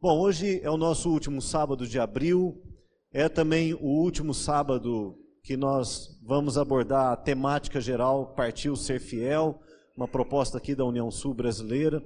Bom, 0.00 0.20
hoje 0.20 0.60
é 0.62 0.70
o 0.70 0.76
nosso 0.76 1.10
último 1.10 1.42
sábado 1.42 1.84
de 1.84 1.98
abril, 1.98 2.62
é 3.12 3.28
também 3.28 3.74
o 3.74 3.84
último 3.84 4.32
sábado 4.32 5.18
que 5.42 5.56
nós 5.56 6.20
vamos 6.22 6.56
abordar 6.56 7.10
a 7.10 7.16
temática 7.16 7.80
geral 7.80 8.32
Partiu 8.36 8.76
Ser 8.76 9.00
Fiel, 9.00 9.60
uma 9.96 10.06
proposta 10.06 10.56
aqui 10.56 10.72
da 10.72 10.84
União 10.84 11.10
Sul 11.10 11.34
Brasileira 11.34 12.00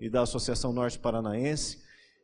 e 0.00 0.10
da 0.10 0.22
Associação 0.22 0.72
Norte 0.72 0.98
Paranaense. 0.98 1.78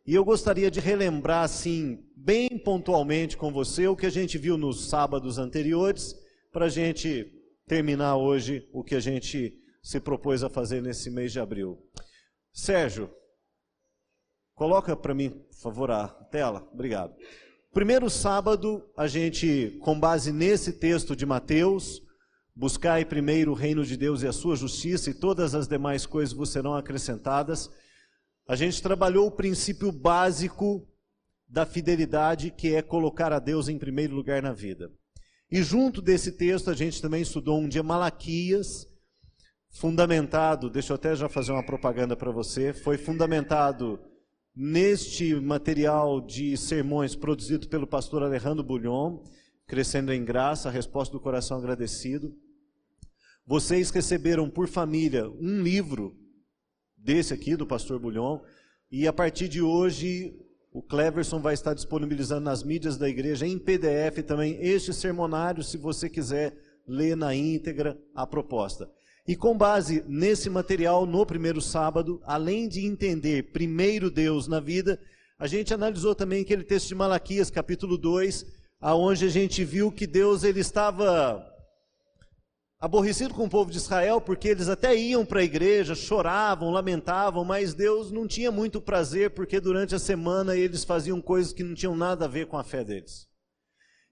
E 0.04 0.12
eu 0.12 0.24
gostaria 0.24 0.68
de 0.68 0.80
relembrar, 0.80 1.44
assim, 1.44 2.04
bem 2.16 2.58
pontualmente 2.58 3.36
com 3.36 3.52
você 3.52 3.86
o 3.86 3.94
que 3.94 4.06
a 4.06 4.10
gente 4.10 4.36
viu 4.36 4.58
nos 4.58 4.88
sábados 4.88 5.38
anteriores, 5.38 6.16
para 6.50 6.64
a 6.64 6.68
gente 6.68 7.32
terminar 7.68 8.16
hoje 8.16 8.68
o 8.72 8.82
que 8.82 8.96
a 8.96 9.00
gente 9.00 9.56
se 9.80 10.00
propôs 10.00 10.42
a 10.42 10.50
fazer 10.50 10.82
nesse 10.82 11.08
mês 11.10 11.30
de 11.30 11.38
abril. 11.38 11.78
Sérgio, 12.52 13.08
Coloca 14.62 14.94
para 14.94 15.12
mim, 15.12 15.28
por 15.28 15.56
favor, 15.56 15.90
a 15.90 16.06
tela. 16.06 16.64
Obrigado. 16.72 17.16
Primeiro 17.72 18.08
sábado, 18.08 18.88
a 18.96 19.08
gente, 19.08 19.76
com 19.82 19.98
base 19.98 20.30
nesse 20.30 20.74
texto 20.74 21.16
de 21.16 21.26
Mateus, 21.26 22.00
buscai 22.54 23.04
primeiro 23.04 23.50
o 23.50 23.56
reino 23.56 23.84
de 23.84 23.96
Deus 23.96 24.22
e 24.22 24.28
a 24.28 24.32
sua 24.32 24.54
justiça, 24.54 25.10
e 25.10 25.14
todas 25.14 25.56
as 25.56 25.66
demais 25.66 26.06
coisas 26.06 26.32
vos 26.32 26.50
serão 26.50 26.76
acrescentadas. 26.76 27.68
A 28.46 28.54
gente 28.54 28.80
trabalhou 28.80 29.26
o 29.26 29.32
princípio 29.32 29.90
básico 29.90 30.86
da 31.48 31.66
fidelidade, 31.66 32.52
que 32.52 32.72
é 32.72 32.82
colocar 32.82 33.32
a 33.32 33.40
Deus 33.40 33.68
em 33.68 33.76
primeiro 33.76 34.14
lugar 34.14 34.40
na 34.40 34.52
vida. 34.52 34.92
E 35.50 35.60
junto 35.60 36.00
desse 36.00 36.30
texto, 36.30 36.70
a 36.70 36.74
gente 36.74 37.02
também 37.02 37.22
estudou 37.22 37.58
um 37.58 37.68
dia 37.68 37.82
Malaquias, 37.82 38.86
fundamentado, 39.72 40.70
deixa 40.70 40.92
eu 40.92 40.94
até 40.94 41.16
já 41.16 41.28
fazer 41.28 41.50
uma 41.50 41.66
propaganda 41.66 42.14
para 42.14 42.30
você, 42.30 42.72
foi 42.72 42.96
fundamentado 42.96 43.98
neste 44.54 45.34
material 45.34 46.20
de 46.20 46.56
sermões 46.56 47.14
produzido 47.14 47.68
pelo 47.68 47.86
pastor 47.86 48.22
Alejandro 48.22 48.62
Bulhon, 48.62 49.22
Crescendo 49.66 50.12
em 50.12 50.24
Graça, 50.24 50.68
a 50.68 50.72
resposta 50.72 51.12
do 51.12 51.20
coração 51.20 51.58
agradecido. 51.58 52.36
Vocês 53.46 53.90
receberam 53.90 54.50
por 54.50 54.68
família 54.68 55.28
um 55.30 55.62
livro 55.62 56.16
desse 56.96 57.32
aqui, 57.32 57.56
do 57.56 57.66
pastor 57.66 57.98
Bulhon, 57.98 58.40
e 58.90 59.08
a 59.08 59.12
partir 59.12 59.48
de 59.48 59.62
hoje 59.62 60.38
o 60.70 60.82
Cleverson 60.82 61.40
vai 61.40 61.54
estar 61.54 61.74
disponibilizando 61.74 62.42
nas 62.42 62.62
mídias 62.62 62.96
da 62.96 63.08
igreja 63.08 63.46
em 63.46 63.58
PDF 63.58 64.22
também 64.26 64.58
este 64.60 64.92
sermonário, 64.92 65.62
se 65.62 65.76
você 65.76 66.08
quiser 66.08 66.56
ler 66.86 67.16
na 67.16 67.34
íntegra 67.34 67.98
a 68.14 68.26
proposta. 68.26 68.90
E 69.26 69.36
com 69.36 69.56
base 69.56 70.04
nesse 70.08 70.50
material, 70.50 71.06
no 71.06 71.24
primeiro 71.24 71.60
sábado, 71.60 72.20
além 72.24 72.68
de 72.68 72.84
entender 72.84 73.52
primeiro 73.52 74.10
Deus 74.10 74.48
na 74.48 74.58
vida, 74.58 75.00
a 75.38 75.46
gente 75.46 75.72
analisou 75.72 76.14
também 76.14 76.42
aquele 76.42 76.64
texto 76.64 76.88
de 76.88 76.94
Malaquias, 76.94 77.50
capítulo 77.50 77.96
2, 77.96 78.44
aonde 78.80 79.24
a 79.24 79.28
gente 79.28 79.64
viu 79.64 79.92
que 79.92 80.08
Deus 80.08 80.42
ele 80.42 80.58
estava 80.58 81.48
aborrecido 82.80 83.32
com 83.32 83.44
o 83.44 83.48
povo 83.48 83.70
de 83.70 83.76
Israel, 83.76 84.20
porque 84.20 84.48
eles 84.48 84.68
até 84.68 84.96
iam 84.96 85.24
para 85.24 85.38
a 85.38 85.44
igreja, 85.44 85.94
choravam, 85.94 86.70
lamentavam, 86.70 87.44
mas 87.44 87.74
Deus 87.74 88.10
não 88.10 88.26
tinha 88.26 88.50
muito 88.50 88.80
prazer, 88.80 89.30
porque 89.30 89.60
durante 89.60 89.94
a 89.94 90.00
semana 90.00 90.56
eles 90.56 90.82
faziam 90.82 91.20
coisas 91.20 91.52
que 91.52 91.62
não 91.62 91.76
tinham 91.76 91.94
nada 91.94 92.24
a 92.24 92.28
ver 92.28 92.48
com 92.48 92.58
a 92.58 92.64
fé 92.64 92.82
deles. 92.82 93.28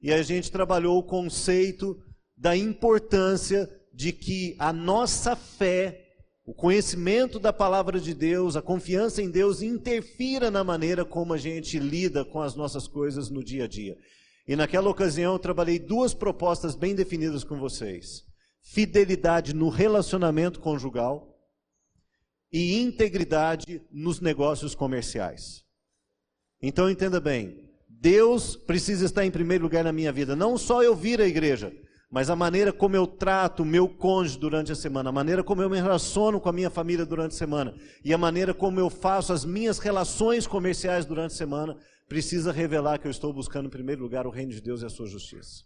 E 0.01 0.13
a 0.13 0.23
gente 0.23 0.53
trabalhou 0.53 0.97
o 0.99 1.03
conceito 1.03 2.01
da 2.37 2.57
importância 2.57 3.69
de 4.01 4.13
que 4.13 4.57
a 4.59 4.73
nossa 4.73 5.37
fé, 5.37 6.07
o 6.47 6.55
conhecimento 6.55 7.39
da 7.39 7.53
palavra 7.53 8.01
de 8.01 8.15
Deus, 8.15 8.57
a 8.57 8.63
confiança 8.63 9.21
em 9.21 9.31
Deus 9.31 9.61
interfira 9.61 10.51
na 10.51 10.65
maneira 10.65 11.05
como 11.05 11.35
a 11.35 11.37
gente 11.37 11.79
lida 11.79 12.25
com 12.25 12.41
as 12.41 12.55
nossas 12.55 12.89
coisas 12.89 13.29
no 13.29 13.45
dia 13.45 13.65
a 13.65 13.69
dia. 13.69 13.99
E 14.49 14.57
naquela 14.57 14.89
ocasião 14.89 15.35
eu 15.35 15.39
trabalhei 15.39 15.79
duas 15.79 16.15
propostas 16.15 16.75
bem 16.75 16.95
definidas 16.95 17.45
com 17.45 17.59
vocês: 17.59 18.25
fidelidade 18.63 19.55
no 19.55 19.69
relacionamento 19.69 20.61
conjugal 20.61 21.39
e 22.51 22.81
integridade 22.81 23.83
nos 23.93 24.19
negócios 24.19 24.75
comerciais. 24.75 25.63
Então 26.63 26.89
entenda 26.89 27.21
bem, 27.21 27.69
Deus 27.87 28.57
precisa 28.57 29.05
estar 29.05 29.27
em 29.27 29.31
primeiro 29.31 29.65
lugar 29.65 29.85
na 29.85 29.93
minha 29.93 30.11
vida, 30.11 30.35
não 30.35 30.57
só 30.57 30.83
eu 30.83 30.97
vir 30.97 31.21
à 31.21 31.29
igreja, 31.29 31.71
mas 32.11 32.29
a 32.29 32.35
maneira 32.35 32.73
como 32.73 32.97
eu 32.97 33.07
trato 33.07 33.63
o 33.63 33.67
meu 33.67 33.89
cônjuge 33.89 34.39
durante 34.39 34.73
a 34.73 34.75
semana, 34.75 35.11
a 35.11 35.13
maneira 35.13 35.45
como 35.45 35.63
eu 35.63 35.71
me 35.71 35.81
relaciono 35.81 36.41
com 36.41 36.49
a 36.49 36.53
minha 36.53 36.69
família 36.69 37.07
durante 37.07 37.33
a 37.33 37.39
semana 37.39 37.75
e 38.05 38.13
a 38.13 38.19
maneira 38.19 38.53
como 38.53 38.81
eu 38.81 38.91
faço 38.91 39.33
as 39.33 39.45
minhas 39.45 39.79
relações 39.79 40.47
comerciais 40.47 41.07
durante 41.07 41.33
a 41.33 41.37
semana, 41.37 41.77
precisa 42.09 42.51
revelar 42.51 42.99
que 42.99 43.07
eu 43.07 43.11
estou 43.11 43.33
buscando 43.33 43.67
em 43.67 43.71
primeiro 43.71 44.03
lugar 44.03 44.27
o 44.27 44.31
reino 44.31 44.51
de 44.51 44.61
Deus 44.61 44.83
e 44.83 44.87
a 44.87 44.91
sua 44.91 45.07
justiça. 45.07 45.63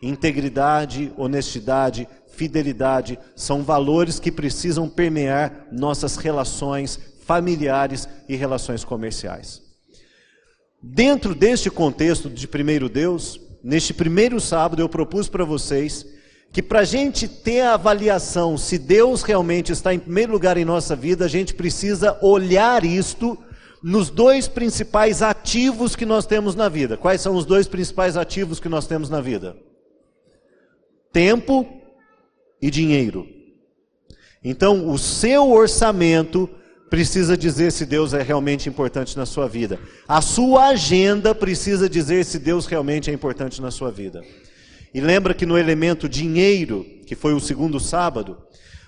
Integridade, 0.00 1.12
honestidade, 1.16 2.06
fidelidade 2.28 3.18
são 3.34 3.64
valores 3.64 4.20
que 4.20 4.30
precisam 4.30 4.88
permear 4.88 5.66
nossas 5.72 6.16
relações 6.16 7.16
familiares 7.24 8.08
e 8.28 8.36
relações 8.36 8.84
comerciais. 8.84 9.62
Dentro 10.80 11.34
deste 11.34 11.68
contexto 11.70 12.30
de 12.30 12.46
primeiro 12.46 12.88
Deus, 12.88 13.40
neste 13.66 13.92
primeiro 13.92 14.40
sábado, 14.40 14.80
eu 14.80 14.88
propus 14.88 15.28
para 15.28 15.44
vocês 15.44 16.06
que 16.52 16.62
para 16.62 16.80
a 16.80 16.84
gente 16.84 17.26
ter 17.26 17.62
a 17.62 17.74
avaliação 17.74 18.56
se 18.56 18.78
Deus 18.78 19.24
realmente 19.24 19.72
está 19.72 19.92
em 19.92 19.98
primeiro 19.98 20.32
lugar 20.32 20.56
em 20.56 20.64
nossa 20.64 20.94
vida, 20.94 21.24
a 21.24 21.28
gente 21.28 21.52
precisa 21.52 22.16
olhar 22.22 22.84
isto 22.84 23.36
nos 23.82 24.08
dois 24.08 24.46
principais 24.46 25.20
ativos 25.20 25.96
que 25.96 26.06
nós 26.06 26.26
temos 26.26 26.54
na 26.54 26.68
vida. 26.68 26.96
Quais 26.96 27.20
são 27.20 27.34
os 27.34 27.44
dois 27.44 27.66
principais 27.66 28.16
ativos 28.16 28.60
que 28.60 28.68
nós 28.68 28.86
temos 28.86 29.10
na 29.10 29.20
vida? 29.20 29.56
Tempo 31.12 31.66
e 32.62 32.70
dinheiro. 32.70 33.26
Então, 34.44 34.88
o 34.88 34.96
seu 34.96 35.50
orçamento 35.50 36.48
precisa 36.88 37.36
dizer 37.36 37.72
se 37.72 37.84
Deus 37.84 38.14
é 38.14 38.22
realmente 38.22 38.68
importante 38.68 39.16
na 39.16 39.26
sua 39.26 39.48
vida. 39.48 39.78
A 40.06 40.20
sua 40.20 40.68
agenda 40.68 41.34
precisa 41.34 41.88
dizer 41.88 42.24
se 42.24 42.38
Deus 42.38 42.66
realmente 42.66 43.10
é 43.10 43.12
importante 43.12 43.60
na 43.60 43.70
sua 43.70 43.90
vida. 43.90 44.22
E 44.94 45.00
lembra 45.00 45.34
que 45.34 45.44
no 45.44 45.58
elemento 45.58 46.08
dinheiro, 46.08 46.86
que 47.06 47.14
foi 47.14 47.34
o 47.34 47.40
segundo 47.40 47.78
sábado, 47.78 48.38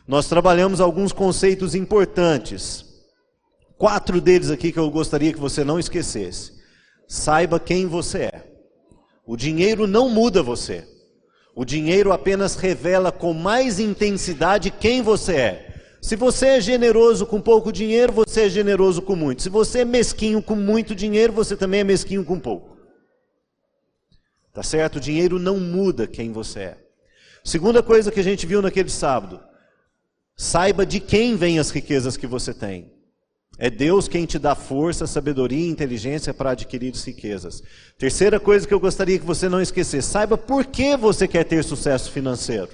nós 0.07 0.27
trabalhamos 0.27 0.81
alguns 0.81 1.13
conceitos 1.13 1.75
importantes. 1.75 2.85
Quatro 3.77 4.21
deles 4.21 4.51
aqui 4.51 4.73
que 4.73 4.79
eu 4.79 4.91
gostaria 4.91 5.33
que 5.33 5.39
você 5.39 5.63
não 5.63 5.79
esquecesse. 5.79 6.53
Saiba 7.07 7.61
quem 7.61 7.87
você 7.87 8.19
é. 8.23 8.45
O 9.27 9.37
dinheiro 9.37 9.87
não 9.87 10.09
muda 10.09 10.43
você. 10.43 10.87
O 11.55 11.65
dinheiro 11.65 12.13
apenas 12.13 12.55
revela 12.55 13.13
com 13.13 13.35
mais 13.35 13.79
intensidade 13.79 14.71
quem 14.71 15.03
você 15.03 15.35
é. 15.35 15.68
Se 16.01 16.15
você 16.15 16.47
é 16.47 16.61
generoso 16.61 17.27
com 17.27 17.41
pouco 17.41 17.73
dinheiro, 17.73 18.13
você 18.13 18.43
é 18.43 18.49
generoso 18.49 19.03
com 19.03 19.17
muito. 19.17 19.43
Se 19.43 19.49
você 19.49 19.81
é 19.81 19.85
mesquinho 19.85 20.43
com 20.43 20.55
muito 20.55 20.95
dinheiro, 20.95 21.33
você 21.33 21.57
também 21.57 21.81
é 21.81 21.85
mesquinho 21.85 22.25
com 22.25 22.39
pouco. 22.39 22.77
Tá 24.53 24.63
certo? 24.63 24.97
O 24.97 25.01
dinheiro 25.01 25.39
não 25.39 25.59
muda 25.59 26.07
quem 26.07 26.33
você 26.33 26.61
é. 26.61 26.79
Segunda 27.45 27.83
coisa 27.83 28.11
que 28.11 28.21
a 28.21 28.25
gente 28.25 28.47
viu 28.47 28.63
naquele 28.63 28.91
sábado: 28.91 29.41
saiba 30.37 30.87
de 30.87 31.01
quem 31.01 31.37
vêm 31.37 31.59
as 31.59 31.71
riquezas 31.71 32.17
que 32.17 32.27
você 32.27 32.55
tem. 32.55 32.93
É 33.61 33.69
Deus 33.69 34.07
quem 34.07 34.25
te 34.25 34.39
dá 34.39 34.55
força, 34.55 35.05
sabedoria 35.05 35.67
e 35.67 35.69
inteligência 35.69 36.33
para 36.33 36.51
adquirir 36.51 36.93
as 36.93 37.05
riquezas. 37.05 37.61
Terceira 37.99 38.39
coisa 38.39 38.67
que 38.67 38.73
eu 38.73 38.79
gostaria 38.79 39.19
que 39.19 39.27
você 39.27 39.49
não 39.49 39.61
esquecesse: 39.61 40.09
saiba 40.09 40.39
por 40.39 40.65
que 40.65 40.97
você 40.97 41.27
quer 41.27 41.45
ter 41.45 41.65
sucesso 41.65 42.13
financeiro. 42.13 42.71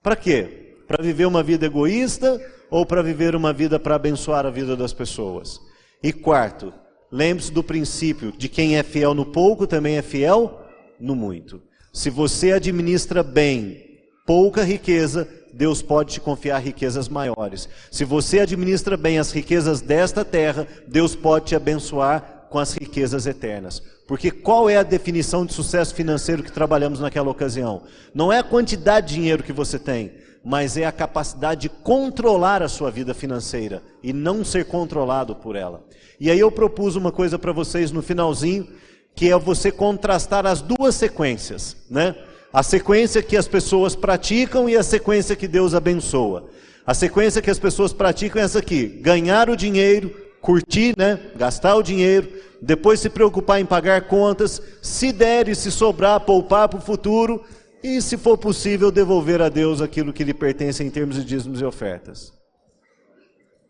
Para 0.00 0.14
quê? 0.14 0.63
Para 0.86 1.02
viver 1.02 1.26
uma 1.26 1.42
vida 1.42 1.66
egoísta 1.66 2.40
ou 2.70 2.84
para 2.84 3.02
viver 3.02 3.34
uma 3.34 3.52
vida 3.52 3.78
para 3.78 3.94
abençoar 3.94 4.46
a 4.46 4.50
vida 4.50 4.76
das 4.76 4.92
pessoas? 4.92 5.60
E 6.02 6.12
quarto, 6.12 6.72
lembre-se 7.10 7.52
do 7.52 7.62
princípio 7.62 8.32
de 8.32 8.48
quem 8.48 8.76
é 8.76 8.82
fiel 8.82 9.14
no 9.14 9.24
pouco 9.24 9.66
também 9.66 9.96
é 9.96 10.02
fiel 10.02 10.60
no 11.00 11.14
muito. 11.14 11.62
Se 11.92 12.10
você 12.10 12.52
administra 12.52 13.22
bem 13.22 13.82
pouca 14.26 14.62
riqueza, 14.62 15.28
Deus 15.52 15.80
pode 15.80 16.14
te 16.14 16.20
confiar 16.20 16.58
riquezas 16.58 17.08
maiores. 17.08 17.68
Se 17.90 18.04
você 18.04 18.40
administra 18.40 18.96
bem 18.96 19.18
as 19.18 19.30
riquezas 19.30 19.80
desta 19.80 20.24
terra, 20.24 20.66
Deus 20.88 21.14
pode 21.14 21.46
te 21.46 21.56
abençoar 21.56 22.48
com 22.50 22.58
as 22.58 22.72
riquezas 22.72 23.26
eternas. 23.26 23.82
Porque 24.06 24.30
qual 24.30 24.68
é 24.68 24.76
a 24.76 24.82
definição 24.82 25.46
de 25.46 25.52
sucesso 25.52 25.94
financeiro 25.94 26.42
que 26.42 26.52
trabalhamos 26.52 27.00
naquela 27.00 27.30
ocasião? 27.30 27.82
Não 28.14 28.32
é 28.32 28.38
a 28.38 28.44
quantidade 28.44 29.08
de 29.08 29.14
dinheiro 29.14 29.42
que 29.42 29.52
você 29.52 29.78
tem, 29.78 30.12
mas 30.44 30.76
é 30.76 30.84
a 30.84 30.92
capacidade 30.92 31.62
de 31.62 31.68
controlar 31.70 32.62
a 32.62 32.68
sua 32.68 32.90
vida 32.90 33.14
financeira 33.14 33.82
e 34.02 34.12
não 34.12 34.44
ser 34.44 34.66
controlado 34.66 35.34
por 35.34 35.56
ela. 35.56 35.82
E 36.20 36.30
aí 36.30 36.38
eu 36.38 36.52
propus 36.52 36.96
uma 36.96 37.10
coisa 37.10 37.38
para 37.38 37.50
vocês 37.50 37.90
no 37.90 38.02
finalzinho, 38.02 38.68
que 39.14 39.30
é 39.30 39.38
você 39.38 39.72
contrastar 39.72 40.44
as 40.44 40.60
duas 40.60 40.94
sequências, 40.94 41.76
né? 41.88 42.14
A 42.52 42.62
sequência 42.62 43.22
que 43.22 43.36
as 43.36 43.48
pessoas 43.48 43.96
praticam 43.96 44.68
e 44.68 44.76
a 44.76 44.82
sequência 44.82 45.34
que 45.34 45.48
Deus 45.48 45.74
abençoa. 45.74 46.44
A 46.86 46.92
sequência 46.92 47.40
que 47.40 47.50
as 47.50 47.58
pessoas 47.58 47.92
praticam 47.92 48.40
é 48.40 48.44
essa 48.44 48.58
aqui: 48.58 48.86
ganhar 48.86 49.48
o 49.48 49.56
dinheiro, 49.56 50.14
curtir, 50.40 50.94
né? 50.96 51.18
Gastar 51.36 51.74
o 51.74 51.82
dinheiro, 51.82 52.28
depois 52.60 53.00
se 53.00 53.08
preocupar 53.08 53.60
em 53.60 53.64
pagar 53.66 54.02
contas, 54.02 54.60
se 54.82 55.10
der 55.10 55.48
e 55.48 55.54
se 55.54 55.70
sobrar, 55.70 56.20
poupar 56.20 56.68
para 56.68 56.78
o 56.78 56.82
futuro 56.82 57.42
e, 57.84 58.00
se 58.00 58.16
for 58.16 58.38
possível, 58.38 58.90
devolver 58.90 59.42
a 59.42 59.50
Deus 59.50 59.82
aquilo 59.82 60.10
que 60.10 60.24
lhe 60.24 60.32
pertence 60.32 60.82
em 60.82 60.88
termos 60.88 61.16
de 61.16 61.24
dízimos 61.24 61.60
e 61.60 61.64
ofertas. 61.66 62.32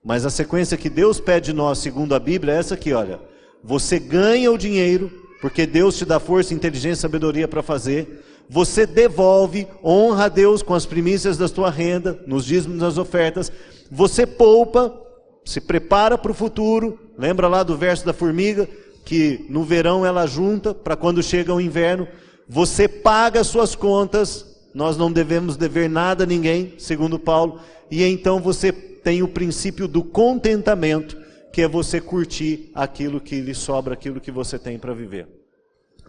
Mas 0.05 0.25
a 0.25 0.31
sequência 0.31 0.77
que 0.77 0.89
Deus 0.89 1.19
pede 1.19 1.47
de 1.47 1.53
nós, 1.53 1.79
segundo 1.79 2.15
a 2.15 2.21
Bíblia, 2.21 2.55
é 2.55 2.59
essa 2.59 2.75
aqui, 2.75 2.93
olha. 2.93 3.19
Você 3.65 3.99
ganha 3.99 4.53
o 4.53 4.57
dinheiro, 4.57 5.11
porque 5.41 5.67
Deus 5.67 5.99
te 5.99 6.05
dá 6.05 6.21
força, 6.21 6.55
inteligência 6.55 7.03
sabedoria 7.03 7.49
para 7.49 7.61
fazer. 7.61 8.25
Você 8.49 8.87
devolve, 8.87 9.67
honra 9.83 10.27
a 10.27 10.29
Deus 10.29 10.63
com 10.63 10.75
as 10.75 10.87
primícias 10.87 11.37
da 11.37 11.49
sua 11.49 11.69
renda, 11.69 12.23
nos 12.25 12.45
dízimos 12.45 12.79
das 12.79 12.99
ofertas. 12.99 13.51
Você 13.91 14.25
poupa, 14.25 14.97
se 15.45 15.61
prepara 15.61 16.17
para 16.17 16.31
o 16.31 16.35
futuro. 16.35 17.01
Lembra 17.19 17.49
lá 17.49 17.65
do 17.65 17.77
verso 17.77 18.07
da 18.07 18.13
formiga? 18.13 18.69
Que 19.05 19.45
no 19.49 19.65
verão 19.65 20.07
ela 20.07 20.25
junta 20.25 20.73
para 20.73 20.95
quando 20.95 21.21
chega 21.21 21.53
o 21.53 21.61
inverno. 21.61 22.07
Você 22.49 22.89
paga 22.89 23.43
suas 23.45 23.75
contas. 23.75 24.47
Nós 24.75 24.97
não 24.97 25.11
devemos 25.11 25.57
dever 25.57 25.89
nada 25.89 26.25
a 26.25 26.27
ninguém, 26.27 26.75
segundo 26.79 27.19
Paulo. 27.19 27.61
E 27.91 28.03
então 28.03 28.41
você 28.41 28.73
tem 28.73 29.23
o 29.23 29.29
princípio 29.29 29.87
do 29.87 30.03
contentamento, 30.03 31.17
que 31.53 31.63
é 31.63 31.69
você 31.69 32.01
curtir 32.01 32.71
aquilo 32.75 33.21
que 33.21 33.41
lhe 33.41 33.55
sobra, 33.55 33.95
aquilo 33.95 34.21
que 34.21 34.33
você 34.33 34.59
tem 34.59 34.79
para 34.79 34.95
viver. 34.95 35.29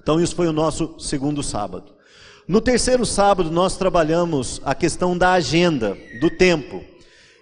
Então, 0.02 0.22
isso 0.22 0.36
foi 0.36 0.48
o 0.48 0.54
nosso 0.54 1.00
segundo 1.00 1.42
sábado. 1.42 1.94
No 2.48 2.62
terceiro 2.62 3.06
sábado, 3.06 3.50
nós 3.50 3.76
trabalhamos 3.76 4.62
a 4.64 4.76
questão 4.76 5.18
da 5.18 5.34
agenda, 5.34 5.98
do 6.20 6.30
tempo. 6.30 6.84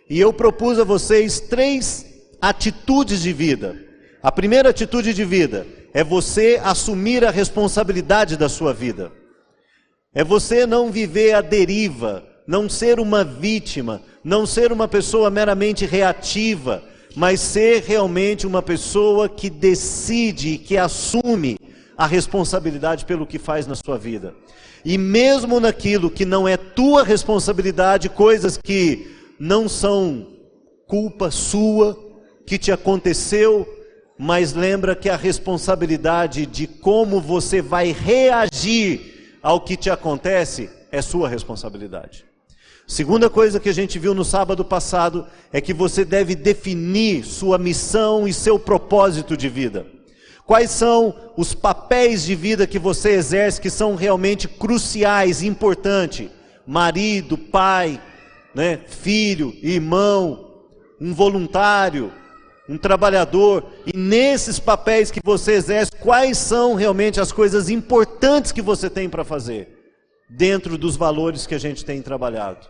E 0.09 0.19
eu 0.19 0.31
propus 0.31 0.79
a 0.79 0.85
vocês 0.85 1.41
três 1.41 2.05
atitudes 2.41 3.21
de 3.21 3.33
vida. 3.33 3.77
A 4.21 4.31
primeira 4.31 4.69
atitude 4.69 5.13
de 5.13 5.25
vida 5.25 5.67
é 5.93 6.03
você 6.03 6.59
assumir 6.63 7.23
a 7.23 7.29
responsabilidade 7.29 8.35
da 8.35 8.49
sua 8.49 8.73
vida. 8.73 9.11
É 10.13 10.23
você 10.23 10.65
não 10.65 10.91
viver 10.91 11.33
a 11.33 11.41
deriva, 11.41 12.23
não 12.47 12.67
ser 12.67 12.99
uma 12.99 13.23
vítima, 13.23 14.01
não 14.23 14.45
ser 14.45 14.71
uma 14.71 14.87
pessoa 14.87 15.29
meramente 15.29 15.85
reativa, 15.85 16.83
mas 17.15 17.39
ser 17.39 17.83
realmente 17.83 18.47
uma 18.47 18.61
pessoa 18.61 19.29
que 19.29 19.49
decide, 19.49 20.57
que 20.57 20.77
assume 20.77 21.57
a 21.95 22.07
responsabilidade 22.07 23.05
pelo 23.05 23.27
que 23.27 23.37
faz 23.37 23.67
na 23.67 23.75
sua 23.75 23.97
vida. 23.97 24.33
E 24.83 24.97
mesmo 24.97 25.59
naquilo 25.59 26.09
que 26.09 26.25
não 26.25 26.47
é 26.47 26.57
tua 26.57 27.03
responsabilidade, 27.03 28.09
coisas 28.09 28.57
que 28.57 29.15
não 29.39 29.69
são 29.69 30.27
culpa 30.87 31.31
sua, 31.31 31.97
que 32.45 32.57
te 32.57 32.71
aconteceu, 32.71 33.67
mas 34.23 34.53
lembra 34.53 34.95
que 34.95 35.09
a 35.09 35.17
responsabilidade 35.17 36.45
de 36.45 36.65
como 36.65 37.19
você 37.19 37.61
vai 37.61 37.91
reagir 37.91 39.37
ao 39.43 39.59
que 39.59 39.75
te 39.75 39.89
acontece 39.89 40.69
é 40.89 41.01
sua 41.01 41.27
responsabilidade. 41.27 42.23
Segunda 42.87 43.29
coisa 43.29 43.59
que 43.59 43.67
a 43.67 43.73
gente 43.73 43.99
viu 43.99 44.13
no 44.13 44.23
sábado 44.23 44.63
passado 44.63 45.27
é 45.51 45.59
que 45.59 45.73
você 45.73 46.05
deve 46.05 46.35
definir 46.35 47.25
sua 47.25 47.57
missão 47.57 48.25
e 48.25 48.31
seu 48.31 48.57
propósito 48.57 49.35
de 49.35 49.49
vida. 49.49 49.85
Quais 50.45 50.71
são 50.71 51.13
os 51.35 51.53
papéis 51.53 52.23
de 52.23 52.33
vida 52.33 52.65
que 52.65 52.79
você 52.79 53.09
exerce 53.15 53.59
que 53.59 53.69
são 53.69 53.93
realmente 53.93 54.47
cruciais, 54.47 55.43
importantes? 55.43 56.29
Marido, 56.65 57.37
pai, 57.37 58.01
né, 58.55 58.79
filho, 58.87 59.53
irmão, 59.61 60.61
um 61.01 61.13
voluntário, 61.13 62.09
um 62.67 62.77
trabalhador. 62.77 63.65
E 63.85 63.97
nesses 63.97 64.59
papéis 64.59 65.11
que 65.11 65.19
você 65.23 65.53
exerce, 65.53 65.91
quais 65.91 66.37
são 66.37 66.75
realmente 66.75 67.19
as 67.19 67.31
coisas 67.31 67.69
importantes 67.69 68.51
que 68.51 68.61
você 68.61 68.89
tem 68.89 69.09
para 69.09 69.23
fazer? 69.23 69.79
Dentro 70.29 70.77
dos 70.77 70.95
valores 70.95 71.45
que 71.45 71.55
a 71.55 71.59
gente 71.59 71.85
tem 71.85 72.01
trabalhado. 72.01 72.67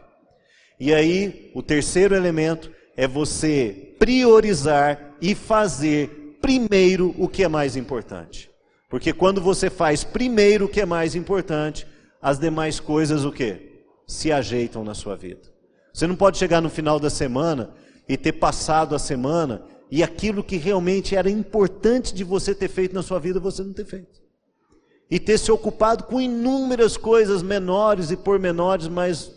E 0.80 0.94
aí, 0.94 1.52
o 1.54 1.62
terceiro 1.62 2.16
elemento 2.16 2.72
é 2.98 3.08
você 3.08 3.96
priorizar 4.00 5.16
e 5.22 5.34
fazer 5.34 6.38
primeiro 6.42 7.16
o 7.18 7.28
que 7.28 7.44
é 7.44 7.48
mais 7.48 7.76
importante. 7.76 8.50
Porque 8.90 9.14
quando 9.14 9.40
você 9.40 9.70
faz 9.70 10.04
primeiro 10.04 10.66
o 10.66 10.70
que 10.70 10.82
é 10.82 10.86
mais 10.86 11.16
importante, 11.16 11.88
as 12.22 12.38
demais 12.38 12.80
coisas 12.80 13.24
o 13.24 13.32
que? 13.32 13.82
Se 14.06 14.32
ajeitam 14.32 14.84
na 14.84 14.94
sua 14.94 15.16
vida. 15.16 15.42
Você 15.94 16.06
não 16.06 16.16
pode 16.16 16.38
chegar 16.38 16.62
no 16.62 16.70
final 16.70 17.00
da 17.00 17.10
semana 17.10 17.74
e 18.08 18.18
ter 18.18 18.34
passado 18.34 18.94
a 18.94 19.00
semana 19.00 19.64
e 19.94 20.02
aquilo 20.02 20.44
que 20.44 20.58
realmente 20.58 21.16
era 21.16 21.30
importante 21.30 22.16
de 22.16 22.24
você 22.24 22.56
ter 22.56 22.68
feito 22.68 22.96
na 22.96 23.04
sua 23.04 23.20
vida, 23.20 23.40
você 23.40 23.62
não 23.62 23.74
ter 23.74 23.86
feito. 23.86 24.24
E 25.08 25.20
ter 25.20 25.38
se 25.38 25.52
ocupado 25.52 26.06
com 26.06 26.20
inúmeras 26.20 26.98
coisas 26.98 27.44
menores 27.44 28.10
e 28.10 28.18
pormenores, 28.18 28.88
mas 28.88 29.32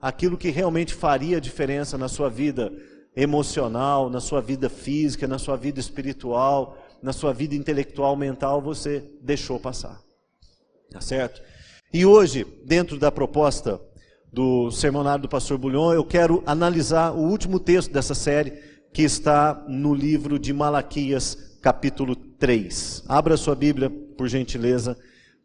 aquilo 0.00 0.36
que 0.36 0.50
realmente 0.50 0.92
faria 0.92 1.40
diferença 1.40 1.96
na 1.96 2.08
sua 2.08 2.28
vida 2.28 2.72
emocional, 3.14 4.10
na 4.10 4.18
sua 4.18 4.40
vida 4.40 4.68
física, 4.68 5.28
na 5.28 5.38
sua 5.38 5.56
vida 5.56 5.78
espiritual, 5.78 6.76
na 7.00 7.12
sua 7.12 7.32
vida 7.32 7.54
intelectual, 7.54 8.16
mental, 8.16 8.60
você 8.60 9.04
deixou 9.22 9.60
passar. 9.60 10.02
Tá 10.90 11.00
certo? 11.00 11.40
E 11.94 12.04
hoje, 12.04 12.44
dentro 12.64 12.98
da 12.98 13.12
proposta 13.12 13.80
do 14.32 14.68
sermonário 14.72 15.22
do 15.22 15.28
pastor 15.28 15.56
Bulhon, 15.58 15.94
eu 15.94 16.04
quero 16.04 16.42
analisar 16.44 17.12
o 17.12 17.20
último 17.20 17.60
texto 17.60 17.92
dessa 17.92 18.16
série, 18.16 18.74
que 18.96 19.02
está 19.02 19.62
no 19.68 19.92
livro 19.92 20.38
de 20.38 20.54
Malaquias, 20.54 21.58
capítulo 21.60 22.16
3. 22.16 23.04
Abra 23.06 23.36
sua 23.36 23.54
Bíblia, 23.54 23.90
por 23.90 24.26
gentileza, 24.26 24.98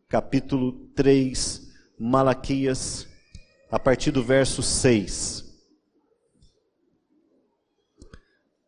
capítulo 0.08 0.88
3, 0.96 1.70
Malaquias 2.00 3.10
a 3.70 3.78
partir 3.78 4.12
do 4.12 4.24
verso 4.24 4.64
6. 4.64 5.54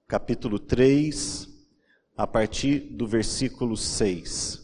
Capítulo 0.06 0.59
3, 0.59 1.47
a 2.18 2.27
partir 2.27 2.81
do 2.81 3.07
versículo 3.07 3.77
6. 3.77 4.62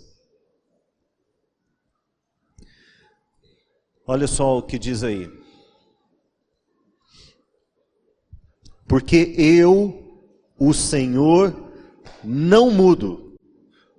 Olha 4.05 4.27
só 4.27 4.57
o 4.57 4.63
que 4.63 4.77
diz 4.77 5.01
aí. 5.01 5.31
Porque 8.85 9.33
eu, 9.37 10.08
o 10.59 10.73
Senhor, 10.73 11.55
não 12.23 12.69
mudo. 12.69 13.33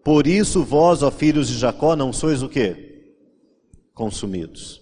Por 0.05 0.27
isso 0.27 0.63
vós, 0.63 1.03
ó 1.03 1.11
filhos 1.11 1.49
de 1.49 1.59
Jacó, 1.59 1.97
não 1.97 2.13
sois 2.13 2.43
o 2.43 2.49
quê? 2.49 3.15
Consumidos. 3.95 4.81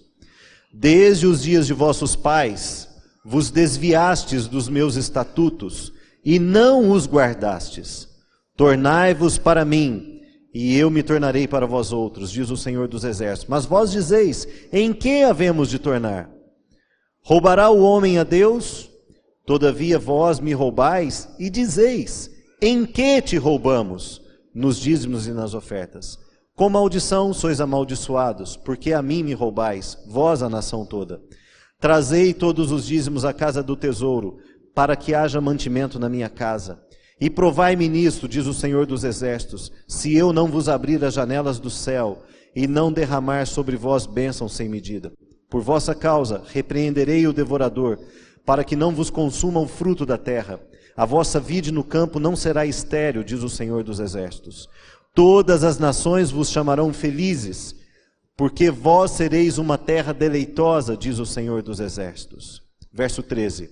Desde 0.73 1.25
os 1.25 1.41
dias 1.41 1.65
de 1.65 1.73
vossos 1.73 2.15
pais 2.15 2.87
vos 3.23 3.49
desviastes 3.49 4.47
dos 4.47 4.69
meus 4.69 4.95
estatutos 4.95 5.93
e 6.23 6.39
não 6.39 6.91
os 6.91 7.07
guardastes. 7.07 8.07
Tornai-vos 8.55 9.37
para 9.37 9.63
mim, 9.63 10.21
e 10.53 10.77
eu 10.77 10.89
me 10.89 11.01
tornarei 11.01 11.47
para 11.47 11.65
vós 11.65 11.93
outros, 11.93 12.31
diz 12.31 12.49
o 12.49 12.57
Senhor 12.57 12.87
dos 12.87 13.03
Exércitos. 13.03 13.49
Mas 13.49 13.65
vós 13.65 13.91
dizeis: 13.91 14.47
em 14.71 14.91
que 14.93 15.23
havemos 15.23 15.69
de 15.69 15.79
tornar? 15.79 16.29
Roubará 17.21 17.69
o 17.69 17.81
homem 17.81 18.17
a 18.17 18.23
Deus? 18.23 18.88
Todavia 19.49 19.97
vós 19.97 20.39
me 20.39 20.53
roubais 20.53 21.27
e 21.39 21.49
dizeis: 21.49 22.29
em 22.61 22.85
que 22.85 23.19
te 23.19 23.35
roubamos? 23.35 24.21
Nos 24.53 24.77
dízimos 24.77 25.25
e 25.25 25.31
nas 25.31 25.55
ofertas. 25.55 26.19
Com 26.55 26.69
maldição 26.69 27.33
sois 27.33 27.59
amaldiçoados, 27.59 28.55
porque 28.55 28.93
a 28.93 29.01
mim 29.01 29.23
me 29.23 29.33
roubais, 29.33 29.97
vós 30.07 30.43
a 30.43 30.49
nação 30.49 30.85
toda. 30.85 31.19
Trazei 31.79 32.31
todos 32.31 32.71
os 32.71 32.85
dízimos 32.85 33.25
à 33.25 33.33
casa 33.33 33.63
do 33.63 33.75
tesouro, 33.75 34.37
para 34.75 34.95
que 34.95 35.15
haja 35.15 35.41
mantimento 35.41 35.97
na 35.97 36.09
minha 36.09 36.29
casa. 36.29 36.79
E 37.19 37.27
provai-me 37.27 37.89
nisto, 37.89 38.27
diz 38.27 38.45
o 38.45 38.53
Senhor 38.53 38.85
dos 38.85 39.03
Exércitos, 39.03 39.71
se 39.87 40.15
eu 40.15 40.31
não 40.31 40.45
vos 40.45 40.69
abrir 40.69 41.03
as 41.03 41.15
janelas 41.15 41.57
do 41.57 41.71
céu 41.71 42.21
e 42.55 42.67
não 42.67 42.93
derramar 42.93 43.47
sobre 43.47 43.75
vós 43.75 44.05
bênçãos 44.05 44.53
sem 44.53 44.69
medida. 44.69 45.11
Por 45.49 45.63
vossa 45.63 45.95
causa 45.95 46.43
repreenderei 46.53 47.25
o 47.25 47.33
devorador, 47.33 47.97
para 48.45 48.63
que 48.63 48.75
não 48.75 48.93
vos 48.93 49.09
consuma 49.09 49.59
o 49.59 49.67
fruto 49.67 50.05
da 50.05 50.17
terra. 50.17 50.59
A 50.95 51.05
vossa 51.05 51.39
vide 51.39 51.71
no 51.71 51.83
campo 51.83 52.19
não 52.19 52.35
será 52.35 52.65
estéril, 52.65 53.23
diz 53.23 53.41
o 53.43 53.49
Senhor 53.49 53.83
dos 53.83 53.99
Exércitos. 53.99 54.67
Todas 55.13 55.63
as 55.63 55.79
nações 55.79 56.31
vos 56.31 56.49
chamarão 56.49 56.93
felizes, 56.93 57.75
porque 58.35 58.69
vós 58.69 59.11
sereis 59.11 59.57
uma 59.57 59.77
terra 59.77 60.13
deleitosa, 60.13 60.95
diz 60.95 61.19
o 61.19 61.25
Senhor 61.25 61.61
dos 61.61 61.79
Exércitos. 61.79 62.61
Verso 62.91 63.23
13: 63.23 63.69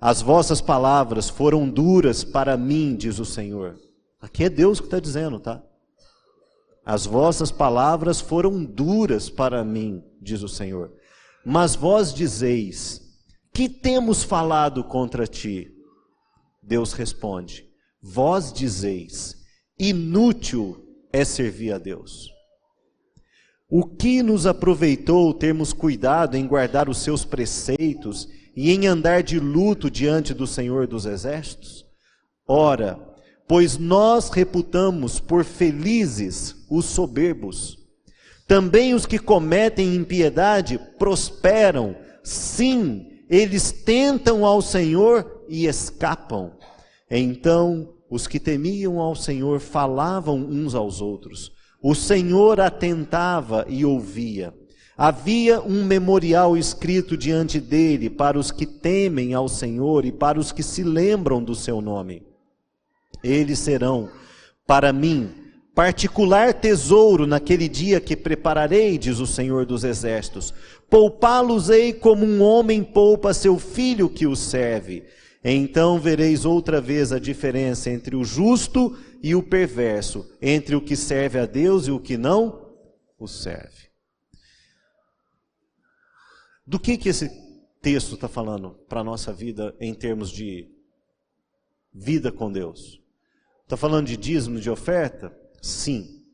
As 0.00 0.22
vossas 0.22 0.60
palavras 0.60 1.28
foram 1.28 1.68
duras 1.68 2.24
para 2.24 2.56
mim, 2.56 2.96
diz 2.96 3.18
o 3.18 3.24
Senhor. 3.24 3.76
Aqui 4.20 4.44
é 4.44 4.48
Deus 4.48 4.78
que 4.78 4.86
está 4.86 5.00
dizendo, 5.00 5.40
tá? 5.40 5.62
As 6.84 7.06
vossas 7.06 7.50
palavras 7.50 8.20
foram 8.20 8.64
duras 8.64 9.30
para 9.30 9.64
mim, 9.64 10.02
diz 10.20 10.42
o 10.42 10.48
Senhor. 10.48 10.92
Mas 11.44 11.74
vós 11.74 12.12
dizeis: 12.12 13.01
Que 13.52 13.68
temos 13.68 14.22
falado 14.22 14.82
contra 14.82 15.26
ti? 15.26 15.70
Deus 16.62 16.92
responde: 16.94 17.68
vós 18.00 18.52
dizeis: 18.52 19.36
inútil 19.78 20.82
é 21.12 21.24
servir 21.24 21.72
a 21.72 21.78
Deus. 21.78 22.30
O 23.68 23.84
que 23.84 24.22
nos 24.22 24.46
aproveitou 24.46 25.32
termos 25.34 25.72
cuidado 25.72 26.36
em 26.36 26.46
guardar 26.46 26.88
os 26.88 26.98
seus 26.98 27.24
preceitos 27.24 28.28
e 28.54 28.70
em 28.70 28.86
andar 28.86 29.22
de 29.22 29.38
luto 29.38 29.90
diante 29.90 30.34
do 30.34 30.46
Senhor 30.46 30.86
dos 30.86 31.06
Exércitos? 31.06 31.84
Ora, 32.46 33.00
pois 33.46 33.78
nós 33.78 34.30
reputamos 34.30 35.20
por 35.20 35.44
felizes 35.44 36.54
os 36.70 36.86
soberbos. 36.86 37.78
Também 38.46 38.94
os 38.94 39.06
que 39.06 39.18
cometem 39.18 39.94
impiedade 39.94 40.78
prosperam. 40.98 41.96
Sim, 42.22 43.11
eles 43.32 43.72
tentam 43.72 44.44
ao 44.44 44.60
Senhor 44.60 45.44
e 45.48 45.66
escapam. 45.66 46.52
Então 47.10 47.94
os 48.10 48.26
que 48.26 48.38
temiam 48.38 49.00
ao 49.00 49.14
Senhor 49.14 49.58
falavam 49.58 50.36
uns 50.36 50.74
aos 50.74 51.00
outros. 51.00 51.50
O 51.82 51.94
Senhor 51.94 52.60
atentava 52.60 53.64
e 53.70 53.86
ouvia. 53.86 54.52
Havia 54.98 55.62
um 55.62 55.82
memorial 55.82 56.58
escrito 56.58 57.16
diante 57.16 57.58
dele 57.58 58.10
para 58.10 58.38
os 58.38 58.50
que 58.50 58.66
temem 58.66 59.32
ao 59.32 59.48
Senhor 59.48 60.04
e 60.04 60.12
para 60.12 60.38
os 60.38 60.52
que 60.52 60.62
se 60.62 60.82
lembram 60.82 61.42
do 61.42 61.54
seu 61.54 61.80
nome. 61.80 62.22
Eles 63.24 63.60
serão, 63.60 64.10
para 64.66 64.92
mim, 64.92 65.30
particular 65.74 66.52
tesouro 66.52 67.26
naquele 67.26 67.68
dia 67.68 68.00
que 68.00 68.16
prepararei, 68.16 68.98
diz 68.98 69.18
o 69.18 69.26
Senhor 69.26 69.64
dos 69.64 69.84
Exércitos. 69.84 70.52
Poupá-los-ei 70.88 71.92
como 71.92 72.24
um 72.24 72.42
homem 72.42 72.84
poupa 72.84 73.32
seu 73.32 73.58
filho 73.58 74.08
que 74.08 74.26
o 74.26 74.36
serve. 74.36 75.04
Então 75.42 75.98
vereis 75.98 76.44
outra 76.44 76.80
vez 76.80 77.10
a 77.12 77.18
diferença 77.18 77.90
entre 77.90 78.14
o 78.14 78.24
justo 78.24 78.96
e 79.22 79.34
o 79.34 79.42
perverso, 79.42 80.30
entre 80.40 80.76
o 80.76 80.80
que 80.80 80.94
serve 80.94 81.38
a 81.38 81.46
Deus 81.46 81.86
e 81.86 81.90
o 81.90 81.98
que 81.98 82.16
não 82.16 82.70
o 83.18 83.26
serve. 83.26 83.90
Do 86.66 86.78
que, 86.78 86.96
que 86.96 87.08
esse 87.08 87.28
texto 87.80 88.14
está 88.14 88.28
falando 88.28 88.70
para 88.88 89.00
a 89.00 89.04
nossa 89.04 89.32
vida 89.32 89.74
em 89.80 89.92
termos 89.94 90.30
de 90.30 90.70
vida 91.92 92.30
com 92.30 92.52
Deus? 92.52 93.00
Está 93.64 93.76
falando 93.76 94.06
de 94.06 94.16
dízimo, 94.16 94.60
de 94.60 94.70
oferta? 94.70 95.41
Sim. 95.62 96.26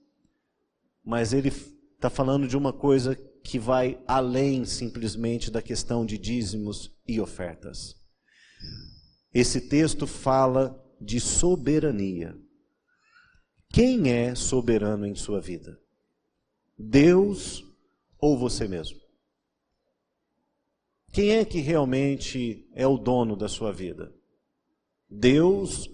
Mas 1.05 1.35
ele 1.35 1.49
está 1.49 2.09
falando 2.09 2.49
de 2.49 2.57
uma 2.57 2.73
coisa 2.73 3.15
que 3.45 3.59
vai 3.59 4.03
além 4.07 4.65
simplesmente 4.65 5.51
da 5.51 5.61
questão 5.61 6.05
de 6.05 6.17
dízimos 6.17 6.91
e 7.07 7.21
ofertas. 7.21 7.95
Esse 9.33 9.69
texto 9.69 10.07
fala 10.07 10.83
de 11.01 11.21
soberania. 11.21 12.37
Quem 13.71 14.11
é 14.11 14.35
soberano 14.35 15.07
em 15.07 15.15
sua 15.15 15.41
vida? 15.41 15.79
Deus 16.79 17.63
ou 18.19 18.39
você 18.39 18.67
mesmo? 18.67 18.99
Quem 21.13 21.33
é 21.33 21.45
que 21.45 21.59
realmente 21.59 22.67
é 22.73 22.87
o 22.87 22.97
dono 22.97 23.37
da 23.37 23.49
sua 23.49 23.73
vida? 23.73 24.15
Deus 25.09 25.89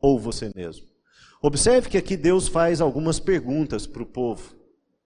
ou 0.00 0.18
você 0.18 0.50
mesmo? 0.54 0.86
Observe 1.42 1.88
que 1.88 1.98
aqui 1.98 2.16
Deus 2.16 2.48
faz 2.48 2.80
algumas 2.80 3.20
perguntas 3.20 3.86
para 3.86 4.02
o 4.02 4.06
povo, 4.06 4.54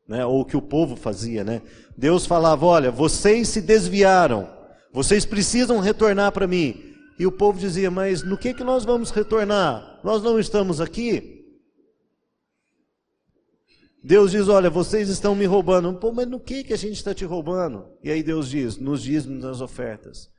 né? 0.09 0.25
ou 0.25 0.45
que 0.45 0.57
o 0.57 0.63
povo 0.63 0.97
fazia. 0.97 1.45
Né? 1.45 1.61
Deus 1.97 2.25
falava: 2.25 2.65
Olha, 2.65 2.91
vocês 2.91 3.49
se 3.49 3.61
desviaram, 3.61 4.49
vocês 4.93 5.27
precisam 5.27 5.79
retornar 5.79 6.33
para 6.33 6.47
mim. 6.47 6.95
E 7.19 7.27
o 7.27 7.33
povo 7.33 7.59
dizia: 7.59 7.91
Mas 7.91 8.23
no 8.23 8.39
que, 8.39 8.55
que 8.55 8.65
nós 8.65 8.85
vamos 8.85 9.11
retornar? 9.11 10.01
Nós 10.03 10.23
não 10.23 10.39
estamos 10.39 10.81
aqui. 10.81 11.45
Deus 14.03 14.31
diz: 14.31 14.49
Olha, 14.49 14.71
vocês 14.71 15.09
estão 15.09 15.35
me 15.35 15.45
roubando. 15.45 15.93
Pô, 15.95 16.13
mas 16.13 16.27
no 16.27 16.41
que, 16.41 16.65
que 16.65 16.73
a 16.73 16.79
gente 16.79 16.97
está 16.97 17.15
te 17.15 17.25
roubando? 17.25 17.87
E 18.03 18.11
aí 18.11 18.23
Deus 18.23 18.49
diz: 18.49 18.79
Nos 18.79 19.03
dízimos, 19.03 19.45
nas 19.45 19.61
ofertas. 19.61 20.31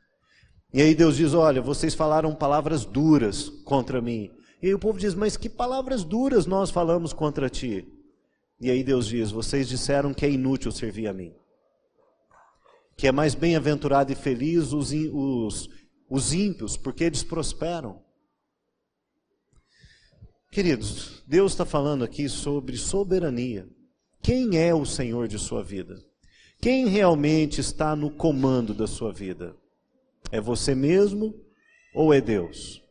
E 0.74 0.82
aí 0.82 0.96
Deus 0.96 1.16
diz: 1.16 1.34
Olha, 1.34 1.62
vocês 1.62 1.94
falaram 1.94 2.34
palavras 2.34 2.84
duras 2.84 3.48
contra 3.64 4.02
mim. 4.02 4.32
E 4.64 4.68
aí 4.68 4.74
o 4.74 4.80
povo 4.80 4.98
diz: 4.98 5.14
Mas 5.14 5.38
que 5.38 5.48
palavras 5.48 6.04
duras 6.04 6.48
nós 6.48 6.72
falamos 6.72 7.14
contra 7.14 7.50
ti? 7.50 7.88
E 8.60 8.72
aí 8.72 8.84
Deus 8.84 9.06
diz: 9.06 9.30
Vocês 9.30 9.68
disseram 9.68 10.12
que 10.12 10.26
é 10.26 10.32
inútil 10.32 10.72
servir 10.72 11.06
a 11.06 11.14
mim. 11.14 11.36
Que 12.98 13.08
é 13.08 13.12
mais 13.12 13.36
bem-aventurado 13.36 14.12
e 14.12 14.16
feliz 14.16 14.72
os, 14.74 14.92
os 14.92 15.70
os 16.14 16.32
ímpios, 16.32 16.78
porque 16.78 17.06
eles 17.06 17.24
prosperam. 17.24 18.00
Queridos, 20.52 21.24
Deus 21.26 21.54
está 21.54 21.66
falando 21.66 22.04
aqui 22.04 22.30
sobre 22.30 22.78
soberania. 22.78 23.68
Quem 24.22 24.60
é 24.60 24.76
o 24.76 24.86
Senhor 24.86 25.28
de 25.28 25.40
sua 25.40 25.64
vida? 25.64 26.00
Quem 26.62 26.86
realmente 26.88 27.60
está 27.60 27.96
no 27.96 28.12
comando 28.12 28.76
da 28.76 28.86
sua 28.86 29.12
vida? 29.12 29.58
É 30.32 30.40
você 30.40 30.76
mesmo 30.76 31.34
ou 31.96 32.14
é 32.14 32.22
Deus? 32.22 32.83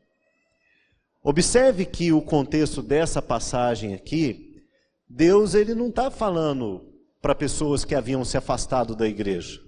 Observe 1.22 1.86
que 1.86 2.12
o 2.12 2.20
contexto 2.20 2.82
dessa 2.82 3.22
passagem 3.22 3.94
aqui, 3.94 4.64
Deus 5.08 5.54
ele 5.54 5.74
não 5.74 5.88
está 5.88 6.10
falando 6.10 6.92
para 7.20 7.34
pessoas 7.34 7.84
que 7.84 7.94
haviam 7.94 8.24
se 8.24 8.36
afastado 8.36 8.96
da 8.96 9.06
igreja. 9.06 9.60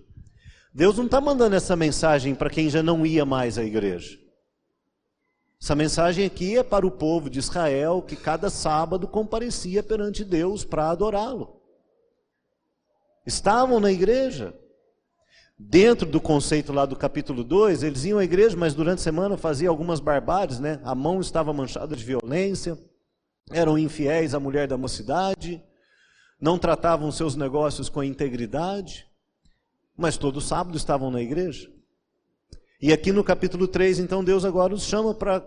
Deus 0.74 0.98
não 0.98 1.04
está 1.04 1.20
mandando 1.20 1.54
essa 1.54 1.76
mensagem 1.76 2.34
para 2.34 2.50
quem 2.50 2.68
já 2.68 2.82
não 2.82 3.06
ia 3.06 3.24
mais 3.24 3.56
à 3.56 3.62
igreja. 3.62 4.18
Essa 5.62 5.76
mensagem 5.76 6.26
aqui 6.26 6.58
é 6.58 6.64
para 6.64 6.84
o 6.84 6.90
povo 6.90 7.30
de 7.30 7.38
Israel 7.38 8.02
que 8.02 8.16
cada 8.16 8.50
sábado 8.50 9.06
comparecia 9.06 9.82
perante 9.82 10.24
Deus 10.24 10.64
para 10.64 10.90
adorá-lo. 10.90 11.60
Estavam 13.24 13.78
na 13.78 13.92
igreja. 13.92 14.54
Dentro 15.56 16.06
do 16.06 16.20
conceito 16.20 16.72
lá 16.72 16.84
do 16.84 16.96
capítulo 16.96 17.44
2, 17.44 17.84
eles 17.84 18.04
iam 18.04 18.18
à 18.18 18.24
igreja, 18.24 18.56
mas 18.56 18.74
durante 18.74 18.98
a 18.98 19.02
semana 19.02 19.36
faziam 19.36 19.70
algumas 19.70 20.00
barbáries, 20.00 20.58
né? 20.58 20.80
A 20.82 20.94
mão 20.94 21.20
estava 21.20 21.52
manchada 21.52 21.94
de 21.94 22.04
violência, 22.04 22.76
eram 23.50 23.78
infiéis 23.78 24.34
à 24.34 24.40
mulher 24.40 24.66
da 24.66 24.76
mocidade, 24.76 25.62
não 26.40 26.58
tratavam 26.58 27.10
seus 27.12 27.36
negócios 27.36 27.88
com 27.88 28.02
integridade. 28.02 29.06
Mas 29.96 30.16
todo 30.16 30.40
sábado 30.40 30.76
estavam 30.76 31.08
na 31.08 31.22
igreja. 31.22 31.70
E 32.82 32.92
aqui 32.92 33.12
no 33.12 33.22
capítulo 33.22 33.68
3, 33.68 34.00
então, 34.00 34.24
Deus 34.24 34.44
agora 34.44 34.74
os 34.74 34.82
chama 34.82 35.14
para 35.14 35.46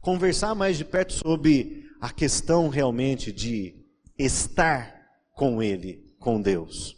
conversar 0.00 0.54
mais 0.54 0.78
de 0.78 0.84
perto 0.84 1.12
sobre 1.12 1.84
a 2.00 2.10
questão 2.10 2.68
realmente 2.68 3.32
de 3.32 3.84
estar 4.16 4.94
com 5.34 5.60
Ele, 5.60 6.14
com 6.20 6.40
Deus. 6.40 6.97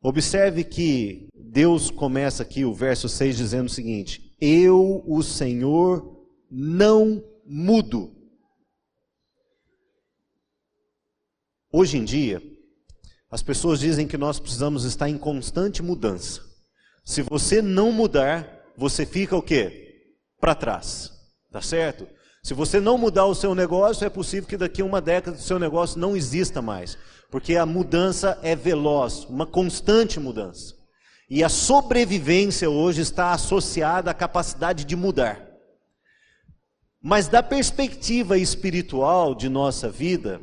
Observe 0.00 0.62
que 0.64 1.28
Deus 1.34 1.90
começa 1.90 2.42
aqui 2.42 2.64
o 2.64 2.72
verso 2.72 3.08
6 3.08 3.36
dizendo 3.36 3.66
o 3.66 3.72
seguinte: 3.72 4.34
Eu, 4.40 5.02
o 5.06 5.22
Senhor, 5.22 6.26
não 6.50 7.24
mudo. 7.44 8.14
Hoje 11.72 11.98
em 11.98 12.04
dia, 12.04 12.42
as 13.30 13.42
pessoas 13.42 13.80
dizem 13.80 14.06
que 14.06 14.16
nós 14.16 14.38
precisamos 14.38 14.84
estar 14.84 15.08
em 15.08 15.18
constante 15.18 15.82
mudança. 15.82 16.42
Se 17.04 17.22
você 17.22 17.60
não 17.60 17.92
mudar, 17.92 18.72
você 18.76 19.04
fica 19.04 19.36
o 19.36 19.42
quê? 19.42 20.14
Para 20.40 20.54
trás. 20.54 21.10
Tá 21.50 21.60
certo? 21.60 22.06
Se 22.48 22.54
você 22.54 22.80
não 22.80 22.96
mudar 22.96 23.26
o 23.26 23.34
seu 23.34 23.54
negócio, 23.54 24.06
é 24.06 24.08
possível 24.08 24.48
que 24.48 24.56
daqui 24.56 24.80
a 24.80 24.84
uma 24.86 25.02
década 25.02 25.36
o 25.36 25.38
seu 25.40 25.58
negócio 25.58 26.00
não 26.00 26.16
exista 26.16 26.62
mais. 26.62 26.96
Porque 27.30 27.56
a 27.56 27.66
mudança 27.66 28.38
é 28.42 28.56
veloz, 28.56 29.26
uma 29.26 29.44
constante 29.44 30.18
mudança. 30.18 30.74
E 31.28 31.44
a 31.44 31.50
sobrevivência 31.50 32.70
hoje 32.70 33.02
está 33.02 33.32
associada 33.32 34.10
à 34.10 34.14
capacidade 34.14 34.86
de 34.86 34.96
mudar. 34.96 35.46
Mas 37.02 37.28
da 37.28 37.42
perspectiva 37.42 38.38
espiritual 38.38 39.34
de 39.34 39.50
nossa 39.50 39.90
vida, 39.90 40.40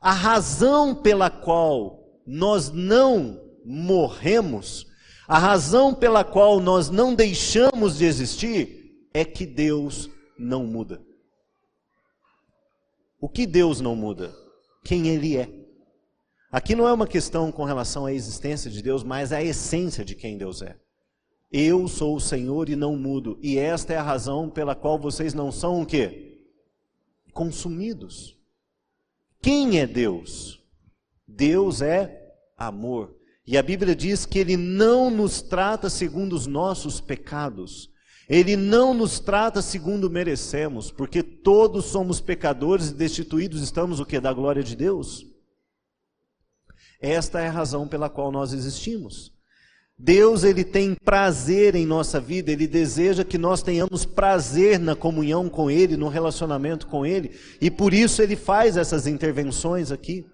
a 0.00 0.10
razão 0.10 0.92
pela 0.92 1.30
qual 1.30 2.00
nós 2.26 2.72
não 2.72 3.40
morremos, 3.64 4.88
a 5.28 5.38
razão 5.38 5.94
pela 5.94 6.24
qual 6.24 6.58
nós 6.58 6.90
não 6.90 7.14
deixamos 7.14 7.98
de 7.98 8.06
existir 8.06 9.06
é 9.14 9.24
que 9.24 9.46
Deus 9.46 10.10
não 10.36 10.66
muda. 10.66 11.13
O 13.24 13.28
que 13.30 13.46
Deus 13.46 13.80
não 13.80 13.96
muda? 13.96 14.36
Quem 14.84 15.08
Ele 15.08 15.38
é. 15.38 15.48
Aqui 16.52 16.74
não 16.74 16.86
é 16.86 16.92
uma 16.92 17.06
questão 17.06 17.50
com 17.50 17.64
relação 17.64 18.04
à 18.04 18.12
existência 18.12 18.70
de 18.70 18.82
Deus, 18.82 19.02
mas 19.02 19.32
à 19.32 19.42
essência 19.42 20.04
de 20.04 20.14
quem 20.14 20.36
Deus 20.36 20.60
é. 20.60 20.76
Eu 21.50 21.88
sou 21.88 22.16
o 22.16 22.20
Senhor 22.20 22.68
e 22.68 22.76
não 22.76 22.98
mudo, 22.98 23.38
e 23.40 23.56
esta 23.56 23.94
é 23.94 23.96
a 23.96 24.02
razão 24.02 24.50
pela 24.50 24.74
qual 24.74 24.98
vocês 24.98 25.32
não 25.32 25.50
são 25.50 25.80
o 25.80 25.86
quê? 25.86 26.38
Consumidos. 27.32 28.38
Quem 29.40 29.80
é 29.80 29.86
Deus? 29.86 30.62
Deus 31.26 31.80
é 31.80 32.30
amor. 32.58 33.16
E 33.46 33.56
a 33.56 33.62
Bíblia 33.62 33.96
diz 33.96 34.26
que 34.26 34.38
Ele 34.38 34.58
não 34.58 35.08
nos 35.08 35.40
trata 35.40 35.88
segundo 35.88 36.34
os 36.34 36.46
nossos 36.46 37.00
pecados. 37.00 37.88
Ele 38.28 38.56
não 38.56 38.94
nos 38.94 39.20
trata 39.20 39.60
segundo 39.60 40.10
merecemos, 40.10 40.90
porque 40.90 41.22
todos 41.22 41.86
somos 41.86 42.20
pecadores 42.20 42.90
e 42.90 42.94
destituídos 42.94 43.62
estamos 43.62 44.00
o 44.00 44.06
que 44.06 44.18
da 44.18 44.32
glória 44.32 44.62
de 44.62 44.74
Deus. 44.74 45.26
Esta 47.00 47.40
é 47.40 47.48
a 47.48 47.52
razão 47.52 47.86
pela 47.86 48.08
qual 48.08 48.32
nós 48.32 48.52
existimos. 48.52 49.34
Deus 49.96 50.42
ele 50.42 50.64
tem 50.64 50.94
prazer 50.94 51.74
em 51.74 51.86
nossa 51.86 52.18
vida, 52.18 52.50
ele 52.50 52.66
deseja 52.66 53.24
que 53.24 53.38
nós 53.38 53.62
tenhamos 53.62 54.04
prazer 54.04 54.78
na 54.78 54.96
comunhão 54.96 55.48
com 55.48 55.70
ele, 55.70 55.96
no 55.96 56.08
relacionamento 56.08 56.86
com 56.86 57.06
ele, 57.06 57.38
e 57.60 57.70
por 57.70 57.94
isso 57.94 58.20
ele 58.20 58.34
faz 58.34 58.76
essas 58.76 59.06
intervenções 59.06 59.92
aqui. 59.92 60.26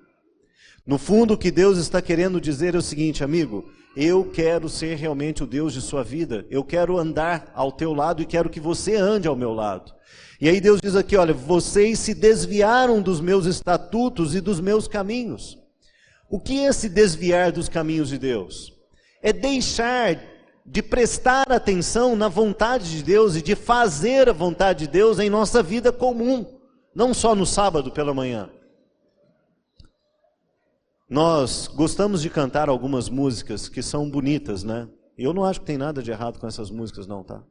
No 0.86 0.96
fundo, 0.96 1.34
o 1.34 1.38
que 1.38 1.50
Deus 1.50 1.76
está 1.76 2.00
querendo 2.00 2.40
dizer 2.40 2.74
é 2.74 2.78
o 2.78 2.82
seguinte, 2.82 3.22
amigo: 3.22 3.70
eu 3.96 4.24
quero 4.24 4.68
ser 4.68 4.96
realmente 4.96 5.42
o 5.42 5.46
Deus 5.46 5.72
de 5.72 5.80
sua 5.80 6.02
vida, 6.02 6.46
eu 6.50 6.62
quero 6.64 6.98
andar 6.98 7.50
ao 7.54 7.72
teu 7.72 7.92
lado 7.92 8.22
e 8.22 8.26
quero 8.26 8.50
que 8.50 8.60
você 8.60 8.96
ande 8.96 9.26
ao 9.26 9.36
meu 9.36 9.52
lado. 9.52 9.92
E 10.40 10.48
aí 10.48 10.60
Deus 10.60 10.80
diz 10.80 10.96
aqui: 10.96 11.16
olha, 11.16 11.34
vocês 11.34 11.98
se 11.98 12.14
desviaram 12.14 13.02
dos 13.02 13.20
meus 13.20 13.46
estatutos 13.46 14.34
e 14.34 14.40
dos 14.40 14.60
meus 14.60 14.88
caminhos. 14.88 15.58
O 16.30 16.38
que 16.38 16.60
é 16.60 16.72
se 16.72 16.88
desviar 16.88 17.52
dos 17.52 17.68
caminhos 17.68 18.08
de 18.08 18.18
Deus? 18.18 18.80
é 19.22 19.32
deixar 19.32 20.18
de 20.64 20.82
prestar 20.82 21.50
atenção 21.50 22.14
na 22.14 22.28
vontade 22.28 22.90
de 22.90 23.02
Deus 23.02 23.36
e 23.36 23.42
de 23.42 23.54
fazer 23.54 24.28
a 24.28 24.32
vontade 24.32 24.86
de 24.86 24.92
Deus 24.92 25.18
em 25.18 25.28
nossa 25.28 25.62
vida 25.62 25.92
comum, 25.92 26.46
não 26.94 27.12
só 27.12 27.34
no 27.34 27.44
sábado 27.44 27.90
pela 27.90 28.14
manhã. 28.14 28.48
Nós 31.10 31.66
gostamos 31.66 32.22
de 32.22 32.30
cantar 32.30 32.68
algumas 32.68 33.08
músicas 33.08 33.68
que 33.68 33.82
são 33.82 34.08
bonitas, 34.08 34.62
né? 34.62 34.88
Eu 35.18 35.34
não 35.34 35.44
acho 35.44 35.58
que 35.58 35.66
tem 35.66 35.76
nada 35.76 36.00
de 36.00 36.12
errado 36.12 36.38
com 36.38 36.46
essas 36.46 36.70
músicas, 36.70 37.04
não, 37.04 37.24
tá? 37.24 37.42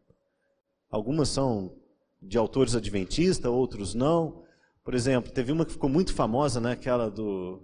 Algumas 0.90 1.28
são 1.28 1.76
de 2.22 2.38
autores 2.38 2.74
adventistas, 2.74 3.52
outros 3.52 3.94
não. 3.94 4.44
Por 4.82 4.94
exemplo, 4.94 5.30
teve 5.34 5.52
uma 5.52 5.66
que 5.66 5.74
ficou 5.74 5.90
muito 5.90 6.14
famosa, 6.14 6.62
né? 6.62 6.72
Aquela 6.72 7.12
do. 7.12 7.62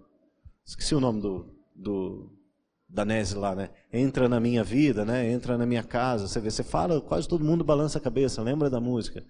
Esqueci 0.65 0.93
o 0.93 0.99
nome 0.99 1.21
do, 1.21 1.55
do 1.73 2.29
Danese 2.89 3.35
lá, 3.35 3.55
né? 3.55 3.69
Entra 3.91 4.27
na 4.27 4.37
minha 4.37 4.65
vida, 4.65 5.05
né? 5.05 5.31
Entra 5.31 5.57
na 5.57 5.65
minha 5.65 5.83
casa. 5.83 6.27
Você 6.27 6.41
vê, 6.41 6.51
você 6.51 6.61
fala, 6.61 6.99
quase 6.99 7.25
todo 7.25 7.45
mundo 7.45 7.63
balança 7.63 7.99
a 7.99 8.01
cabeça, 8.01 8.41
lembra 8.41 8.69
da 8.69 8.81
música. 8.81 9.23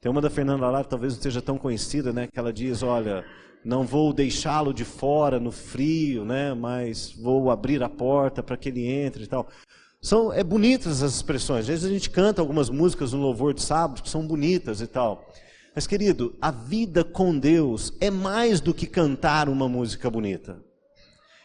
Tem 0.00 0.08
uma 0.08 0.20
da 0.20 0.30
Fernanda 0.30 0.70
Lara, 0.70 0.84
talvez 0.84 1.16
não 1.16 1.20
seja 1.20 1.42
tão 1.42 1.58
conhecida, 1.58 2.12
né? 2.12 2.28
Que 2.28 2.38
ela 2.38 2.52
diz, 2.52 2.84
olha, 2.84 3.24
não 3.66 3.84
vou 3.84 4.12
deixá-lo 4.12 4.72
de 4.72 4.84
fora 4.84 5.40
no 5.40 5.50
frio, 5.50 6.24
né? 6.24 6.54
Mas 6.54 7.10
vou 7.10 7.50
abrir 7.50 7.82
a 7.82 7.88
porta 7.88 8.40
para 8.40 8.56
que 8.56 8.68
ele 8.68 8.86
entre 8.86 9.24
e 9.24 9.26
tal. 9.26 9.48
São 10.00 10.32
é 10.32 10.44
bonitas 10.44 11.02
as 11.02 11.16
expressões. 11.16 11.62
Às 11.62 11.66
vezes 11.66 11.84
a 11.84 11.92
gente 11.92 12.08
canta 12.08 12.40
algumas 12.40 12.70
músicas 12.70 13.12
no 13.12 13.20
louvor 13.20 13.52
de 13.52 13.60
sábado 13.60 14.04
que 14.04 14.08
são 14.08 14.24
bonitas 14.24 14.80
e 14.80 14.86
tal. 14.86 15.28
Mas 15.74 15.84
querido, 15.84 16.36
a 16.40 16.52
vida 16.52 17.02
com 17.02 17.36
Deus 17.36 17.92
é 18.00 18.08
mais 18.08 18.60
do 18.60 18.72
que 18.72 18.86
cantar 18.86 19.48
uma 19.48 19.68
música 19.68 20.08
bonita. 20.08 20.62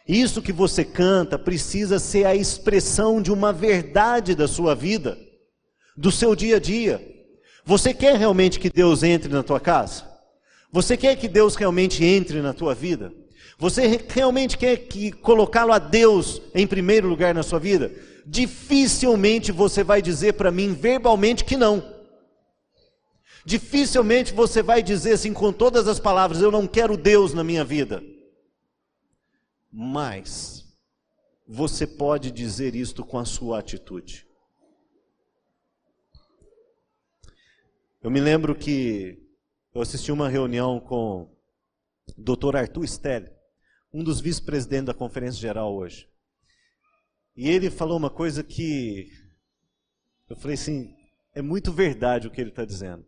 Isso 0.08 0.44
que 0.44 0.54
você 0.54 0.86
canta 0.86 1.40
precisa 1.40 1.98
ser 1.98 2.28
a 2.28 2.36
expressão 2.36 3.20
de 3.20 3.32
uma 3.32 3.52
verdade 3.52 4.36
da 4.36 4.48
sua 4.48 4.76
vida, 4.76 5.18
do 5.98 6.12
seu 6.12 6.36
dia 6.36 6.58
a 6.58 6.60
dia. 6.60 7.02
Você 7.66 7.96
quer 7.96 8.16
realmente 8.16 8.60
que 8.60 8.70
Deus 8.70 9.02
entre 9.02 9.34
na 9.34 9.42
tua 9.42 9.60
casa? 9.60 10.11
Você 10.72 10.96
quer 10.96 11.16
que 11.18 11.28
Deus 11.28 11.56
realmente 11.56 12.04
entre 12.04 12.42
na 12.42 12.54
tua 12.54 12.74
vida? 12.74 13.14
Você 13.58 14.04
realmente 14.08 14.58
quer 14.58 14.78
que 14.78 15.12
colocá-lo 15.12 15.74
a 15.74 15.80
Deus 15.80 16.42
em 16.56 16.66
primeiro 16.66 17.08
lugar 17.08 17.36
na 17.36 17.44
sua 17.44 17.60
vida? 17.60 17.92
Dificilmente 18.26 19.52
você 19.52 19.84
vai 19.84 20.02
dizer 20.02 20.34
para 20.34 20.50
mim 20.50 20.74
verbalmente 20.74 21.44
que 21.44 21.58
não. 21.58 22.02
Dificilmente 23.46 24.34
você 24.34 24.64
vai 24.64 24.82
dizer 24.82 25.14
assim 25.14 25.34
com 25.34 25.52
todas 25.52 25.88
as 25.88 26.00
palavras: 26.00 26.42
eu 26.42 26.52
não 26.52 26.66
quero 26.66 26.96
Deus 26.96 27.34
na 27.34 27.44
minha 27.44 27.64
vida. 27.64 28.02
Mas 29.72 30.66
você 31.48 31.86
pode 31.86 32.32
dizer 32.32 32.76
isto 32.76 33.04
com 33.04 33.18
a 33.20 33.26
sua 33.26 33.60
atitude. 33.60 34.26
Eu 38.02 38.10
me 38.10 38.20
lembro 38.20 38.56
que 38.56 39.31
eu 39.74 39.82
assisti 39.82 40.12
uma 40.12 40.28
reunião 40.28 40.80
com 40.80 41.30
o 42.18 42.22
Dr. 42.22 42.58
Arthur 42.58 42.88
Stelli, 42.88 43.30
um 43.94 44.04
dos 44.04 44.20
vice-presidentes 44.20 44.88
da 44.88 44.94
Conferência 44.94 45.40
Geral 45.40 45.74
hoje. 45.74 46.10
E 47.36 47.50
ele 47.50 47.70
falou 47.70 47.98
uma 47.98 48.10
coisa 48.10 48.44
que 48.44 49.10
eu 50.30 50.36
falei 50.36 50.56
assim, 50.56 50.96
é 51.34 51.42
muito 51.42 51.72
verdade 51.72 52.28
o 52.28 52.32
que 52.32 52.40
ele 52.40 52.50
está 52.50 52.66
dizendo. 52.66 53.06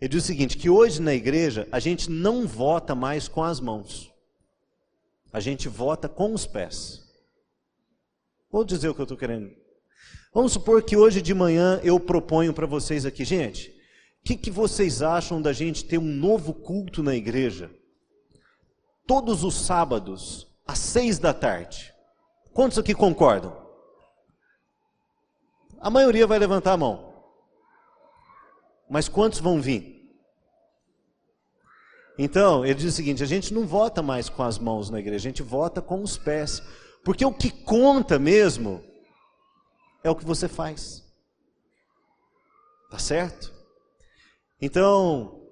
Ele 0.00 0.08
diz 0.08 0.24
o 0.24 0.26
seguinte, 0.26 0.58
que 0.58 0.68
hoje 0.68 1.00
na 1.00 1.14
igreja 1.14 1.66
a 1.72 1.80
gente 1.80 2.10
não 2.10 2.46
vota 2.46 2.94
mais 2.94 3.28
com 3.28 3.42
as 3.42 3.60
mãos. 3.60 4.12
A 5.32 5.40
gente 5.40 5.68
vota 5.68 6.08
com 6.08 6.32
os 6.34 6.46
pés. 6.46 7.02
Vou 8.50 8.64
dizer 8.64 8.88
o 8.88 8.94
que 8.94 9.00
eu 9.00 9.04
estou 9.04 9.18
querendo. 9.18 9.50
Vamos 10.32 10.52
supor 10.52 10.82
que 10.82 10.96
hoje 10.96 11.22
de 11.22 11.34
manhã 11.34 11.80
eu 11.82 11.98
proponho 11.98 12.52
para 12.52 12.66
vocês 12.66 13.06
aqui, 13.06 13.24
gente, 13.24 13.75
que, 14.26 14.36
que 14.36 14.50
vocês 14.50 15.02
acham 15.02 15.40
da 15.40 15.52
gente 15.52 15.84
ter 15.84 15.98
um 15.98 16.12
novo 16.12 16.52
culto 16.52 17.00
na 17.00 17.14
igreja? 17.14 17.70
Todos 19.06 19.44
os 19.44 19.54
sábados, 19.54 20.48
às 20.66 20.80
seis 20.80 21.20
da 21.20 21.32
tarde. 21.32 21.94
Quantos 22.52 22.76
aqui 22.76 22.92
concordam? 22.92 23.56
A 25.80 25.88
maioria 25.88 26.26
vai 26.26 26.40
levantar 26.40 26.72
a 26.72 26.76
mão. 26.76 27.14
Mas 28.90 29.08
quantos 29.08 29.38
vão 29.38 29.60
vir? 29.60 30.10
Então, 32.18 32.64
ele 32.64 32.74
diz 32.74 32.94
o 32.94 32.96
seguinte: 32.96 33.22
a 33.22 33.26
gente 33.26 33.54
não 33.54 33.64
vota 33.64 34.02
mais 34.02 34.28
com 34.28 34.42
as 34.42 34.58
mãos 34.58 34.90
na 34.90 34.98
igreja, 34.98 35.28
a 35.28 35.30
gente 35.30 35.42
vota 35.42 35.80
com 35.80 36.02
os 36.02 36.18
pés. 36.18 36.60
Porque 37.04 37.24
o 37.24 37.32
que 37.32 37.52
conta 37.52 38.18
mesmo 38.18 38.82
é 40.02 40.10
o 40.10 40.16
que 40.16 40.24
você 40.24 40.48
faz. 40.48 41.04
Tá 42.90 42.98
certo? 42.98 43.55
Então, 44.60 45.42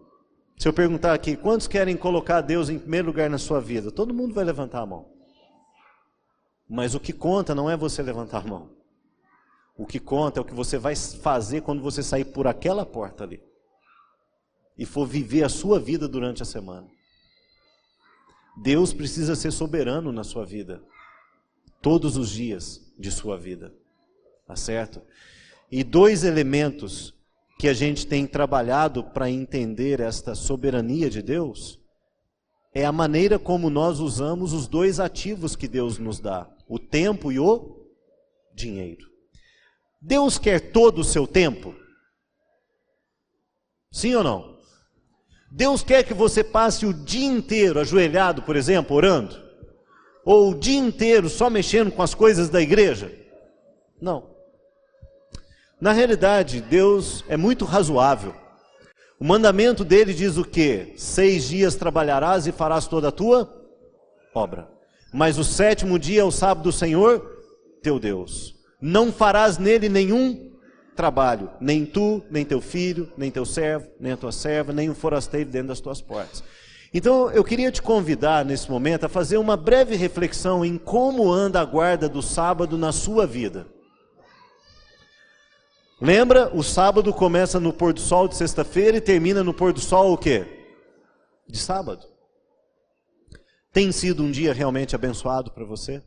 se 0.56 0.66
eu 0.66 0.72
perguntar 0.72 1.12
aqui, 1.12 1.36
quantos 1.36 1.66
querem 1.66 1.96
colocar 1.96 2.40
Deus 2.40 2.68
em 2.68 2.78
primeiro 2.78 3.08
lugar 3.08 3.28
na 3.28 3.38
sua 3.38 3.60
vida? 3.60 3.90
Todo 3.90 4.14
mundo 4.14 4.34
vai 4.34 4.44
levantar 4.44 4.80
a 4.80 4.86
mão. 4.86 5.12
Mas 6.68 6.94
o 6.94 7.00
que 7.00 7.12
conta 7.12 7.54
não 7.54 7.68
é 7.68 7.76
você 7.76 8.02
levantar 8.02 8.38
a 8.38 8.48
mão. 8.48 8.70
O 9.76 9.84
que 9.84 9.98
conta 9.98 10.38
é 10.38 10.42
o 10.42 10.44
que 10.44 10.54
você 10.54 10.78
vai 10.78 10.94
fazer 10.96 11.60
quando 11.62 11.82
você 11.82 12.02
sair 12.02 12.24
por 12.24 12.46
aquela 12.46 12.86
porta 12.86 13.24
ali 13.24 13.42
e 14.76 14.84
for 14.84 15.06
viver 15.06 15.44
a 15.44 15.48
sua 15.48 15.78
vida 15.78 16.08
durante 16.08 16.42
a 16.42 16.46
semana. 16.46 16.88
Deus 18.56 18.92
precisa 18.92 19.34
ser 19.34 19.50
soberano 19.50 20.12
na 20.12 20.24
sua 20.24 20.44
vida, 20.44 20.82
todos 21.82 22.16
os 22.16 22.30
dias 22.30 22.92
de 22.98 23.10
sua 23.10 23.36
vida, 23.36 23.74
tá 24.46 24.54
certo? 24.54 25.02
E 25.70 25.82
dois 25.82 26.22
elementos 26.22 27.13
que 27.64 27.68
a 27.70 27.72
gente 27.72 28.06
tem 28.06 28.26
trabalhado 28.26 29.02
para 29.02 29.30
entender 29.30 29.98
esta 29.98 30.34
soberania 30.34 31.08
de 31.08 31.22
Deus 31.22 31.80
é 32.74 32.84
a 32.84 32.92
maneira 32.92 33.38
como 33.38 33.70
nós 33.70 34.00
usamos 34.00 34.52
os 34.52 34.68
dois 34.68 35.00
ativos 35.00 35.56
que 35.56 35.66
Deus 35.66 35.98
nos 35.98 36.20
dá, 36.20 36.46
o 36.68 36.78
tempo 36.78 37.32
e 37.32 37.38
o 37.38 37.88
dinheiro. 38.54 39.08
Deus 39.98 40.36
quer 40.36 40.72
todo 40.72 40.98
o 40.98 41.04
seu 41.04 41.26
tempo? 41.26 41.74
Sim 43.90 44.14
ou 44.16 44.22
não? 44.22 44.58
Deus 45.50 45.82
quer 45.82 46.04
que 46.04 46.12
você 46.12 46.44
passe 46.44 46.84
o 46.84 46.92
dia 46.92 47.24
inteiro 47.24 47.80
ajoelhado, 47.80 48.42
por 48.42 48.56
exemplo, 48.56 48.94
orando? 48.94 49.42
Ou 50.22 50.50
o 50.50 50.54
dia 50.54 50.78
inteiro 50.78 51.30
só 51.30 51.48
mexendo 51.48 51.90
com 51.90 52.02
as 52.02 52.14
coisas 52.14 52.50
da 52.50 52.60
igreja? 52.60 53.10
Não. 53.98 54.33
Na 55.84 55.92
realidade, 55.92 56.62
Deus 56.62 57.22
é 57.28 57.36
muito 57.36 57.66
razoável. 57.66 58.34
O 59.20 59.24
mandamento 59.26 59.84
dele 59.84 60.14
diz 60.14 60.38
o 60.38 60.42
quê? 60.42 60.94
Seis 60.96 61.44
dias 61.44 61.74
trabalharás 61.74 62.46
e 62.46 62.52
farás 62.52 62.86
toda 62.86 63.08
a 63.08 63.12
tua 63.12 63.54
obra. 64.34 64.66
Mas 65.12 65.36
o 65.36 65.44
sétimo 65.44 65.98
dia 65.98 66.22
é 66.22 66.24
o 66.24 66.30
sábado 66.30 66.62
do 66.64 66.72
Senhor, 66.72 67.20
teu 67.82 67.98
Deus. 67.98 68.54
Não 68.80 69.12
farás 69.12 69.58
nele 69.58 69.90
nenhum 69.90 70.52
trabalho, 70.96 71.50
nem 71.60 71.84
tu, 71.84 72.24
nem 72.30 72.46
teu 72.46 72.62
filho, 72.62 73.12
nem 73.14 73.30
teu 73.30 73.44
servo, 73.44 73.86
nem 74.00 74.12
a 74.12 74.16
tua 74.16 74.32
serva, 74.32 74.72
nem 74.72 74.88
o 74.88 74.94
forasteiro 74.94 75.50
dentro 75.50 75.68
das 75.68 75.80
tuas 75.80 76.00
portas. 76.00 76.42
Então, 76.94 77.30
eu 77.30 77.44
queria 77.44 77.70
te 77.70 77.82
convidar 77.82 78.42
nesse 78.42 78.70
momento 78.70 79.04
a 79.04 79.08
fazer 79.10 79.36
uma 79.36 79.54
breve 79.54 79.96
reflexão 79.96 80.64
em 80.64 80.78
como 80.78 81.30
anda 81.30 81.60
a 81.60 81.64
guarda 81.66 82.08
do 82.08 82.22
sábado 82.22 82.78
na 82.78 82.90
sua 82.90 83.26
vida. 83.26 83.66
Lembra, 86.00 86.54
o 86.54 86.62
sábado 86.62 87.12
começa 87.14 87.60
no 87.60 87.72
pôr 87.72 87.92
do 87.92 88.00
sol 88.00 88.26
de 88.26 88.36
sexta-feira 88.36 88.96
e 88.96 89.00
termina 89.00 89.44
no 89.44 89.54
pôr 89.54 89.72
do 89.72 89.80
sol 89.80 90.12
o 90.12 90.18
quê? 90.18 90.44
De 91.48 91.58
sábado. 91.58 92.06
Tem 93.72 93.90
sido 93.92 94.22
um 94.22 94.30
dia 94.30 94.52
realmente 94.52 94.94
abençoado 94.94 95.50
para 95.52 95.64
você? 95.64 96.02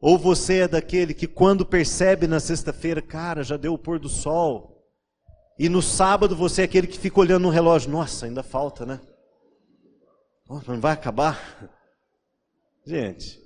Ou 0.00 0.18
você 0.18 0.60
é 0.60 0.68
daquele 0.68 1.14
que, 1.14 1.26
quando 1.26 1.64
percebe 1.64 2.26
na 2.26 2.40
sexta-feira, 2.40 3.00
cara, 3.00 3.42
já 3.42 3.56
deu 3.56 3.74
o 3.74 3.78
pôr 3.78 3.98
do 3.98 4.08
sol, 4.08 4.76
e 5.58 5.68
no 5.68 5.80
sábado 5.80 6.36
você 6.36 6.62
é 6.62 6.64
aquele 6.64 6.86
que 6.86 6.98
fica 6.98 7.20
olhando 7.20 7.44
no 7.44 7.50
relógio, 7.50 7.90
nossa, 7.90 8.26
ainda 8.26 8.42
falta, 8.42 8.84
né? 8.84 9.00
não 10.48 10.80
vai 10.80 10.92
acabar? 10.92 11.70
Gente, 12.86 13.40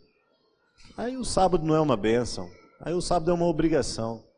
aí 0.96 1.16
o 1.16 1.24
sábado 1.24 1.64
não 1.64 1.74
é 1.74 1.80
uma 1.80 1.96
bênção, 1.96 2.50
aí 2.80 2.92
o 2.92 3.00
sábado 3.00 3.30
é 3.30 3.34
uma 3.34 3.46
obrigação. 3.46 4.29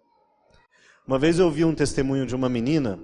Uma 1.06 1.18
vez 1.18 1.38
eu 1.38 1.50
vi 1.50 1.64
um 1.64 1.74
testemunho 1.74 2.26
de 2.26 2.34
uma 2.34 2.48
menina, 2.48 2.98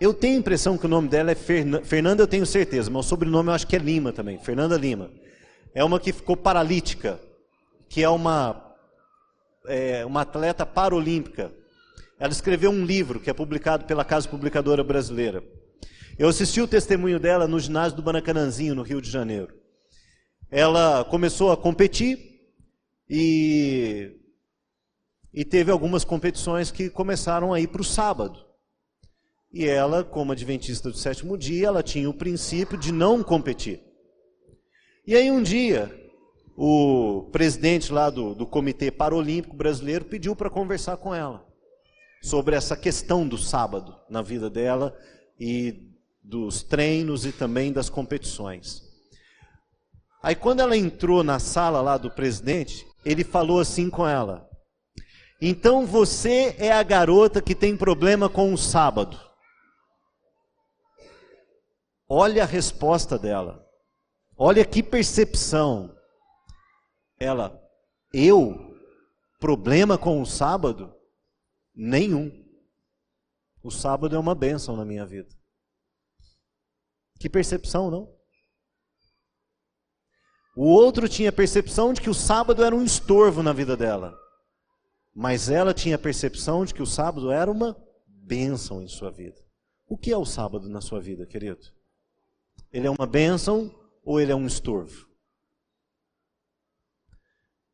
eu 0.00 0.12
tenho 0.12 0.36
a 0.36 0.40
impressão 0.40 0.76
que 0.76 0.86
o 0.86 0.88
nome 0.88 1.08
dela 1.08 1.30
é 1.30 1.34
Fernanda, 1.34 2.22
eu 2.22 2.26
tenho 2.26 2.44
certeza, 2.44 2.90
mas 2.90 3.06
o 3.06 3.08
sobrenome 3.08 3.48
eu 3.48 3.54
acho 3.54 3.66
que 3.66 3.76
é 3.76 3.78
Lima 3.78 4.12
também, 4.12 4.38
Fernanda 4.38 4.76
Lima. 4.76 5.10
É 5.74 5.84
uma 5.84 6.00
que 6.00 6.12
ficou 6.12 6.36
paralítica 6.36 7.20
que 7.88 8.02
é 8.02 8.08
uma, 8.08 8.74
é, 9.66 10.04
uma 10.04 10.22
atleta 10.22 10.66
paralímpica. 10.66 11.52
Ela 12.18 12.32
escreveu 12.32 12.70
um 12.70 12.84
livro 12.84 13.20
que 13.20 13.30
é 13.30 13.32
publicado 13.32 13.84
pela 13.84 14.04
Casa 14.04 14.28
Publicadora 14.28 14.82
Brasileira. 14.82 15.42
Eu 16.18 16.28
assisti 16.28 16.60
o 16.60 16.68
testemunho 16.68 17.20
dela 17.20 17.46
no 17.46 17.60
ginásio 17.60 17.96
do 17.96 18.02
Maracanãzinho, 18.02 18.74
no 18.74 18.82
Rio 18.82 19.02
de 19.02 19.10
Janeiro. 19.10 19.54
Ela 20.50 21.04
começou 21.04 21.52
a 21.52 21.56
competir 21.56 22.18
e, 23.08 24.16
e 25.36 25.44
teve 25.44 25.70
algumas 25.70 26.02
competições 26.02 26.70
que 26.70 26.88
começaram 26.88 27.52
a 27.52 27.60
ir 27.60 27.66
para 27.66 27.82
o 27.82 27.84
sábado. 27.84 28.42
E 29.52 29.66
ela, 29.66 30.02
como 30.02 30.32
adventista 30.32 30.90
do 30.90 30.96
sétimo 30.96 31.36
dia, 31.36 31.66
ela 31.66 31.82
tinha 31.82 32.08
o 32.08 32.14
princípio 32.14 32.78
de 32.78 32.90
não 32.90 33.22
competir. 33.22 33.82
E 35.06 35.14
aí 35.14 35.30
um 35.30 35.42
dia, 35.42 35.94
o 36.56 37.28
presidente 37.30 37.92
lá 37.92 38.08
do, 38.08 38.34
do 38.34 38.46
Comitê 38.46 38.90
Paralímpico 38.90 39.54
Brasileiro 39.54 40.06
pediu 40.06 40.34
para 40.34 40.48
conversar 40.48 40.96
com 40.96 41.14
ela 41.14 41.46
sobre 42.22 42.56
essa 42.56 42.74
questão 42.74 43.28
do 43.28 43.36
sábado 43.36 43.94
na 44.08 44.22
vida 44.22 44.48
dela 44.48 44.96
e 45.38 45.92
dos 46.24 46.62
treinos 46.62 47.26
e 47.26 47.30
também 47.30 47.72
das 47.72 47.90
competições. 47.90 48.82
Aí 50.22 50.34
quando 50.34 50.60
ela 50.60 50.76
entrou 50.76 51.22
na 51.22 51.38
sala 51.38 51.82
lá 51.82 51.98
do 51.98 52.10
presidente, 52.10 52.86
ele 53.04 53.22
falou 53.22 53.60
assim 53.60 53.88
com 53.88 54.08
ela: 54.08 54.45
"Então 55.40 55.86
você 55.86 56.54
é 56.58 56.72
a 56.72 56.82
garota 56.82 57.42
que 57.42 57.54
tem 57.54 57.76
problema 57.76 58.28
com 58.28 58.52
o 58.52 58.58
sábado?" 58.58 59.20
Olha 62.08 62.44
a 62.44 62.46
resposta 62.46 63.18
dela. 63.18 63.66
Olha 64.36 64.64
que 64.64 64.82
percepção. 64.82 65.96
Ela, 67.18 67.60
eu? 68.12 68.76
Problema 69.40 69.98
com 69.98 70.20
o 70.20 70.26
sábado? 70.26 70.94
Nenhum. 71.74 72.30
O 73.62 73.70
sábado 73.70 74.14
é 74.14 74.18
uma 74.18 74.34
bênção 74.34 74.76
na 74.76 74.84
minha 74.84 75.04
vida. 75.04 75.28
Que 77.18 77.28
percepção, 77.28 77.90
não? 77.90 78.14
O 80.56 80.66
outro 80.66 81.08
tinha 81.08 81.32
percepção 81.32 81.92
de 81.92 82.00
que 82.00 82.08
o 82.08 82.14
sábado 82.14 82.62
era 82.62 82.74
um 82.74 82.84
estorvo 82.84 83.42
na 83.42 83.52
vida 83.52 83.76
dela. 83.76 84.16
Mas 85.18 85.48
ela 85.48 85.72
tinha 85.72 85.96
percepção 85.96 86.62
de 86.62 86.74
que 86.74 86.82
o 86.82 86.86
sábado 86.86 87.30
era 87.32 87.50
uma 87.50 87.74
bênção 88.06 88.82
em 88.82 88.86
sua 88.86 89.10
vida. 89.10 89.42
O 89.88 89.96
que 89.96 90.12
é 90.12 90.16
o 90.16 90.26
sábado 90.26 90.68
na 90.68 90.82
sua 90.82 91.00
vida, 91.00 91.24
querido? 91.24 91.72
Ele 92.70 92.86
é 92.86 92.90
uma 92.90 93.06
bênção 93.06 93.74
ou 94.04 94.20
ele 94.20 94.30
é 94.30 94.36
um 94.36 94.46
estorvo? 94.46 95.08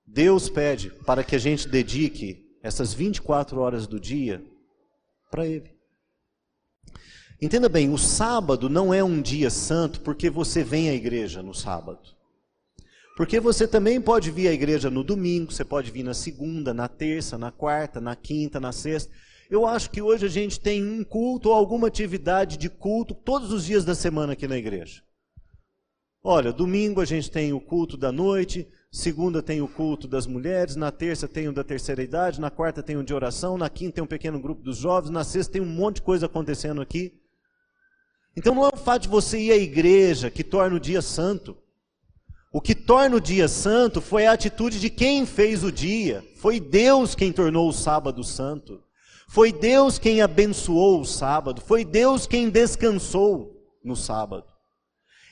Deus 0.06 0.48
pede 0.48 0.90
para 1.04 1.24
que 1.24 1.34
a 1.34 1.38
gente 1.38 1.68
dedique 1.68 2.48
essas 2.62 2.94
24 2.94 3.58
horas 3.58 3.88
do 3.88 3.98
dia 3.98 4.40
para 5.28 5.44
Ele. 5.44 5.76
Entenda 7.40 7.68
bem, 7.68 7.90
o 7.90 7.98
sábado 7.98 8.68
não 8.68 8.94
é 8.94 9.02
um 9.02 9.20
dia 9.20 9.50
santo 9.50 10.00
porque 10.02 10.30
você 10.30 10.62
vem 10.62 10.90
à 10.90 10.94
igreja 10.94 11.42
no 11.42 11.52
sábado. 11.52 12.21
Porque 13.16 13.38
você 13.38 13.68
também 13.68 14.00
pode 14.00 14.30
vir 14.30 14.48
à 14.48 14.52
igreja 14.52 14.90
no 14.90 15.04
domingo, 15.04 15.52
você 15.52 15.64
pode 15.64 15.90
vir 15.90 16.02
na 16.02 16.14
segunda, 16.14 16.72
na 16.72 16.88
terça, 16.88 17.36
na 17.36 17.50
quarta, 17.50 18.00
na 18.00 18.16
quinta, 18.16 18.58
na 18.58 18.72
sexta. 18.72 19.12
Eu 19.50 19.66
acho 19.66 19.90
que 19.90 20.00
hoje 20.00 20.24
a 20.24 20.30
gente 20.30 20.58
tem 20.58 20.82
um 20.82 21.04
culto 21.04 21.50
ou 21.50 21.54
alguma 21.54 21.88
atividade 21.88 22.56
de 22.56 22.70
culto 22.70 23.14
todos 23.14 23.52
os 23.52 23.66
dias 23.66 23.84
da 23.84 23.94
semana 23.94 24.32
aqui 24.32 24.48
na 24.48 24.56
igreja. 24.56 25.02
Olha, 26.24 26.52
domingo 26.52 27.02
a 27.02 27.04
gente 27.04 27.30
tem 27.30 27.52
o 27.52 27.60
culto 27.60 27.96
da 27.98 28.10
noite, 28.10 28.66
segunda 28.90 29.42
tem 29.42 29.60
o 29.60 29.68
culto 29.68 30.08
das 30.08 30.26
mulheres, 30.26 30.74
na 30.74 30.90
terça 30.90 31.28
tem 31.28 31.48
o 31.48 31.52
da 31.52 31.62
terceira 31.62 32.02
idade, 32.02 32.40
na 32.40 32.50
quarta 32.50 32.82
tem 32.82 32.96
o 32.96 33.04
de 33.04 33.12
oração, 33.12 33.58
na 33.58 33.68
quinta 33.68 33.96
tem 33.96 34.04
um 34.04 34.06
pequeno 34.06 34.40
grupo 34.40 34.62
dos 34.62 34.78
jovens, 34.78 35.10
na 35.10 35.22
sexta 35.22 35.52
tem 35.52 35.60
um 35.60 35.66
monte 35.66 35.96
de 35.96 36.02
coisa 36.02 36.26
acontecendo 36.26 36.80
aqui. 36.80 37.20
Então 38.34 38.54
não 38.54 38.64
é 38.64 38.70
o 38.72 38.78
fato 38.78 39.02
de 39.02 39.08
você 39.08 39.38
ir 39.38 39.52
à 39.52 39.56
igreja 39.56 40.30
que 40.30 40.42
torna 40.42 40.76
o 40.76 40.80
dia 40.80 41.02
santo. 41.02 41.61
O 42.52 42.60
que 42.60 42.74
torna 42.74 43.16
o 43.16 43.20
dia 43.20 43.48
santo 43.48 44.02
foi 44.02 44.26
a 44.26 44.32
atitude 44.32 44.78
de 44.78 44.90
quem 44.90 45.24
fez 45.24 45.64
o 45.64 45.72
dia. 45.72 46.22
Foi 46.36 46.60
Deus 46.60 47.14
quem 47.14 47.32
tornou 47.32 47.66
o 47.66 47.72
sábado 47.72 48.22
santo. 48.22 48.82
Foi 49.26 49.50
Deus 49.50 49.98
quem 49.98 50.20
abençoou 50.20 51.00
o 51.00 51.06
sábado. 51.06 51.62
Foi 51.62 51.82
Deus 51.82 52.26
quem 52.26 52.50
descansou 52.50 53.56
no 53.82 53.96
sábado. 53.96 54.44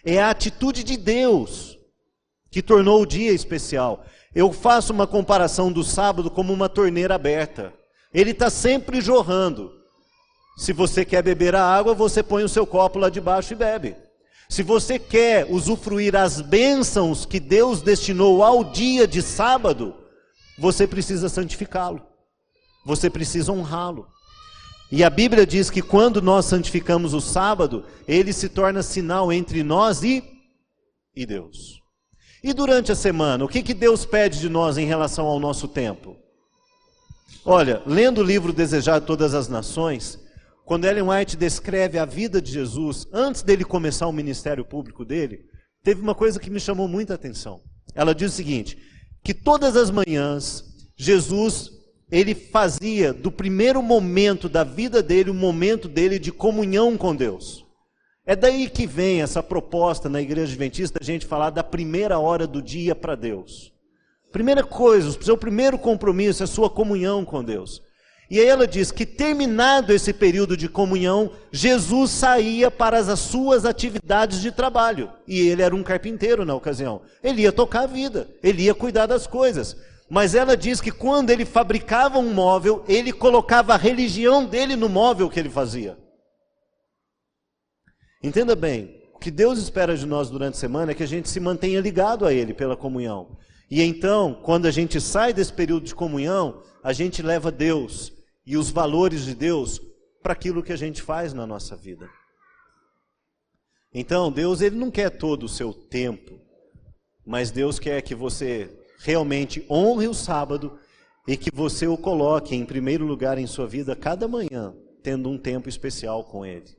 É 0.02 0.18
a 0.18 0.30
atitude 0.30 0.83
de 0.83 0.96
Deus 0.96 1.78
que 2.50 2.62
tornou 2.62 3.02
o 3.02 3.06
dia 3.06 3.33
especial. 3.33 4.02
Eu 4.35 4.50
faço 4.50 4.90
uma 4.90 5.06
comparação 5.06 5.70
do 5.70 5.85
sábado 5.85 6.30
como 6.30 6.54
uma 6.54 6.70
torneira 6.70 7.16
aberta. 7.16 7.74
Ele 8.14 8.30
está 8.30 8.48
sempre 8.48 9.02
jorrando. 9.02 9.70
Se 10.56 10.72
você 10.72 11.04
quer 11.04 11.22
beber 11.22 11.54
a 11.54 11.62
água, 11.62 11.92
você 11.92 12.22
põe 12.22 12.42
o 12.44 12.48
seu 12.48 12.66
copo 12.66 12.98
lá 12.98 13.11
debaixo 13.11 13.52
e 13.52 13.56
bebe. 13.56 13.94
Se 14.50 14.64
você 14.64 14.98
quer 14.98 15.46
usufruir 15.48 16.16
as 16.16 16.40
bênçãos 16.40 17.24
que 17.24 17.38
Deus 17.38 17.82
destinou 17.82 18.42
ao 18.42 18.64
dia 18.64 19.06
de 19.06 19.22
sábado, 19.22 19.94
você 20.58 20.88
precisa 20.88 21.28
santificá-lo. 21.28 22.02
Você 22.84 23.08
precisa 23.08 23.52
honrá-lo. 23.52 24.08
E 24.90 25.04
a 25.04 25.08
Bíblia 25.08 25.46
diz 25.46 25.70
que 25.70 25.80
quando 25.80 26.20
nós 26.20 26.46
santificamos 26.46 27.14
o 27.14 27.20
sábado, 27.20 27.84
ele 28.08 28.32
se 28.32 28.48
torna 28.48 28.82
sinal 28.82 29.32
entre 29.32 29.62
nós 29.62 30.02
e, 30.02 30.20
e 31.14 31.24
Deus. 31.24 31.80
E 32.42 32.52
durante 32.52 32.90
a 32.90 32.96
semana, 32.96 33.44
o 33.44 33.48
que, 33.48 33.62
que 33.62 33.72
Deus 33.72 34.04
pede 34.04 34.40
de 34.40 34.48
nós 34.48 34.76
em 34.76 34.84
relação 34.84 35.26
ao 35.26 35.38
nosso 35.38 35.68
tempo? 35.68 36.16
Olha, 37.44 37.84
lendo 37.86 38.18
o 38.18 38.24
livro 38.24 38.52
Desejado 38.52 39.02
de 39.02 39.06
Todas 39.06 39.32
as 39.32 39.48
Nações, 39.48 40.18
quando 40.70 40.85
Ellen 40.85 41.02
White 41.02 41.37
descreve 41.37 41.98
a 41.98 42.04
vida 42.04 42.40
de 42.40 42.52
Jesus, 42.52 43.04
antes 43.12 43.42
dele 43.42 43.64
começar 43.64 44.06
o 44.06 44.12
ministério 44.12 44.64
público 44.64 45.04
dele, 45.04 45.40
teve 45.83 46.00
uma 46.00 46.14
coisa 46.14 46.38
que 46.38 46.48
me 46.48 46.61
chamou 46.61 46.87
muita 46.87 47.12
atenção. 47.12 47.61
Ela 47.92 48.14
diz 48.14 48.33
o 48.33 48.37
seguinte: 48.37 48.78
que 49.20 49.35
todas 49.35 49.74
as 49.74 49.90
manhãs, 49.90 50.62
Jesus, 50.96 51.72
ele 52.09 52.37
fazia 52.37 53.12
do 53.12 53.33
primeiro 53.33 53.83
momento 53.83 54.48
da 54.48 54.62
vida 54.62 55.02
dele, 55.02 55.30
o 55.30 55.35
momento 55.35 55.88
dele 55.88 56.20
de 56.20 56.30
comunhão 56.30 56.96
com 56.96 57.16
Deus. 57.16 57.66
É 58.24 58.37
daí 58.37 58.70
que 58.70 58.87
vem 58.87 59.22
essa 59.22 59.42
proposta 59.42 60.09
na 60.09 60.22
igreja 60.22 60.52
adventista, 60.52 61.00
a 61.02 61.04
gente 61.04 61.26
falar 61.26 61.50
da 61.50 61.64
primeira 61.64 62.20
hora 62.20 62.46
do 62.46 62.62
dia 62.62 62.94
para 62.94 63.16
Deus. 63.16 63.72
Primeira 64.30 64.62
coisa, 64.62 65.09
o 65.09 65.24
seu 65.24 65.37
primeiro 65.37 65.76
compromisso 65.76 66.44
é 66.44 66.44
a 66.44 66.46
sua 66.46 66.70
comunhão 66.70 67.24
com 67.24 67.42
Deus. 67.42 67.83
E 68.30 68.38
aí 68.38 68.46
ela 68.46 68.64
diz 68.64 68.92
que 68.92 69.04
terminado 69.04 69.92
esse 69.92 70.12
período 70.12 70.56
de 70.56 70.68
comunhão, 70.68 71.32
Jesus 71.50 72.12
saía 72.12 72.70
para 72.70 72.98
as 72.98 73.18
suas 73.18 73.64
atividades 73.64 74.40
de 74.40 74.52
trabalho. 74.52 75.10
E 75.26 75.48
ele 75.48 75.62
era 75.62 75.74
um 75.74 75.82
carpinteiro 75.82 76.44
na 76.44 76.54
ocasião. 76.54 77.02
Ele 77.24 77.42
ia 77.42 77.50
tocar 77.50 77.82
a 77.82 77.86
vida, 77.86 78.28
ele 78.40 78.62
ia 78.62 78.74
cuidar 78.74 79.06
das 79.06 79.26
coisas. 79.26 79.76
Mas 80.08 80.36
ela 80.36 80.56
diz 80.56 80.80
que 80.80 80.92
quando 80.92 81.30
ele 81.30 81.44
fabricava 81.44 82.18
um 82.18 82.32
móvel, 82.32 82.84
ele 82.86 83.12
colocava 83.12 83.74
a 83.74 83.76
religião 83.76 84.44
dele 84.44 84.76
no 84.76 84.88
móvel 84.88 85.28
que 85.28 85.40
ele 85.40 85.50
fazia. 85.50 85.98
Entenda 88.22 88.54
bem, 88.54 89.02
o 89.12 89.18
que 89.18 89.30
Deus 89.30 89.58
espera 89.58 89.96
de 89.96 90.06
nós 90.06 90.30
durante 90.30 90.54
a 90.54 90.60
semana 90.60 90.92
é 90.92 90.94
que 90.94 91.02
a 91.02 91.08
gente 91.08 91.28
se 91.28 91.40
mantenha 91.40 91.80
ligado 91.80 92.24
a 92.24 92.32
Ele 92.32 92.54
pela 92.54 92.76
comunhão. 92.76 93.38
E 93.70 93.82
então, 93.82 94.34
quando 94.42 94.66
a 94.66 94.70
gente 94.70 95.00
sai 95.00 95.32
desse 95.32 95.52
período 95.52 95.86
de 95.86 95.94
comunhão, 95.94 96.62
a 96.82 96.92
gente 96.92 97.22
leva 97.22 97.50
Deus 97.50 98.19
e 98.46 98.57
os 98.57 98.70
valores 98.70 99.24
de 99.24 99.35
Deus 99.35 99.81
para 100.22 100.33
aquilo 100.33 100.62
que 100.62 100.72
a 100.72 100.76
gente 100.76 101.03
faz 101.03 101.33
na 101.33 101.46
nossa 101.46 101.76
vida. 101.76 102.09
Então, 103.92 104.31
Deus 104.31 104.61
ele 104.61 104.76
não 104.76 104.90
quer 104.90 105.11
todo 105.11 105.44
o 105.44 105.48
seu 105.48 105.72
tempo, 105.72 106.40
mas 107.26 107.50
Deus 107.50 107.79
quer 107.79 108.00
que 108.03 108.14
você 108.14 108.70
realmente 108.98 109.64
honre 109.68 110.07
o 110.07 110.14
sábado 110.14 110.79
e 111.26 111.37
que 111.37 111.50
você 111.53 111.87
o 111.87 111.96
coloque 111.96 112.55
em 112.55 112.64
primeiro 112.64 113.05
lugar 113.05 113.38
em 113.38 113.46
sua 113.46 113.66
vida 113.66 113.96
cada 113.96 114.29
manhã, 114.29 114.74
tendo 115.03 115.29
um 115.29 115.38
tempo 115.38 115.68
especial 115.68 116.24
com 116.24 116.44
Ele. 116.44 116.76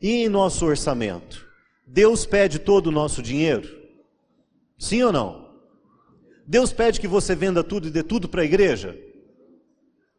E 0.00 0.24
em 0.24 0.28
nosso 0.28 0.66
orçamento? 0.66 1.46
Deus 1.86 2.26
pede 2.26 2.58
todo 2.58 2.88
o 2.88 2.92
nosso 2.92 3.22
dinheiro? 3.22 3.68
Sim 4.78 5.02
ou 5.04 5.12
não? 5.12 5.46
Deus 6.46 6.72
pede 6.72 7.00
que 7.00 7.08
você 7.08 7.34
venda 7.34 7.62
tudo 7.62 7.88
e 7.88 7.90
dê 7.90 8.02
tudo 8.02 8.28
para 8.28 8.42
a 8.42 8.44
igreja? 8.44 8.98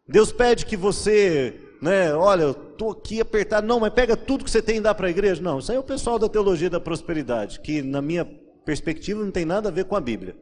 Deus 0.08 0.32
pede 0.32 0.66
que 0.66 0.78
você, 0.78 1.60
né, 1.82 2.14
olha, 2.14 2.44
eu 2.44 2.52
estou 2.52 2.92
aqui 2.92 3.20
apertado, 3.20 3.68
não, 3.68 3.80
mas 3.80 3.94
pega 3.94 4.16
tudo 4.16 4.46
que 4.46 4.52
você 4.52 4.62
tem 4.62 4.78
e 4.78 4.82
dá 4.82 4.96
para 4.96 5.08
a 5.08 5.12
igreja? 5.12 5.42
Não, 5.42 5.60
isso 5.60 5.72
aí 5.72 5.78
é 5.78 5.80
o 5.80 5.84
pessoal 5.84 6.18
da 6.18 6.30
teologia 6.30 6.70
da 6.70 6.80
prosperidade, 6.80 7.60
que 7.60 7.82
na 7.82 8.02
minha 8.02 8.24
perspectiva 8.66 9.24
não 9.24 9.32
tem 9.32 9.46
nada 9.46 9.70
a 9.70 9.72
ver 9.72 9.86
com 9.86 9.96
a 9.96 10.02
Bíblia. 10.02 10.38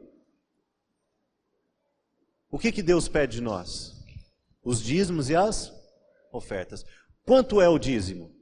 O 2.50 2.58
que, 2.58 2.70
que 2.70 2.82
Deus 2.82 3.08
pede 3.08 3.36
de 3.36 3.42
nós? 3.42 3.92
Os 4.62 4.80
dízimos 4.80 5.28
e 5.28 5.34
as 5.34 5.72
ofertas. 6.32 6.84
Quanto 7.24 7.60
é 7.60 7.68
o 7.68 7.78
dízimo? 7.78 8.32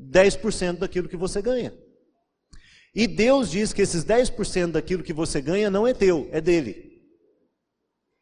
10% 0.00 0.78
daquilo 0.78 1.08
que 1.08 1.16
você 1.16 1.42
ganha. 1.42 1.76
E 2.94 3.06
Deus 3.06 3.50
diz 3.50 3.74
que 3.74 3.82
esses 3.82 4.04
10% 4.04 4.72
daquilo 4.72 5.02
que 5.02 5.12
você 5.12 5.40
ganha 5.40 5.70
não 5.70 5.86
é 5.86 5.92
teu, 5.92 6.28
é 6.32 6.40
dele. 6.40 6.95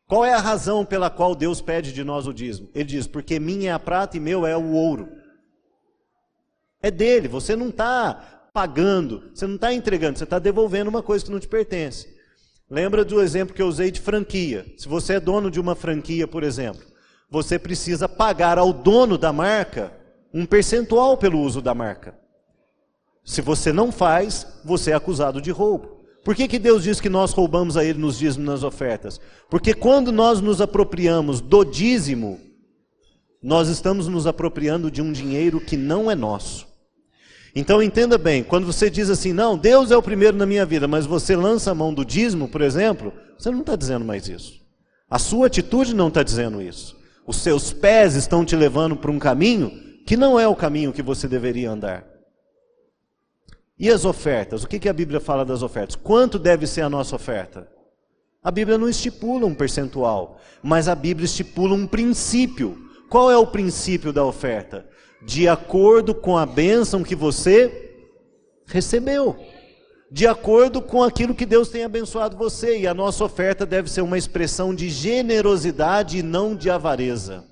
Qual 0.06 0.24
é 0.24 0.34
a 0.34 0.38
razão 0.38 0.84
pela 0.84 1.08
qual 1.08 1.34
Deus 1.34 1.60
pede 1.60 1.92
de 1.92 2.04
nós 2.04 2.26
o 2.26 2.32
dízimo? 2.32 2.68
Ele 2.74 2.84
diz: 2.84 3.06
porque 3.06 3.40
minha 3.40 3.70
é 3.70 3.72
a 3.72 3.78
prata 3.78 4.16
e 4.16 4.20
meu 4.20 4.46
é 4.46 4.56
o 4.56 4.72
ouro. 4.72 5.08
É 6.82 6.90
dele, 6.90 7.28
você 7.28 7.56
não 7.56 7.70
está 7.70 8.50
pagando, 8.52 9.30
você 9.34 9.46
não 9.46 9.54
está 9.54 9.72
entregando, 9.72 10.18
você 10.18 10.24
está 10.24 10.38
devolvendo 10.38 10.88
uma 10.88 11.02
coisa 11.02 11.24
que 11.24 11.30
não 11.30 11.40
te 11.40 11.48
pertence. 11.48 12.14
Lembra 12.70 13.04
do 13.04 13.20
exemplo 13.20 13.54
que 13.54 13.62
eu 13.62 13.66
usei 13.66 13.90
de 13.90 14.00
franquia? 14.00 14.66
Se 14.76 14.88
você 14.88 15.14
é 15.14 15.20
dono 15.20 15.50
de 15.50 15.60
uma 15.60 15.74
franquia, 15.74 16.28
por 16.28 16.42
exemplo, 16.42 16.82
você 17.30 17.58
precisa 17.58 18.08
pagar 18.08 18.58
ao 18.58 18.72
dono 18.72 19.16
da 19.16 19.32
marca 19.32 19.92
um 20.32 20.44
percentual 20.44 21.16
pelo 21.16 21.40
uso 21.40 21.62
da 21.62 21.74
marca. 21.74 22.18
Se 23.24 23.40
você 23.40 23.72
não 23.72 23.90
faz, 23.90 24.46
você 24.64 24.90
é 24.90 24.94
acusado 24.94 25.40
de 25.40 25.50
roubo. 25.50 26.03
Por 26.24 26.34
que, 26.34 26.48
que 26.48 26.58
Deus 26.58 26.82
diz 26.82 27.00
que 27.00 27.10
nós 27.10 27.32
roubamos 27.32 27.76
a 27.76 27.84
Ele 27.84 27.98
nos 27.98 28.18
dízimos 28.18 28.46
nas 28.46 28.62
ofertas? 28.62 29.20
Porque 29.50 29.74
quando 29.74 30.10
nós 30.10 30.40
nos 30.40 30.60
apropriamos 30.62 31.42
do 31.42 31.62
dízimo, 31.64 32.40
nós 33.42 33.68
estamos 33.68 34.08
nos 34.08 34.26
apropriando 34.26 34.90
de 34.90 35.02
um 35.02 35.12
dinheiro 35.12 35.60
que 35.60 35.76
não 35.76 36.10
é 36.10 36.14
nosso. 36.14 36.66
Então 37.54 37.82
entenda 37.82 38.16
bem, 38.16 38.42
quando 38.42 38.66
você 38.66 38.88
diz 38.88 39.10
assim, 39.10 39.34
não, 39.34 39.56
Deus 39.56 39.90
é 39.90 39.96
o 39.96 40.02
primeiro 40.02 40.37
na 40.37 40.46
minha 40.46 40.64
vida, 40.64 40.88
mas 40.88 41.04
você 41.04 41.37
lança 41.37 41.70
a 41.70 41.74
mão 41.74 41.92
do 41.92 42.04
dízimo, 42.04 42.48
por 42.48 42.62
exemplo, 42.62 43.12
você 43.38 43.50
não 43.50 43.60
está 43.60 43.76
dizendo 43.76 44.04
mais 44.04 44.26
isso. 44.26 44.60
A 45.10 45.18
sua 45.18 45.46
atitude 45.46 45.94
não 45.94 46.08
está 46.08 46.22
dizendo 46.22 46.62
isso. 46.62 46.96
Os 47.26 47.37
seus 47.37 47.70
pés 47.70 48.14
estão 48.14 48.44
te 48.44 48.56
levando 48.56 48.96
para 48.96 49.10
um 49.10 49.18
caminho 49.18 49.70
que 50.06 50.16
não 50.16 50.40
é 50.40 50.48
o 50.48 50.56
caminho 50.56 50.92
que 50.92 51.02
você 51.02 51.28
deveria 51.28 51.70
andar. 51.70 52.13
E 53.78 53.90
as 53.90 54.04
ofertas? 54.04 54.62
O 54.62 54.68
que, 54.68 54.88
a 54.88 54.92
Bíblia 54.92 55.20
fala 55.20 55.44
das 55.44 55.62
ofertas? 55.62 55.96
Quanto 55.96 56.38
deve 56.38 56.66
ser 56.66 56.82
a 56.82 56.88
nossa 56.88 57.16
oferta? 57.16 57.68
A 58.42 58.50
Bíblia 58.50 58.78
não 58.78 58.88
estipula 58.88 59.46
um 59.46 59.54
percentual, 59.54 60.38
mas 60.62 60.87
a 60.87 60.94
Bíblia 60.94 61.24
estipula 61.24 61.74
um 61.74 61.87
princípio. 61.87 62.78
Qual 63.08 63.30
é 63.30 63.37
o 63.37 63.46
princípio 63.46 64.12
da 64.12 64.24
oferta? 64.24 64.87
De 65.26 65.48
acordo 65.48 66.14
com 66.14 66.37
a 66.37 66.46
bênção 66.46 67.02
que 67.02 67.16
você 67.16 67.96
recebeu. 68.66 69.37
De 70.10 70.26
acordo 70.26 70.80
com 70.80 71.02
aquilo 71.02 71.34
que 71.34 71.46
Deus 71.46 71.68
tem 71.68 71.82
abençoado 71.84 72.37
você. 72.37 72.78
E 72.78 72.87
a 72.87 72.94
nossa 72.94 73.24
oferta 73.24 73.66
deve 73.66 73.90
ser 73.90 74.02
uma 74.02 74.18
expressão 74.18 74.74
de 74.74 74.88
generosidade 74.88 76.18
e 76.18 76.22
não 76.22 76.54
de 76.54 76.70
avareza. 76.70 77.44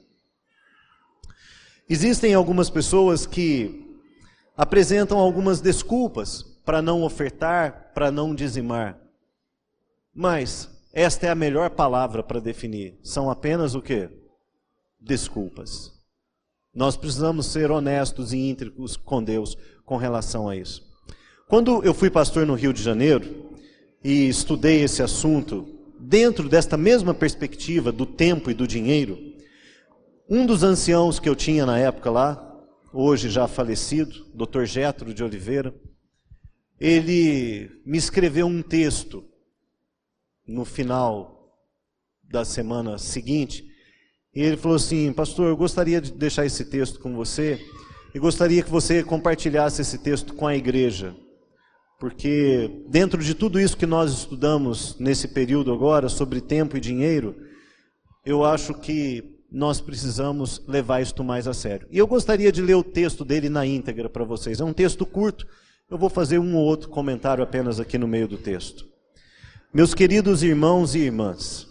Existem 1.88 2.32
algumas 2.32 2.70
pessoas 2.70 3.26
que 3.26 3.81
apresentam 4.62 5.18
algumas 5.18 5.60
desculpas 5.60 6.44
para 6.64 6.80
não 6.80 7.02
ofertar, 7.02 7.90
para 7.92 8.12
não 8.12 8.32
dizimar. 8.32 8.96
Mas 10.14 10.70
esta 10.92 11.26
é 11.26 11.30
a 11.30 11.34
melhor 11.34 11.70
palavra 11.70 12.22
para 12.22 12.38
definir. 12.38 12.96
São 13.02 13.28
apenas 13.28 13.74
o 13.74 13.82
que? 13.82 14.08
Desculpas. 15.00 15.90
Nós 16.72 16.96
precisamos 16.96 17.46
ser 17.46 17.72
honestos 17.72 18.32
e 18.32 18.38
íntegros 18.38 18.96
com 18.96 19.20
Deus 19.20 19.56
com 19.84 19.96
relação 19.96 20.48
a 20.48 20.54
isso. 20.54 20.80
Quando 21.48 21.82
eu 21.82 21.92
fui 21.92 22.08
pastor 22.08 22.46
no 22.46 22.54
Rio 22.54 22.72
de 22.72 22.84
Janeiro 22.84 23.50
e 24.04 24.28
estudei 24.28 24.84
esse 24.84 25.02
assunto 25.02 25.66
dentro 25.98 26.48
desta 26.48 26.76
mesma 26.76 27.12
perspectiva 27.12 27.90
do 27.90 28.06
tempo 28.06 28.48
e 28.48 28.54
do 28.54 28.68
dinheiro, 28.68 29.18
um 30.30 30.46
dos 30.46 30.62
anciãos 30.62 31.18
que 31.18 31.28
eu 31.28 31.34
tinha 31.34 31.66
na 31.66 31.80
época 31.80 32.12
lá, 32.12 32.51
hoje 32.92 33.30
já 33.30 33.48
falecido, 33.48 34.26
Dr. 34.34 34.64
Getro 34.64 35.14
de 35.14 35.24
Oliveira, 35.24 35.74
ele 36.78 37.70
me 37.86 37.96
escreveu 37.96 38.46
um 38.46 38.62
texto 38.62 39.24
no 40.46 40.64
final 40.64 41.56
da 42.22 42.44
semana 42.44 42.98
seguinte, 42.98 43.64
e 44.34 44.42
ele 44.42 44.56
falou 44.56 44.76
assim: 44.76 45.12
Pastor, 45.12 45.48
eu 45.48 45.56
gostaria 45.56 46.00
de 46.00 46.12
deixar 46.12 46.44
esse 46.44 46.64
texto 46.64 46.98
com 46.98 47.14
você 47.14 47.60
e 48.14 48.18
gostaria 48.18 48.62
que 48.62 48.70
você 48.70 49.02
compartilhasse 49.02 49.80
esse 49.80 49.98
texto 49.98 50.34
com 50.34 50.46
a 50.46 50.56
igreja, 50.56 51.14
porque 52.00 52.84
dentro 52.88 53.22
de 53.22 53.34
tudo 53.34 53.60
isso 53.60 53.76
que 53.76 53.86
nós 53.86 54.12
estudamos 54.12 54.98
nesse 54.98 55.28
período 55.28 55.72
agora 55.72 56.08
sobre 56.08 56.40
tempo 56.40 56.76
e 56.76 56.80
dinheiro, 56.80 57.36
eu 58.24 58.44
acho 58.44 58.74
que 58.74 59.31
nós 59.52 59.82
precisamos 59.82 60.62
levar 60.66 61.02
isto 61.02 61.22
mais 61.22 61.46
a 61.46 61.52
sério. 61.52 61.86
E 61.90 61.98
eu 61.98 62.06
gostaria 62.06 62.50
de 62.50 62.62
ler 62.62 62.74
o 62.74 62.82
texto 62.82 63.22
dele 63.22 63.50
na 63.50 63.66
íntegra 63.66 64.08
para 64.08 64.24
vocês. 64.24 64.60
É 64.60 64.64
um 64.64 64.72
texto 64.72 65.04
curto, 65.04 65.46
eu 65.90 65.98
vou 65.98 66.08
fazer 66.08 66.38
um 66.38 66.56
ou 66.56 66.64
outro 66.64 66.88
comentário 66.88 67.44
apenas 67.44 67.78
aqui 67.78 67.98
no 67.98 68.08
meio 68.08 68.26
do 68.26 68.38
texto. 68.38 68.86
Meus 69.74 69.92
queridos 69.92 70.42
irmãos 70.42 70.94
e 70.94 71.00
irmãs, 71.00 71.68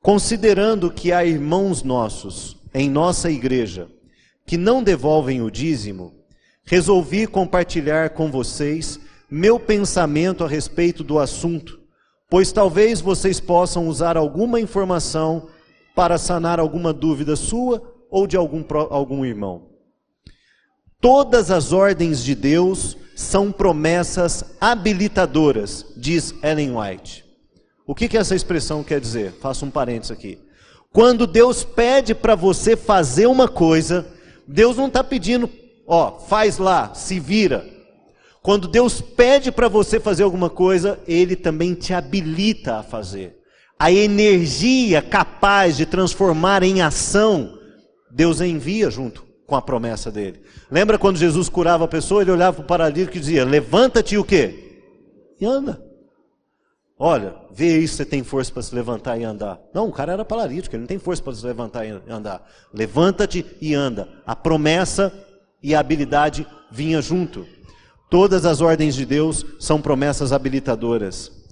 considerando 0.00 0.90
que 0.90 1.12
há 1.12 1.24
irmãos 1.24 1.82
nossos 1.82 2.56
em 2.72 2.88
nossa 2.88 3.30
igreja 3.30 3.86
que 4.46 4.56
não 4.56 4.82
devolvem 4.82 5.42
o 5.42 5.50
dízimo, 5.50 6.14
resolvi 6.64 7.26
compartilhar 7.26 8.10
com 8.10 8.30
vocês 8.30 8.98
meu 9.30 9.58
pensamento 9.60 10.42
a 10.42 10.48
respeito 10.48 11.04
do 11.04 11.18
assunto, 11.18 11.80
pois 12.30 12.50
talvez 12.52 13.00
vocês 13.00 13.40
possam 13.40 13.88
usar 13.88 14.16
alguma 14.16 14.60
informação 14.60 15.48
para 15.94 16.18
sanar 16.18 16.58
alguma 16.58 16.92
dúvida 16.92 17.36
sua 17.36 17.82
ou 18.10 18.26
de 18.26 18.36
algum, 18.36 18.64
algum 18.90 19.24
irmão. 19.24 19.70
Todas 21.00 21.50
as 21.50 21.72
ordens 21.72 22.24
de 22.24 22.34
Deus 22.34 22.96
são 23.14 23.52
promessas 23.52 24.56
habilitadoras, 24.60 25.86
diz 25.96 26.34
Ellen 26.42 26.76
White. 26.76 27.24
O 27.86 27.94
que, 27.94 28.08
que 28.08 28.16
essa 28.16 28.34
expressão 28.34 28.82
quer 28.82 29.00
dizer? 29.00 29.32
Faço 29.40 29.66
um 29.66 29.70
parênteses 29.70 30.10
aqui. 30.10 30.38
Quando 30.90 31.26
Deus 31.26 31.62
pede 31.62 32.14
para 32.14 32.34
você 32.34 32.76
fazer 32.76 33.26
uma 33.26 33.46
coisa, 33.46 34.06
Deus 34.46 34.76
não 34.76 34.86
está 34.86 35.04
pedindo, 35.04 35.50
ó, 35.86 36.18
faz 36.18 36.56
lá, 36.56 36.94
se 36.94 37.20
vira. 37.20 37.68
Quando 38.42 38.68
Deus 38.68 39.00
pede 39.00 39.52
para 39.52 39.68
você 39.68 40.00
fazer 40.00 40.22
alguma 40.22 40.48
coisa, 40.48 40.98
Ele 41.06 41.36
também 41.36 41.74
te 41.74 41.92
habilita 41.92 42.76
a 42.76 42.82
fazer 42.82 43.43
a 43.78 43.90
energia 43.90 45.02
capaz 45.02 45.76
de 45.76 45.86
transformar 45.86 46.62
em 46.62 46.80
ação, 46.82 47.58
Deus 48.10 48.40
envia 48.40 48.90
junto 48.90 49.24
com 49.46 49.56
a 49.56 49.62
promessa 49.62 50.10
dele. 50.10 50.42
Lembra 50.70 50.98
quando 50.98 51.16
Jesus 51.16 51.48
curava 51.48 51.84
a 51.84 51.88
pessoa, 51.88 52.22
ele 52.22 52.30
olhava 52.30 52.56
para 52.56 52.64
o 52.64 52.66
paralítico 52.66 53.16
e 53.16 53.20
dizia: 53.20 53.44
Levanta-te 53.44 54.16
o 54.16 54.24
quê? 54.24 54.82
E 55.40 55.44
anda. 55.44 55.82
Olha, 56.96 57.34
vê 57.52 57.80
se 57.86 57.96
você 57.96 58.04
tem 58.04 58.22
força 58.22 58.52
para 58.52 58.62
se 58.62 58.74
levantar 58.74 59.18
e 59.18 59.24
andar. 59.24 59.60
Não, 59.74 59.88
o 59.88 59.92
cara 59.92 60.12
era 60.12 60.24
paralítico, 60.24 60.74
ele 60.76 60.82
não 60.82 60.86
tem 60.86 60.98
força 60.98 61.22
para 61.22 61.34
se 61.34 61.44
levantar 61.44 61.84
e 61.84 62.00
andar. 62.08 62.48
Levanta-te 62.72 63.44
e 63.60 63.74
anda. 63.74 64.08
A 64.24 64.36
promessa 64.36 65.12
e 65.62 65.74
a 65.74 65.80
habilidade 65.80 66.46
vinha 66.70 67.02
junto. 67.02 67.46
Todas 68.08 68.46
as 68.46 68.60
ordens 68.60 68.94
de 68.94 69.04
Deus 69.04 69.44
são 69.58 69.82
promessas 69.82 70.32
habilitadoras. 70.32 71.43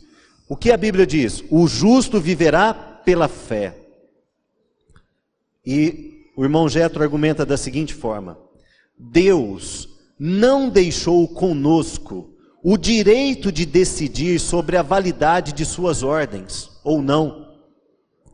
O 0.53 0.57
que 0.57 0.71
a 0.71 0.77
Bíblia 0.77 1.07
diz? 1.07 1.43
O 1.51 1.67
justo 1.67 2.21
viverá 2.21 2.75
pela 2.75 3.27
fé. 3.27 3.75
E 5.65 6.27
o 6.37 6.45
irmão 6.45 6.69
Jetro 6.69 7.03
argumenta 7.03 7.47
da 7.47 7.57
seguinte 7.57 7.95
forma: 7.95 8.37
Deus 8.99 9.89
não 10.19 10.69
deixou 10.69 11.27
conosco 11.27 12.35
o 12.63 12.77
direito 12.77 13.51
de 13.51 13.65
decidir 13.65 14.39
sobre 14.39 14.77
a 14.77 14.83
validade 14.83 15.55
de 15.55 15.65
suas 15.65 16.03
ordens, 16.03 16.71
ou 16.85 17.01
não. 17.01 17.49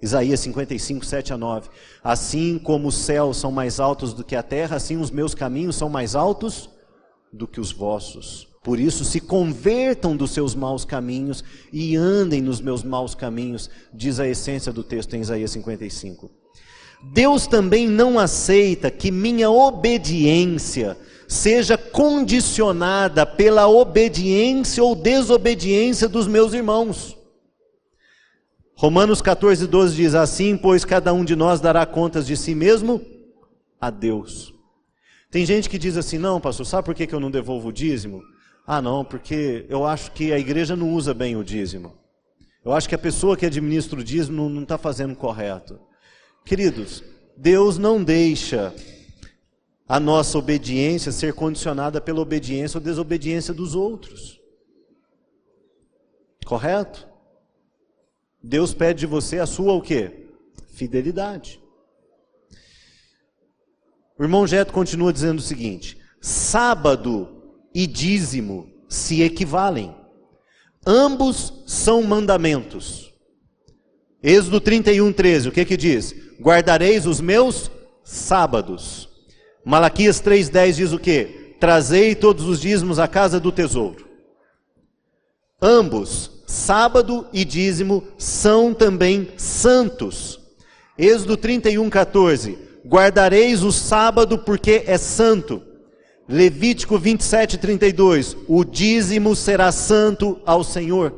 Isaías 0.02 0.40
55, 0.40 1.06
7 1.06 1.32
a 1.32 1.36
9. 1.36 1.70
Assim 2.02 2.58
como 2.58 2.88
os 2.88 2.96
céus 2.96 3.36
são 3.36 3.52
mais 3.52 3.78
altos 3.78 4.12
do 4.12 4.24
que 4.24 4.34
a 4.34 4.42
terra, 4.42 4.74
assim 4.74 4.96
os 4.96 5.12
meus 5.12 5.36
caminhos 5.36 5.76
são 5.76 5.88
mais 5.88 6.16
altos 6.16 6.68
do 7.32 7.46
que 7.46 7.60
os 7.60 7.70
vossos. 7.70 8.48
Por 8.68 8.78
isso, 8.78 9.02
se 9.02 9.18
convertam 9.18 10.14
dos 10.14 10.32
seus 10.32 10.54
maus 10.54 10.84
caminhos 10.84 11.42
e 11.72 11.96
andem 11.96 12.42
nos 12.42 12.60
meus 12.60 12.82
maus 12.82 13.14
caminhos, 13.14 13.70
diz 13.94 14.20
a 14.20 14.28
essência 14.28 14.70
do 14.70 14.84
texto 14.84 15.16
em 15.16 15.22
Isaías 15.22 15.52
55. 15.52 16.30
Deus 17.02 17.46
também 17.46 17.88
não 17.88 18.18
aceita 18.18 18.90
que 18.90 19.10
minha 19.10 19.50
obediência 19.50 20.98
seja 21.26 21.78
condicionada 21.78 23.24
pela 23.24 23.66
obediência 23.66 24.84
ou 24.84 24.94
desobediência 24.94 26.06
dos 26.06 26.26
meus 26.26 26.52
irmãos. 26.52 27.16
Romanos 28.74 29.22
14, 29.22 29.66
12 29.66 29.96
diz: 29.96 30.14
Assim, 30.14 30.58
pois, 30.58 30.84
cada 30.84 31.14
um 31.14 31.24
de 31.24 31.34
nós 31.34 31.58
dará 31.58 31.86
contas 31.86 32.26
de 32.26 32.36
si 32.36 32.54
mesmo 32.54 33.00
a 33.80 33.88
Deus. 33.88 34.52
Tem 35.30 35.46
gente 35.46 35.70
que 35.70 35.78
diz 35.78 35.96
assim: 35.96 36.18
Não, 36.18 36.38
pastor, 36.38 36.66
sabe 36.66 36.84
por 36.84 36.94
que 36.94 37.10
eu 37.10 37.18
não 37.18 37.30
devolvo 37.30 37.68
o 37.70 37.72
dízimo? 37.72 38.22
Ah, 38.70 38.82
não, 38.82 39.02
porque 39.02 39.64
eu 39.70 39.86
acho 39.86 40.12
que 40.12 40.30
a 40.30 40.38
igreja 40.38 40.76
não 40.76 40.92
usa 40.92 41.14
bem 41.14 41.34
o 41.34 41.42
dízimo. 41.42 41.96
Eu 42.62 42.74
acho 42.74 42.86
que 42.86 42.94
a 42.94 42.98
pessoa 42.98 43.34
que 43.34 43.46
administra 43.46 43.98
o 43.98 44.04
dízimo 44.04 44.46
não 44.50 44.62
está 44.62 44.76
fazendo 44.76 45.16
correto. 45.16 45.80
Queridos, 46.44 47.02
Deus 47.34 47.78
não 47.78 48.04
deixa 48.04 48.74
a 49.88 49.98
nossa 49.98 50.36
obediência 50.36 51.10
ser 51.10 51.32
condicionada 51.32 51.98
pela 51.98 52.20
obediência 52.20 52.76
ou 52.76 52.84
desobediência 52.84 53.54
dos 53.54 53.74
outros. 53.74 54.38
Correto? 56.44 57.08
Deus 58.42 58.74
pede 58.74 59.00
de 59.00 59.06
você 59.06 59.38
a 59.38 59.46
sua 59.46 59.72
o 59.72 59.80
quê? 59.80 60.28
Fidelidade. 60.74 61.58
O 64.18 64.22
irmão 64.22 64.46
Jeto 64.46 64.74
continua 64.74 65.10
dizendo 65.10 65.38
o 65.38 65.42
seguinte: 65.42 65.98
sábado 66.20 67.37
e 67.78 67.86
dízimo 67.86 68.68
se 68.88 69.22
equivalem. 69.22 69.94
Ambos 70.84 71.62
são 71.64 72.02
mandamentos. 72.02 73.14
Êxodo 74.20 74.60
31, 74.60 75.12
13, 75.12 75.48
o 75.48 75.52
que 75.52 75.64
que 75.64 75.76
diz? 75.76 76.12
Guardareis 76.40 77.06
os 77.06 77.20
meus 77.20 77.70
sábados. 78.02 79.08
Malaquias 79.64 80.20
3,10 80.20 80.72
diz 80.72 80.92
o 80.92 80.98
que? 80.98 81.54
Trazei 81.60 82.16
todos 82.16 82.48
os 82.48 82.60
dízimos 82.60 82.98
à 82.98 83.06
casa 83.06 83.38
do 83.38 83.52
tesouro. 83.52 84.08
Ambos, 85.62 86.32
sábado 86.48 87.28
e 87.32 87.44
dízimo, 87.44 88.08
são 88.18 88.74
também 88.74 89.28
santos. 89.36 90.40
Êxodo 90.98 91.36
31, 91.36 91.88
14. 91.88 92.58
Guardareis 92.84 93.62
o 93.62 93.70
sábado 93.70 94.36
porque 94.36 94.82
é 94.84 94.98
santo. 94.98 95.67
Levítico 96.28 96.98
27, 96.98 97.56
32. 97.56 98.36
O 98.46 98.62
dízimo 98.62 99.34
será 99.34 99.72
santo 99.72 100.38
ao 100.44 100.62
Senhor. 100.62 101.14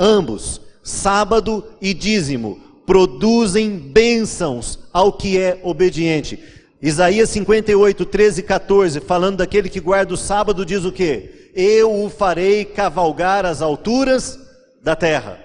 Ambos, 0.00 0.60
sábado 0.82 1.64
e 1.80 1.92
dízimo, 1.92 2.58
produzem 2.86 3.78
bênçãos 3.78 4.78
ao 4.92 5.12
que 5.12 5.38
é 5.38 5.60
obediente. 5.62 6.38
Isaías 6.80 7.28
58, 7.30 8.04
13 8.06 8.40
e 8.40 8.44
14, 8.44 9.00
falando 9.00 9.38
daquele 9.38 9.68
que 9.68 9.80
guarda 9.80 10.14
o 10.14 10.18
sábado, 10.18 10.64
diz 10.64 10.84
o 10.84 10.92
que? 10.92 11.50
Eu 11.54 12.04
o 12.04 12.10
farei 12.10 12.64
cavalgar 12.64 13.46
as 13.46 13.62
alturas 13.62 14.38
da 14.82 14.96
terra. 14.96 15.38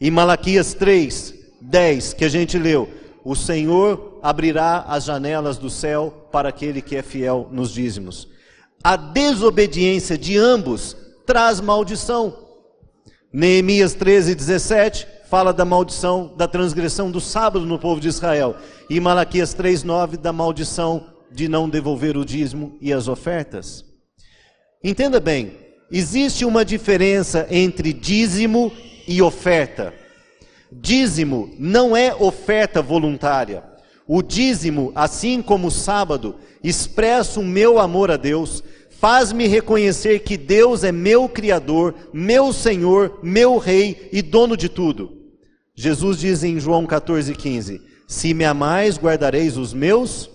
E 0.00 0.10
Malaquias 0.10 0.74
3, 0.74 1.34
10, 1.60 2.12
que 2.12 2.24
a 2.24 2.28
gente 2.28 2.58
leu, 2.58 2.88
o 3.24 3.34
Senhor 3.34 4.18
abrirá 4.22 4.84
as 4.86 5.04
janelas 5.04 5.58
do 5.58 5.70
céu 5.70 6.17
para 6.30 6.48
aquele 6.48 6.80
que 6.82 6.96
é 6.96 7.02
fiel 7.02 7.48
nos 7.50 7.72
dízimos. 7.72 8.28
A 8.82 8.96
desobediência 8.96 10.16
de 10.16 10.36
ambos 10.38 10.96
traz 11.26 11.60
maldição. 11.60 12.46
Neemias 13.32 13.94
13, 13.94 14.34
17 14.34 15.06
fala 15.28 15.52
da 15.52 15.64
maldição 15.64 16.32
da 16.36 16.48
transgressão 16.48 17.10
do 17.10 17.20
sábado 17.20 17.66
no 17.66 17.78
povo 17.78 18.00
de 18.00 18.08
Israel. 18.08 18.56
E 18.88 18.98
Malaquias 18.98 19.52
3, 19.52 19.82
9 19.82 20.16
da 20.16 20.32
maldição 20.32 21.06
de 21.30 21.48
não 21.48 21.68
devolver 21.68 22.16
o 22.16 22.24
dízimo 22.24 22.78
e 22.80 22.92
as 22.92 23.08
ofertas. 23.08 23.84
Entenda 24.82 25.20
bem, 25.20 25.52
existe 25.90 26.44
uma 26.44 26.64
diferença 26.64 27.46
entre 27.50 27.92
dízimo 27.92 28.72
e 29.06 29.20
oferta. 29.20 29.92
Dízimo 30.72 31.54
não 31.58 31.96
é 31.96 32.14
oferta 32.14 32.80
voluntária. 32.80 33.62
O 34.10 34.22
dízimo, 34.22 34.90
assim 34.94 35.42
como 35.42 35.68
o 35.68 35.70
sábado, 35.70 36.36
expressa 36.64 37.38
o 37.38 37.44
meu 37.44 37.78
amor 37.78 38.10
a 38.10 38.16
Deus, 38.16 38.64
faz-me 38.88 39.46
reconhecer 39.46 40.20
que 40.20 40.38
Deus 40.38 40.82
é 40.82 40.90
meu 40.90 41.28
Criador, 41.28 41.94
meu 42.10 42.50
Senhor, 42.50 43.18
meu 43.22 43.58
Rei 43.58 44.08
e 44.10 44.22
dono 44.22 44.56
de 44.56 44.70
tudo. 44.70 45.18
Jesus 45.74 46.18
diz 46.18 46.42
em 46.42 46.58
João 46.58 46.86
14,15: 46.86 47.82
Se 48.06 48.32
me 48.32 48.46
amais, 48.46 48.98
guardareis 48.98 49.58
os 49.58 49.74
meus 49.74 50.30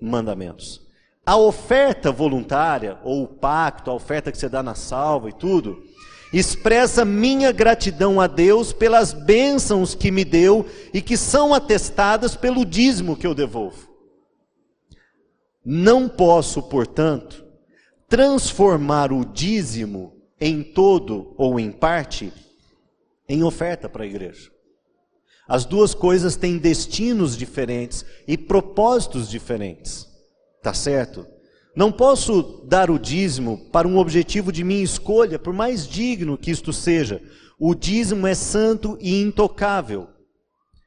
mandamentos. 0.00 0.82
A 1.24 1.36
oferta 1.36 2.10
voluntária, 2.10 2.98
ou 3.04 3.22
o 3.22 3.28
pacto, 3.28 3.92
a 3.92 3.94
oferta 3.94 4.32
que 4.32 4.38
você 4.38 4.48
dá 4.48 4.60
na 4.60 4.74
salva 4.74 5.28
e 5.28 5.32
tudo, 5.32 5.84
expressa 6.32 7.04
minha 7.04 7.52
gratidão 7.52 8.20
a 8.20 8.26
Deus 8.26 8.72
pelas 8.72 9.12
bênçãos 9.12 9.94
que 9.94 10.10
me 10.10 10.24
deu 10.24 10.66
e 10.92 11.00
que 11.00 11.16
são 11.16 11.54
atestadas 11.54 12.36
pelo 12.36 12.64
dízimo 12.64 13.16
que 13.16 13.26
eu 13.26 13.34
devolvo. 13.34 13.88
Não 15.64 16.08
posso, 16.08 16.62
portanto, 16.62 17.44
transformar 18.08 19.12
o 19.12 19.24
dízimo 19.24 20.14
em 20.40 20.62
todo 20.62 21.34
ou 21.36 21.58
em 21.58 21.70
parte 21.70 22.32
em 23.28 23.42
oferta 23.42 23.88
para 23.88 24.04
a 24.04 24.06
igreja. 24.06 24.50
As 25.46 25.64
duas 25.64 25.94
coisas 25.94 26.36
têm 26.36 26.58
destinos 26.58 27.36
diferentes 27.36 28.04
e 28.26 28.36
propósitos 28.36 29.28
diferentes. 29.28 30.06
Tá 30.62 30.74
certo? 30.74 31.26
Não 31.78 31.92
posso 31.92 32.64
dar 32.66 32.90
o 32.90 32.98
dízimo 32.98 33.56
para 33.70 33.86
um 33.86 33.98
objetivo 33.98 34.50
de 34.50 34.64
minha 34.64 34.82
escolha, 34.82 35.38
por 35.38 35.52
mais 35.52 35.86
digno 35.86 36.36
que 36.36 36.50
isto 36.50 36.72
seja. 36.72 37.22
O 37.56 37.72
dízimo 37.72 38.26
é 38.26 38.34
santo 38.34 38.98
e 39.00 39.22
intocável. 39.22 40.08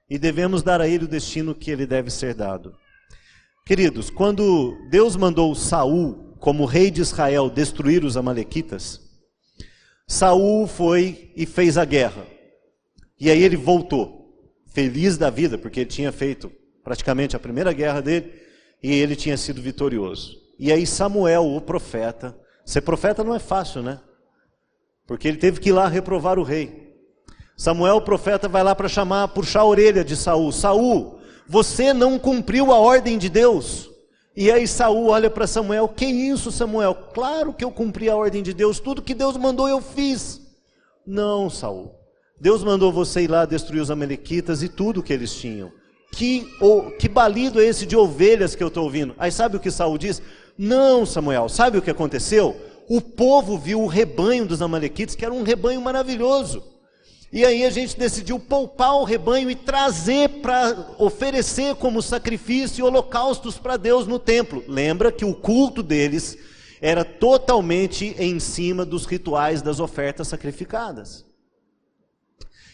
E 0.09 0.19
devemos 0.19 0.61
dar 0.61 0.81
a 0.81 0.89
ele 0.89 1.05
o 1.05 1.07
destino 1.07 1.55
que 1.55 1.71
ele 1.71 1.85
deve 1.85 2.09
ser 2.09 2.33
dado. 2.33 2.75
Queridos, 3.65 4.09
quando 4.09 4.77
Deus 4.89 5.15
mandou 5.15 5.55
Saul, 5.55 6.35
como 6.41 6.65
rei 6.65 6.91
de 6.91 6.99
Israel, 6.99 7.49
destruir 7.49 8.03
os 8.03 8.17
amalequitas, 8.17 8.99
Saul 10.05 10.67
foi 10.67 11.31
e 11.37 11.45
fez 11.45 11.77
a 11.77 11.85
guerra. 11.85 12.27
E 13.17 13.31
aí 13.31 13.41
ele 13.41 13.55
voltou, 13.55 14.35
feliz 14.67 15.17
da 15.17 15.29
vida, 15.29 15.57
porque 15.57 15.79
ele 15.79 15.89
tinha 15.89 16.11
feito 16.11 16.51
praticamente 16.83 17.33
a 17.33 17.39
primeira 17.39 17.71
guerra 17.71 18.01
dele 18.01 18.33
e 18.83 18.91
ele 18.91 19.15
tinha 19.15 19.37
sido 19.37 19.61
vitorioso. 19.61 20.40
E 20.61 20.71
aí 20.71 20.85
Samuel, 20.85 21.55
o 21.55 21.59
profeta, 21.59 22.37
ser 22.63 22.81
profeta 22.81 23.23
não 23.23 23.33
é 23.33 23.39
fácil, 23.39 23.81
né? 23.81 23.99
Porque 25.07 25.27
ele 25.27 25.37
teve 25.37 25.59
que 25.59 25.69
ir 25.69 25.71
lá 25.71 25.87
reprovar 25.87 26.37
o 26.37 26.43
rei. 26.43 26.93
Samuel, 27.57 27.95
o 27.95 28.01
profeta, 28.01 28.47
vai 28.47 28.63
lá 28.63 28.75
para 28.75 28.87
chamar, 28.87 29.27
puxar 29.29 29.61
a 29.61 29.65
orelha 29.65 30.03
de 30.03 30.15
Saul. 30.15 30.51
Saul, 30.51 31.19
você 31.47 31.93
não 31.93 32.19
cumpriu 32.19 32.71
a 32.71 32.77
ordem 32.77 33.17
de 33.17 33.27
Deus. 33.27 33.89
E 34.35 34.51
aí 34.51 34.67
Saul 34.67 35.07
olha 35.07 35.31
para 35.31 35.47
Samuel, 35.47 35.87
que 35.87 36.05
isso, 36.05 36.51
Samuel? 36.51 36.93
Claro 37.11 37.53
que 37.53 37.65
eu 37.65 37.71
cumpri 37.71 38.07
a 38.07 38.15
ordem 38.15 38.43
de 38.43 38.53
Deus, 38.53 38.79
tudo 38.79 39.01
que 39.01 39.15
Deus 39.15 39.35
mandou 39.37 39.67
eu 39.67 39.81
fiz. 39.81 40.39
Não, 41.07 41.49
Saul. 41.49 41.95
Deus 42.39 42.63
mandou 42.63 42.91
você 42.91 43.21
ir 43.21 43.31
lá 43.31 43.45
destruir 43.45 43.81
os 43.81 43.89
amalequitas 43.89 44.61
e 44.61 44.69
tudo 44.69 45.01
que 45.01 45.11
eles 45.11 45.33
tinham. 45.33 45.71
Que, 46.11 46.47
oh, 46.59 46.91
que 46.91 47.07
balido 47.07 47.59
é 47.59 47.65
esse 47.65 47.85
de 47.85 47.95
ovelhas 47.95 48.53
que 48.53 48.61
eu 48.61 48.67
estou 48.67 48.83
ouvindo? 48.83 49.15
Aí 49.17 49.31
sabe 49.31 49.57
o 49.57 49.59
que 49.59 49.71
Saul 49.71 49.97
diz? 49.97 50.21
Não, 50.57 51.05
Samuel, 51.05 51.49
sabe 51.49 51.77
o 51.77 51.81
que 51.81 51.89
aconteceu? 51.89 52.55
O 52.89 53.01
povo 53.01 53.57
viu 53.57 53.81
o 53.81 53.87
rebanho 53.87 54.45
dos 54.45 54.61
Amalequites, 54.61 55.15
que 55.15 55.23
era 55.23 55.33
um 55.33 55.43
rebanho 55.43 55.81
maravilhoso. 55.81 56.71
E 57.33 57.45
aí 57.45 57.63
a 57.63 57.69
gente 57.69 57.97
decidiu 57.97 58.37
poupar 58.37 58.95
o 58.95 59.05
rebanho 59.05 59.49
e 59.49 59.55
trazer 59.55 60.41
para 60.41 60.95
oferecer 60.97 61.75
como 61.75 62.01
sacrifício 62.01 62.85
holocaustos 62.85 63.57
para 63.57 63.77
Deus 63.77 64.05
no 64.05 64.19
templo. 64.19 64.61
Lembra 64.67 65.11
que 65.11 65.23
o 65.23 65.33
culto 65.33 65.81
deles 65.81 66.37
era 66.81 67.05
totalmente 67.05 68.13
em 68.19 68.37
cima 68.39 68.83
dos 68.83 69.05
rituais 69.05 69.61
das 69.61 69.79
ofertas 69.79 70.27
sacrificadas. 70.27 71.25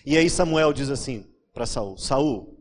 E 0.04 0.18
aí 0.18 0.28
Samuel 0.30 0.74
diz 0.74 0.90
assim 0.90 1.26
para 1.54 1.68
Saul: 1.68 1.96
Saul, 1.98 2.56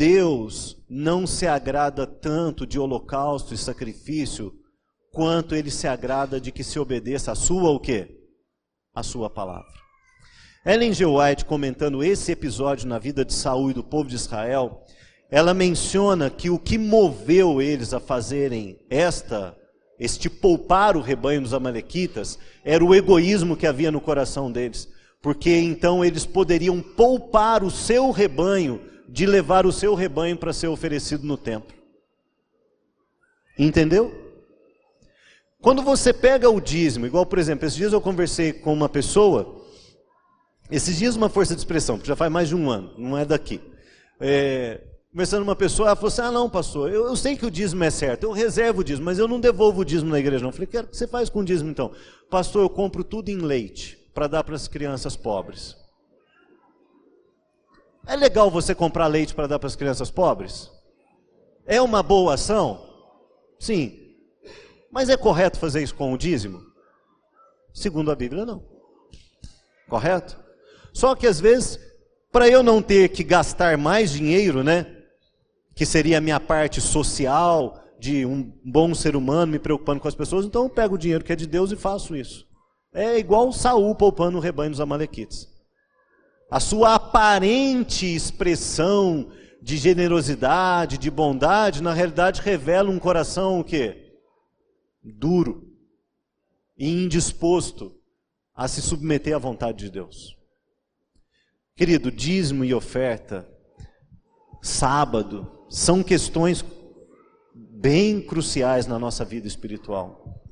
Deus 0.00 0.78
não 0.88 1.26
se 1.26 1.46
agrada 1.46 2.06
tanto 2.06 2.66
de 2.66 2.78
holocausto 2.78 3.52
e 3.52 3.58
sacrifício, 3.58 4.50
quanto 5.12 5.54
ele 5.54 5.70
se 5.70 5.86
agrada 5.86 6.40
de 6.40 6.50
que 6.50 6.64
se 6.64 6.78
obedeça 6.78 7.32
a 7.32 7.34
sua 7.34 7.68
o 7.68 7.78
quê? 7.78 8.08
A 8.94 9.02
sua 9.02 9.28
palavra. 9.28 9.68
Ellen 10.64 10.94
G. 10.94 11.04
White, 11.04 11.44
comentando 11.44 12.02
esse 12.02 12.32
episódio 12.32 12.88
na 12.88 12.98
vida 12.98 13.26
de 13.26 13.34
Saul 13.34 13.72
e 13.72 13.74
do 13.74 13.84
povo 13.84 14.08
de 14.08 14.14
Israel, 14.14 14.86
ela 15.30 15.52
menciona 15.52 16.30
que 16.30 16.48
o 16.48 16.58
que 16.58 16.78
moveu 16.78 17.60
eles 17.60 17.92
a 17.92 18.00
fazerem 18.00 18.78
esta, 18.88 19.54
este 19.98 20.30
poupar 20.30 20.96
o 20.96 21.02
rebanho 21.02 21.42
dos 21.42 21.52
amalequitas, 21.52 22.38
era 22.64 22.82
o 22.82 22.94
egoísmo 22.94 23.54
que 23.54 23.66
havia 23.66 23.92
no 23.92 24.00
coração 24.00 24.50
deles, 24.50 24.88
porque 25.20 25.54
então 25.54 26.02
eles 26.02 26.24
poderiam 26.24 26.80
poupar 26.80 27.62
o 27.62 27.70
seu 27.70 28.10
rebanho 28.10 28.88
de 29.10 29.26
levar 29.26 29.66
o 29.66 29.72
seu 29.72 29.94
rebanho 29.94 30.36
para 30.36 30.52
ser 30.52 30.68
oferecido 30.68 31.26
no 31.26 31.36
templo. 31.36 31.76
Entendeu? 33.58 34.14
Quando 35.60 35.82
você 35.82 36.12
pega 36.12 36.48
o 36.48 36.60
dízimo, 36.60 37.06
igual 37.06 37.26
por 37.26 37.38
exemplo, 37.38 37.66
esses 37.66 37.76
dias 37.76 37.92
eu 37.92 38.00
conversei 38.00 38.52
com 38.52 38.72
uma 38.72 38.88
pessoa 38.88 39.60
Esses 40.70 40.96
dias 40.96 41.16
uma 41.16 41.28
força 41.28 41.54
de 41.54 41.60
expressão, 41.60 41.98
que 41.98 42.06
já 42.06 42.14
faz 42.14 42.30
mais 42.30 42.48
de 42.48 42.54
um 42.54 42.70
ano, 42.70 42.94
não 42.96 43.18
é 43.18 43.24
daqui. 43.24 43.60
É, 44.20 44.80
conversando 45.10 45.40
com 45.40 45.50
uma 45.50 45.56
pessoa, 45.56 45.88
ela 45.88 45.96
falou 45.96 46.08
assim: 46.08 46.22
Ah, 46.22 46.30
não, 46.30 46.48
pastor, 46.48 46.92
eu, 46.92 47.06
eu, 47.06 47.16
sei 47.16 47.36
que 47.36 47.44
o 47.44 47.50
dízimo 47.50 47.82
é 47.82 47.90
certo, 47.90 48.22
eu 48.22 48.30
reservo 48.30 48.80
o 48.80 48.84
dízimo, 48.84 49.04
mas 49.04 49.18
eu 49.18 49.26
não 49.26 49.40
devolvo 49.40 49.80
o 49.80 49.84
dízimo 49.84 50.10
na 50.10 50.20
igreja, 50.20 50.42
não. 50.42 50.50
Eu 50.50 50.52
falei: 50.52 50.66
O 50.66 50.68
que 50.68 50.96
você 50.96 51.08
faz 51.08 51.28
com 51.28 51.40
o 51.40 51.44
dízimo 51.44 51.70
então? 51.70 51.90
Pastor, 52.30 52.62
eu 52.62 52.70
compro 52.70 53.02
tudo 53.02 53.28
em 53.30 53.38
leite 53.38 53.98
para 54.14 54.28
dar 54.28 54.44
para 54.44 54.54
as 54.54 54.68
crianças 54.68 55.16
pobres. 55.16 55.79
É 58.06 58.16
legal 58.16 58.50
você 58.50 58.74
comprar 58.74 59.06
leite 59.06 59.34
para 59.34 59.46
dar 59.46 59.58
para 59.58 59.66
as 59.66 59.76
crianças 59.76 60.10
pobres? 60.10 60.70
É 61.66 61.80
uma 61.80 62.02
boa 62.02 62.34
ação? 62.34 62.86
Sim. 63.58 64.16
Mas 64.90 65.08
é 65.08 65.16
correto 65.16 65.58
fazer 65.58 65.82
isso 65.82 65.94
com 65.94 66.12
o 66.12 66.18
dízimo? 66.18 66.62
Segundo 67.72 68.10
a 68.10 68.16
Bíblia, 68.16 68.44
não. 68.44 68.64
Correto? 69.88 70.38
Só 70.92 71.14
que 71.14 71.26
às 71.26 71.38
vezes, 71.38 71.78
para 72.32 72.48
eu 72.48 72.62
não 72.62 72.82
ter 72.82 73.10
que 73.10 73.22
gastar 73.22 73.78
mais 73.78 74.10
dinheiro, 74.10 74.64
né? 74.64 74.86
Que 75.74 75.86
seria 75.86 76.18
a 76.18 76.20
minha 76.20 76.40
parte 76.40 76.80
social, 76.80 77.80
de 78.00 78.24
um 78.24 78.50
bom 78.64 78.94
ser 78.94 79.14
humano 79.14 79.52
me 79.52 79.58
preocupando 79.58 80.00
com 80.00 80.08
as 80.08 80.14
pessoas, 80.14 80.46
então 80.46 80.64
eu 80.64 80.70
pego 80.70 80.94
o 80.94 80.98
dinheiro 80.98 81.22
que 81.22 81.32
é 81.32 81.36
de 81.36 81.46
Deus 81.46 81.70
e 81.70 81.76
faço 81.76 82.16
isso. 82.16 82.46
É 82.92 83.18
igual 83.18 83.52
Saul 83.52 83.94
poupando 83.94 84.38
o 84.38 84.40
rebanho 84.40 84.70
dos 84.70 84.80
amalequites. 84.80 85.46
A 86.50 86.58
sua 86.58 86.96
aparente 86.96 88.12
expressão 88.12 89.30
de 89.62 89.76
generosidade, 89.76 90.98
de 90.98 91.10
bondade, 91.10 91.82
na 91.82 91.92
realidade 91.92 92.40
revela 92.40 92.90
um 92.90 92.98
coração 92.98 93.60
o 93.60 93.64
quê? 93.64 94.16
Duro 95.02 95.70
e 96.76 96.88
indisposto 96.88 97.94
a 98.54 98.66
se 98.66 98.82
submeter 98.82 99.36
à 99.36 99.38
vontade 99.38 99.78
de 99.78 99.90
Deus. 99.90 100.36
Querido, 101.76 102.10
dízimo 102.10 102.64
e 102.64 102.74
oferta, 102.74 103.48
sábado, 104.60 105.66
são 105.70 106.02
questões 106.02 106.64
bem 107.54 108.20
cruciais 108.20 108.86
na 108.86 108.98
nossa 108.98 109.24
vida 109.24 109.46
espiritual. 109.46 110.42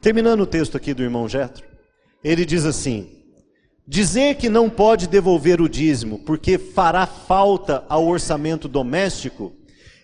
Terminando 0.00 0.40
o 0.40 0.46
texto 0.46 0.76
aqui 0.76 0.94
do 0.94 1.02
irmão 1.02 1.28
Jetro, 1.28 1.66
ele 2.22 2.44
diz 2.44 2.64
assim: 2.64 3.23
Dizer 3.86 4.36
que 4.36 4.48
não 4.48 4.70
pode 4.70 5.06
devolver 5.06 5.60
o 5.60 5.68
dízimo 5.68 6.18
porque 6.20 6.56
fará 6.56 7.06
falta 7.06 7.84
ao 7.88 8.06
orçamento 8.06 8.66
doméstico 8.66 9.52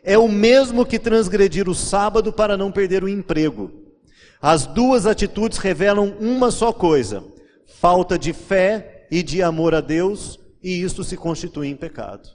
é 0.02 0.18
o 0.18 0.28
mesmo 0.28 0.84
que 0.84 0.98
transgredir 0.98 1.68
o 1.68 1.74
sábado 1.74 2.32
para 2.32 2.56
não 2.56 2.70
perder 2.70 3.02
o 3.02 3.08
emprego. 3.08 3.70
As 4.40 4.66
duas 4.66 5.06
atitudes 5.06 5.58
revelam 5.58 6.16
uma 6.20 6.50
só 6.50 6.72
coisa: 6.72 7.24
falta 7.66 8.18
de 8.18 8.32
fé 8.32 9.06
e 9.10 9.22
de 9.22 9.42
amor 9.42 9.74
a 9.74 9.80
Deus, 9.80 10.38
e 10.62 10.82
isso 10.82 11.02
se 11.02 11.16
constitui 11.16 11.68
em 11.68 11.76
pecado. 11.76 12.28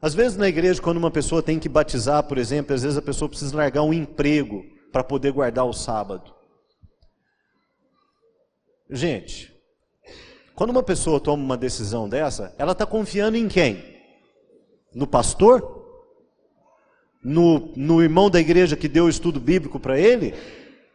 Às 0.00 0.14
vezes 0.14 0.36
na 0.36 0.48
igreja, 0.48 0.82
quando 0.82 0.98
uma 0.98 1.10
pessoa 1.10 1.42
tem 1.42 1.58
que 1.58 1.68
batizar, 1.68 2.22
por 2.24 2.36
exemplo, 2.36 2.74
às 2.74 2.82
vezes 2.82 2.98
a 2.98 3.02
pessoa 3.02 3.28
precisa 3.28 3.56
largar 3.56 3.82
um 3.82 3.92
emprego 3.92 4.62
para 4.92 5.02
poder 5.02 5.32
guardar 5.32 5.64
o 5.64 5.72
sábado. 5.72 6.34
Gente, 8.90 9.53
quando 10.54 10.70
uma 10.70 10.82
pessoa 10.82 11.18
toma 11.18 11.42
uma 11.42 11.56
decisão 11.56 12.08
dessa, 12.08 12.54
ela 12.58 12.72
está 12.72 12.86
confiando 12.86 13.36
em 13.36 13.48
quem? 13.48 13.82
No 14.94 15.06
pastor? 15.06 15.82
No, 17.22 17.72
no 17.74 18.02
irmão 18.02 18.30
da 18.30 18.38
igreja 18.38 18.76
que 18.76 18.86
deu 18.86 19.06
o 19.06 19.08
estudo 19.08 19.40
bíblico 19.40 19.80
para 19.80 19.98
ele? 19.98 20.34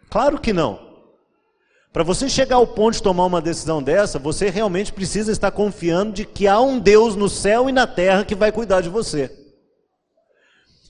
Claro 0.10 0.39
que 0.39 0.53
não. 0.53 0.88
Para 1.91 2.03
você 2.03 2.30
chegar 2.30 2.57
ao 2.57 2.68
ponto 2.68 2.93
de 2.93 3.03
tomar 3.03 3.26
uma 3.26 3.41
decisão 3.41 3.82
dessa, 3.82 4.20
você 4.20 4.49
realmente 4.49 4.93
precisa 4.93 5.32
estar 5.32 5.51
confiando 5.51 6.14
de 6.14 6.26
que 6.26 6.47
há 6.47 6.62
um 6.62 6.80
Deus 6.80 7.16
no 7.16 7.28
céu 7.28 7.68
e 7.68 7.72
na 7.72 7.88
terra 7.88 8.24
que 8.24 8.36
vai 8.36 8.51
cuidar 8.51 8.82
de 8.82 8.89
você. 8.89 9.49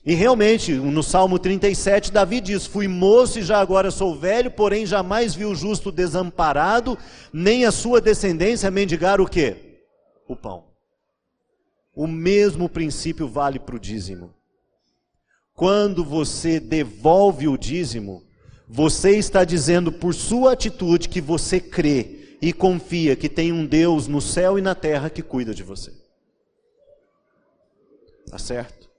E 0.04 0.14
realmente, 0.14 0.72
no 0.72 1.02
Salmo 1.02 1.38
37, 1.38 2.10
Davi 2.10 2.40
diz: 2.40 2.64
Fui 2.66 2.88
moço 2.88 3.38
e 3.38 3.42
já 3.42 3.60
agora 3.60 3.90
sou 3.90 4.16
velho, 4.16 4.50
porém 4.50 4.86
jamais 4.86 5.34
vi 5.34 5.44
o 5.44 5.54
justo 5.54 5.92
desamparado, 5.92 6.96
nem 7.32 7.66
a 7.66 7.70
sua 7.70 8.00
descendência 8.00 8.70
mendigar 8.70 9.20
o 9.20 9.28
quê? 9.28 9.82
O 10.26 10.34
pão. 10.34 10.64
O 11.94 12.06
mesmo 12.06 12.68
princípio 12.68 13.28
vale 13.28 13.58
para 13.58 13.76
o 13.76 13.80
dízimo. 13.80 14.34
Quando 15.54 16.02
você 16.02 16.58
devolve 16.58 17.46
o 17.46 17.58
dízimo, 17.58 18.22
você 18.66 19.18
está 19.18 19.44
dizendo 19.44 19.92
por 19.92 20.14
sua 20.14 20.52
atitude 20.52 21.08
que 21.10 21.20
você 21.20 21.60
crê 21.60 22.38
e 22.40 22.52
confia 22.52 23.14
que 23.14 23.28
tem 23.28 23.52
um 23.52 23.66
Deus 23.66 24.06
no 24.06 24.20
céu 24.20 24.58
e 24.58 24.62
na 24.62 24.74
terra 24.74 25.10
que 25.10 25.22
cuida 25.22 25.52
de 25.52 25.62
você. 25.62 25.92
Tá 28.30 28.38
certo? 28.38 28.89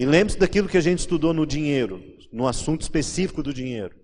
E 0.00 0.06
lembre-se 0.06 0.38
daquilo 0.38 0.66
que 0.66 0.78
a 0.78 0.80
gente 0.80 1.00
estudou 1.00 1.34
no 1.34 1.44
dinheiro, 1.44 2.02
no 2.32 2.48
assunto 2.48 2.80
específico 2.80 3.42
do 3.42 3.52
dinheiro. 3.52 3.94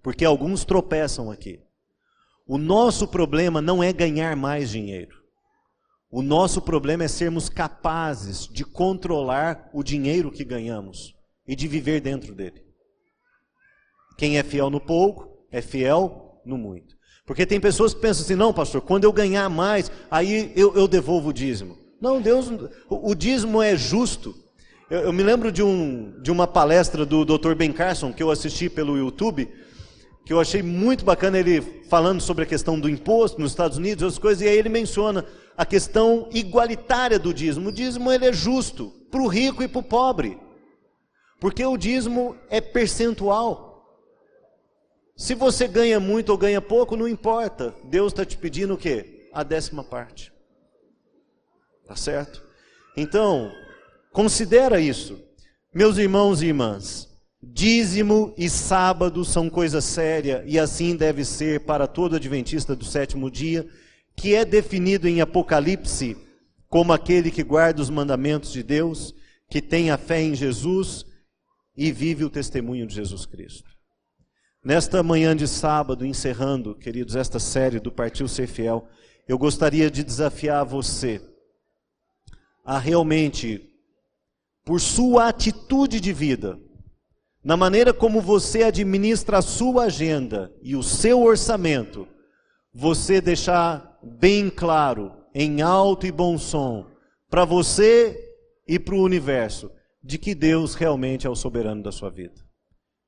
Porque 0.00 0.24
alguns 0.24 0.64
tropeçam 0.64 1.28
aqui. 1.28 1.58
O 2.46 2.56
nosso 2.56 3.08
problema 3.08 3.60
não 3.60 3.82
é 3.82 3.92
ganhar 3.92 4.36
mais 4.36 4.70
dinheiro. 4.70 5.16
O 6.08 6.22
nosso 6.22 6.62
problema 6.62 7.02
é 7.02 7.08
sermos 7.08 7.48
capazes 7.48 8.46
de 8.46 8.64
controlar 8.64 9.68
o 9.74 9.82
dinheiro 9.82 10.30
que 10.30 10.44
ganhamos 10.44 11.16
e 11.48 11.56
de 11.56 11.66
viver 11.66 12.00
dentro 12.00 12.32
dele. 12.32 12.62
Quem 14.16 14.38
é 14.38 14.44
fiel 14.44 14.70
no 14.70 14.80
pouco 14.80 15.48
é 15.50 15.60
fiel 15.60 16.40
no 16.46 16.56
muito. 16.56 16.94
Porque 17.26 17.44
tem 17.44 17.58
pessoas 17.58 17.92
que 17.92 18.00
pensam 18.00 18.22
assim: 18.22 18.36
não, 18.36 18.54
pastor, 18.54 18.82
quando 18.82 19.02
eu 19.02 19.12
ganhar 19.12 19.48
mais, 19.48 19.90
aí 20.08 20.52
eu, 20.54 20.76
eu 20.76 20.86
devolvo 20.86 21.30
o 21.30 21.32
dízimo. 21.32 21.76
Não, 22.00 22.22
Deus, 22.22 22.48
o, 22.88 23.10
o 23.10 23.16
dízimo 23.16 23.60
é 23.60 23.74
justo. 23.74 24.46
Eu, 24.90 25.00
eu, 25.00 25.12
me 25.12 25.22
lembro 25.22 25.52
de, 25.52 25.62
um, 25.62 26.18
de 26.22 26.30
uma 26.30 26.46
palestra 26.46 27.04
do 27.04 27.22
Dr. 27.22 27.54
Ben 27.54 27.70
Carson 27.70 28.10
que 28.10 28.22
eu 28.22 28.30
assisti 28.30 28.70
pelo 28.70 28.96
YouTube, 28.96 29.46
que 30.24 30.32
eu 30.32 30.40
achei 30.40 30.62
muito 30.62 31.04
bacana 31.04 31.38
ele 31.38 31.60
falando 31.60 32.22
sobre 32.22 32.44
a 32.44 32.46
questão 32.46 32.80
do 32.80 32.88
imposto 32.88 33.38
nos 33.38 33.52
Estados 33.52 33.76
Unidos, 33.76 34.02
as 34.02 34.18
coisas, 34.18 34.42
e 34.42 34.48
aí 34.48 34.56
ele 34.56 34.70
menciona 34.70 35.26
a 35.58 35.66
questão 35.66 36.26
igualitária 36.32 37.18
do 37.18 37.34
dízimo. 37.34 37.68
O 37.68 37.72
dízimo 37.72 38.10
ele 38.10 38.28
é 38.28 38.32
justo 38.32 38.90
para 39.10 39.20
o 39.20 39.26
rico 39.26 39.62
e 39.62 39.68
para 39.68 39.78
o 39.78 39.82
pobre, 39.82 40.38
porque 41.38 41.62
o 41.66 41.76
dízimo 41.76 42.34
é 42.48 42.58
percentual. 42.58 43.68
Se 45.14 45.34
você 45.34 45.68
ganha 45.68 46.00
muito 46.00 46.30
ou 46.30 46.38
ganha 46.38 46.62
pouco, 46.62 46.96
não 46.96 47.06
importa. 47.06 47.74
Deus 47.84 48.12
está 48.12 48.24
te 48.24 48.38
pedindo 48.38 48.72
o 48.72 48.78
quê? 48.78 49.28
A 49.34 49.42
décima 49.42 49.84
parte. 49.84 50.32
Tá 51.86 51.94
certo? 51.94 52.42
Então, 52.96 53.52
Considera 54.12 54.80
isso. 54.80 55.18
Meus 55.74 55.98
irmãos 55.98 56.42
e 56.42 56.46
irmãs, 56.46 57.08
dízimo 57.42 58.34
e 58.36 58.48
sábado 58.48 59.24
são 59.24 59.48
coisa 59.48 59.80
séria 59.80 60.42
e 60.46 60.58
assim 60.58 60.96
deve 60.96 61.24
ser 61.24 61.60
para 61.60 61.86
todo 61.86 62.16
adventista 62.16 62.74
do 62.74 62.84
sétimo 62.84 63.30
dia, 63.30 63.68
que 64.16 64.34
é 64.34 64.44
definido 64.44 65.06
em 65.06 65.20
Apocalipse 65.20 66.16
como 66.68 66.92
aquele 66.92 67.30
que 67.30 67.42
guarda 67.42 67.80
os 67.80 67.90
mandamentos 67.90 68.52
de 68.52 68.62
Deus, 68.62 69.14
que 69.48 69.62
tem 69.62 69.90
a 69.90 69.96
fé 69.96 70.20
em 70.20 70.34
Jesus 70.34 71.04
e 71.76 71.92
vive 71.92 72.24
o 72.24 72.30
testemunho 72.30 72.86
de 72.86 72.94
Jesus 72.94 73.24
Cristo. 73.24 73.70
Nesta 74.64 75.02
manhã 75.02 75.36
de 75.36 75.46
sábado, 75.46 76.04
encerrando, 76.04 76.74
queridos, 76.74 77.14
esta 77.14 77.38
série 77.38 77.78
do 77.78 77.92
Partiu 77.92 78.26
Ser 78.26 78.46
Fiel, 78.46 78.88
eu 79.26 79.38
gostaria 79.38 79.90
de 79.90 80.02
desafiar 80.02 80.64
você 80.64 81.22
a 82.64 82.78
realmente 82.78 83.67
por 84.68 84.82
sua 84.82 85.28
atitude 85.28 85.98
de 85.98 86.12
vida, 86.12 86.60
na 87.42 87.56
maneira 87.56 87.90
como 87.94 88.20
você 88.20 88.64
administra 88.64 89.38
a 89.38 89.42
sua 89.42 89.84
agenda 89.84 90.54
e 90.60 90.76
o 90.76 90.82
seu 90.82 91.22
orçamento, 91.22 92.06
você 92.70 93.18
deixar 93.18 93.98
bem 94.02 94.50
claro, 94.50 95.10
em 95.34 95.62
alto 95.62 96.06
e 96.06 96.12
bom 96.12 96.36
som, 96.36 96.86
para 97.30 97.46
você 97.46 98.14
e 98.66 98.78
para 98.78 98.94
o 98.94 99.02
universo, 99.02 99.70
de 100.04 100.18
que 100.18 100.34
Deus 100.34 100.74
realmente 100.74 101.26
é 101.26 101.30
o 101.30 101.34
soberano 101.34 101.82
da 101.82 101.90
sua 101.90 102.10
vida, 102.10 102.44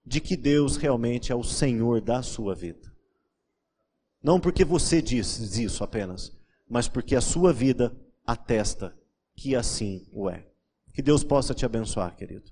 de 0.02 0.18
que 0.18 0.38
Deus 0.38 0.78
realmente 0.78 1.30
é 1.30 1.34
o 1.34 1.44
Senhor 1.44 2.00
da 2.00 2.22
sua 2.22 2.54
vida. 2.54 2.90
Não 4.22 4.40
porque 4.40 4.64
você 4.64 5.02
diz 5.02 5.58
isso 5.58 5.84
apenas, 5.84 6.32
mas 6.66 6.88
porque 6.88 7.14
a 7.14 7.20
sua 7.20 7.52
vida 7.52 7.94
atesta 8.26 8.96
que 9.36 9.54
assim 9.54 10.08
o 10.10 10.30
é. 10.30 10.49
Que 10.92 11.02
Deus 11.02 11.24
possa 11.24 11.54
te 11.54 11.64
abençoar, 11.64 12.16
querido. 12.16 12.44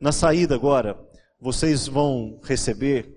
Na 0.00 0.12
saída 0.12 0.54
agora, 0.54 0.98
vocês 1.40 1.86
vão 1.86 2.40
receber 2.42 3.16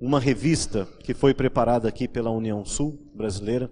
uma 0.00 0.18
revista 0.18 0.88
que 1.00 1.12
foi 1.12 1.34
preparada 1.34 1.88
aqui 1.88 2.08
pela 2.08 2.30
União 2.30 2.64
Sul 2.64 2.98
Brasileira. 3.14 3.70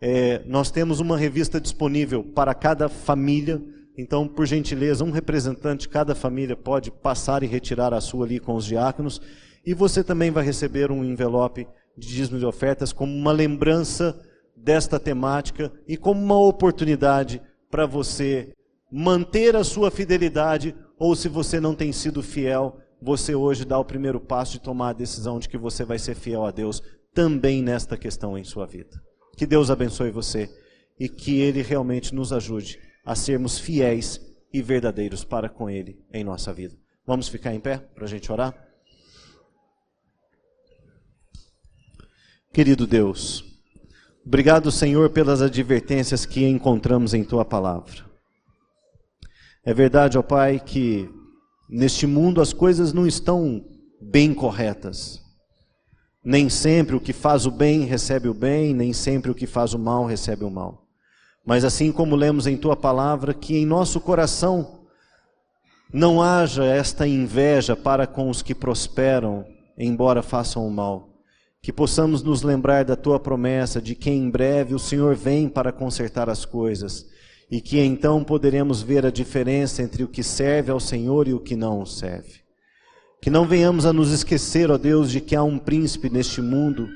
É, 0.00 0.42
nós 0.46 0.70
temos 0.70 1.00
uma 1.00 1.18
revista 1.18 1.60
disponível 1.60 2.24
para 2.24 2.54
cada 2.54 2.88
família. 2.88 3.60
Então, 3.96 4.26
por 4.26 4.46
gentileza, 4.46 5.04
um 5.04 5.10
representante 5.10 5.82
de 5.82 5.88
cada 5.88 6.14
família 6.14 6.56
pode 6.56 6.90
passar 6.90 7.42
e 7.42 7.46
retirar 7.46 7.92
a 7.92 8.00
sua 8.00 8.24
ali 8.24 8.40
com 8.40 8.54
os 8.54 8.64
diáconos. 8.64 9.20
E 9.64 9.74
você 9.74 10.02
também 10.02 10.30
vai 10.30 10.44
receber 10.44 10.90
um 10.90 11.04
envelope 11.04 11.66
de 11.96 12.08
dízimo 12.08 12.38
de 12.38 12.46
ofertas 12.46 12.92
como 12.92 13.14
uma 13.14 13.32
lembrança 13.32 14.18
desta 14.56 14.98
temática 14.98 15.70
e 15.86 15.96
como 15.96 16.22
uma 16.22 16.40
oportunidade 16.40 17.42
para 17.70 17.84
você 17.84 18.54
manter 18.90 19.54
a 19.54 19.64
sua 19.64 19.90
fidelidade 19.90 20.74
ou 20.98 21.14
se 21.14 21.28
você 21.28 21.60
não 21.60 21.74
tem 21.74 21.92
sido 21.92 22.22
fiel, 22.22 22.78
você 23.00 23.34
hoje 23.34 23.64
dá 23.64 23.78
o 23.78 23.84
primeiro 23.84 24.20
passo 24.20 24.52
de 24.52 24.60
tomar 24.60 24.90
a 24.90 24.94
decisão 24.94 25.38
de 25.38 25.48
que 25.48 25.56
você 25.56 25.84
vai 25.84 25.98
ser 25.98 26.14
fiel 26.14 26.44
a 26.44 26.50
Deus 26.50 26.82
também 27.14 27.62
nesta 27.62 27.96
questão 27.96 28.36
em 28.36 28.44
sua 28.44 28.66
vida. 28.66 29.00
Que 29.36 29.46
Deus 29.46 29.70
abençoe 29.70 30.10
você 30.10 30.50
e 30.98 31.08
que 31.08 31.40
Ele 31.40 31.62
realmente 31.62 32.14
nos 32.14 32.32
ajude 32.32 32.78
a 33.04 33.14
sermos 33.14 33.58
fiéis 33.58 34.20
e 34.52 34.60
verdadeiros 34.60 35.24
para 35.24 35.48
com 35.48 35.70
Ele 35.70 35.98
em 36.12 36.22
nossa 36.22 36.52
vida. 36.52 36.76
Vamos 37.06 37.28
ficar 37.28 37.54
em 37.54 37.60
pé 37.60 37.78
para 37.78 38.04
a 38.04 38.08
gente 38.08 38.30
orar? 38.30 38.54
Querido 42.52 42.86
Deus, 42.86 43.44
obrigado, 44.26 44.72
Senhor, 44.72 45.08
pelas 45.10 45.40
advertências 45.40 46.26
que 46.26 46.44
encontramos 46.44 47.14
em 47.14 47.24
Tua 47.24 47.44
palavra. 47.44 48.09
É 49.62 49.74
verdade, 49.74 50.16
ó 50.16 50.22
Pai, 50.22 50.58
que 50.58 51.08
neste 51.68 52.06
mundo 52.06 52.40
as 52.40 52.52
coisas 52.52 52.94
não 52.94 53.06
estão 53.06 53.62
bem 54.00 54.32
corretas. 54.32 55.20
Nem 56.24 56.48
sempre 56.48 56.96
o 56.96 57.00
que 57.00 57.12
faz 57.12 57.44
o 57.44 57.50
bem 57.50 57.84
recebe 57.84 58.28
o 58.28 58.34
bem, 58.34 58.74
nem 58.74 58.94
sempre 58.94 59.30
o 59.30 59.34
que 59.34 59.46
faz 59.46 59.74
o 59.74 59.78
mal 59.78 60.06
recebe 60.06 60.44
o 60.44 60.50
mal. 60.50 60.86
Mas 61.44 61.64
assim 61.64 61.92
como 61.92 62.16
lemos 62.16 62.46
em 62.46 62.56
tua 62.56 62.74
palavra, 62.74 63.34
que 63.34 63.56
em 63.56 63.66
nosso 63.66 64.00
coração 64.00 64.80
não 65.92 66.22
haja 66.22 66.64
esta 66.64 67.06
inveja 67.06 67.76
para 67.76 68.06
com 68.06 68.30
os 68.30 68.40
que 68.40 68.54
prosperam, 68.54 69.44
embora 69.76 70.22
façam 70.22 70.66
o 70.66 70.70
mal. 70.70 71.08
Que 71.62 71.72
possamos 71.72 72.22
nos 72.22 72.42
lembrar 72.42 72.84
da 72.84 72.96
tua 72.96 73.20
promessa 73.20 73.80
de 73.80 73.94
que 73.94 74.08
em 74.08 74.30
breve 74.30 74.74
o 74.74 74.78
Senhor 74.78 75.14
vem 75.14 75.50
para 75.50 75.70
consertar 75.70 76.30
as 76.30 76.46
coisas 76.46 77.06
e 77.50 77.60
que 77.60 77.80
então 77.80 78.22
poderemos 78.22 78.80
ver 78.80 79.04
a 79.04 79.10
diferença 79.10 79.82
entre 79.82 80.04
o 80.04 80.08
que 80.08 80.22
serve 80.22 80.70
ao 80.70 80.78
Senhor 80.78 81.26
e 81.26 81.34
o 81.34 81.40
que 81.40 81.56
não 81.56 81.84
serve. 81.84 82.40
Que 83.20 83.28
não 83.28 83.44
venhamos 83.44 83.84
a 83.84 83.92
nos 83.92 84.12
esquecer, 84.12 84.70
ó 84.70 84.78
Deus, 84.78 85.10
de 85.10 85.20
que 85.20 85.34
há 85.34 85.42
um 85.42 85.58
príncipe 85.58 86.08
neste 86.08 86.40
mundo, 86.40 86.88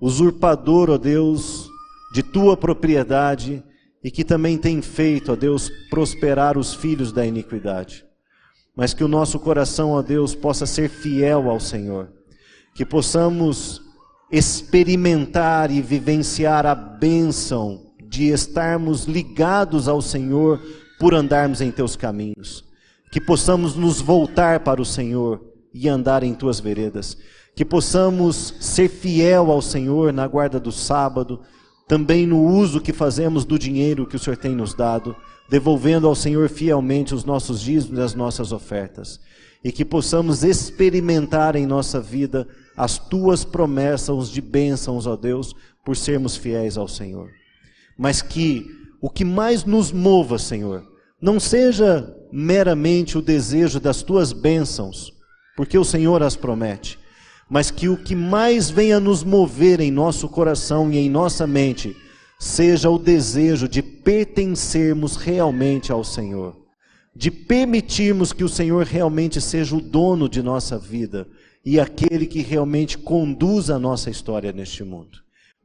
usurpador, 0.00 0.90
ó 0.90 0.96
Deus, 0.96 1.68
de 2.14 2.22
tua 2.22 2.56
propriedade 2.56 3.62
e 4.02 4.10
que 4.10 4.24
também 4.24 4.56
tem 4.56 4.80
feito, 4.80 5.32
ó 5.32 5.36
Deus, 5.36 5.68
prosperar 5.90 6.56
os 6.56 6.72
filhos 6.72 7.10
da 7.10 7.26
iniquidade. 7.26 8.04
Mas 8.76 8.94
que 8.94 9.02
o 9.02 9.08
nosso 9.08 9.40
coração, 9.40 9.90
ó 9.90 10.02
Deus, 10.02 10.34
possa 10.34 10.66
ser 10.66 10.88
fiel 10.88 11.50
ao 11.50 11.58
Senhor, 11.58 12.12
que 12.74 12.84
possamos 12.84 13.82
experimentar 14.30 15.70
e 15.70 15.82
vivenciar 15.82 16.64
a 16.64 16.74
bênção 16.74 17.85
de 18.16 18.30
estarmos 18.30 19.04
ligados 19.04 19.88
ao 19.88 20.00
Senhor 20.00 20.58
por 20.98 21.12
andarmos 21.14 21.60
em 21.60 21.70
teus 21.70 21.96
caminhos, 21.96 22.64
que 23.12 23.20
possamos 23.20 23.76
nos 23.76 24.00
voltar 24.00 24.60
para 24.60 24.80
o 24.80 24.86
Senhor 24.86 25.44
e 25.72 25.86
andar 25.86 26.22
em 26.22 26.32
tuas 26.32 26.58
veredas, 26.58 27.18
que 27.54 27.62
possamos 27.62 28.54
ser 28.58 28.88
fiel 28.88 29.52
ao 29.52 29.60
Senhor 29.60 30.14
na 30.14 30.26
guarda 30.26 30.58
do 30.58 30.72
sábado, 30.72 31.40
também 31.86 32.26
no 32.26 32.42
uso 32.42 32.80
que 32.80 32.92
fazemos 32.92 33.44
do 33.44 33.58
dinheiro 33.58 34.06
que 34.06 34.16
o 34.16 34.18
Senhor 34.18 34.38
tem 34.38 34.54
nos 34.54 34.72
dado, 34.72 35.14
devolvendo 35.50 36.08
ao 36.08 36.14
Senhor 36.14 36.48
fielmente 36.48 37.14
os 37.14 37.22
nossos 37.22 37.60
dízimos 37.60 37.98
e 37.98 38.02
as 38.02 38.14
nossas 38.14 38.50
ofertas, 38.50 39.20
e 39.62 39.70
que 39.70 39.84
possamos 39.84 40.42
experimentar 40.42 41.54
em 41.54 41.66
nossa 41.66 42.00
vida 42.00 42.48
as 42.74 42.98
tuas 42.98 43.44
promessas 43.44 44.30
de 44.30 44.40
bênçãos, 44.40 45.06
ó 45.06 45.16
Deus, 45.16 45.54
por 45.84 45.94
sermos 45.94 46.34
fiéis 46.34 46.78
ao 46.78 46.88
Senhor. 46.88 47.28
Mas 47.96 48.20
que 48.22 48.66
o 49.00 49.10
que 49.10 49.24
mais 49.24 49.64
nos 49.64 49.92
mova, 49.92 50.38
Senhor, 50.38 50.84
não 51.20 51.40
seja 51.40 52.14
meramente 52.32 53.16
o 53.16 53.22
desejo 53.22 53.80
das 53.80 54.02
tuas 54.02 54.32
bênçãos, 54.32 55.12
porque 55.56 55.78
o 55.78 55.84
Senhor 55.84 56.22
as 56.22 56.36
promete, 56.36 56.98
mas 57.48 57.70
que 57.70 57.88
o 57.88 57.96
que 57.96 58.14
mais 58.14 58.68
venha 58.68 59.00
nos 59.00 59.22
mover 59.22 59.80
em 59.80 59.90
nosso 59.90 60.28
coração 60.28 60.92
e 60.92 60.98
em 60.98 61.08
nossa 61.08 61.46
mente 61.46 61.96
seja 62.38 62.90
o 62.90 62.98
desejo 62.98 63.68
de 63.68 63.82
pertencermos 63.82 65.16
realmente 65.16 65.90
ao 65.90 66.04
Senhor, 66.04 66.56
de 67.14 67.30
permitirmos 67.30 68.32
que 68.32 68.44
o 68.44 68.48
Senhor 68.48 68.84
realmente 68.84 69.40
seja 69.40 69.74
o 69.74 69.80
dono 69.80 70.28
de 70.28 70.42
nossa 70.42 70.78
vida 70.78 71.26
e 71.64 71.80
aquele 71.80 72.26
que 72.26 72.42
realmente 72.42 72.98
conduz 72.98 73.70
a 73.70 73.78
nossa 73.78 74.10
história 74.10 74.52
neste 74.52 74.84
mundo. 74.84 75.18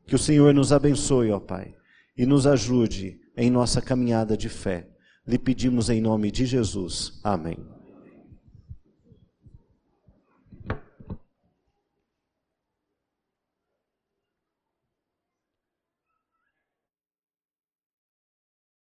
Que 0.08 0.16
o 0.16 0.20
Senhor 0.20 0.54
nos 0.54 0.72
abençoe, 0.72 1.32
ó 1.32 1.40
Pai, 1.40 1.74
e 2.18 2.26
nos 2.26 2.45
ajude 2.45 3.20
em 3.36 3.49
nossa 3.49 3.82
caminhada 3.82 4.36
de 4.36 4.49
fé. 4.49 4.88
Lhe 5.26 5.38
pedimos 5.38 5.89
em 5.89 6.01
nome 6.01 6.32
de 6.32 6.45
Jesus. 6.45 7.20
Amém. 7.24 7.70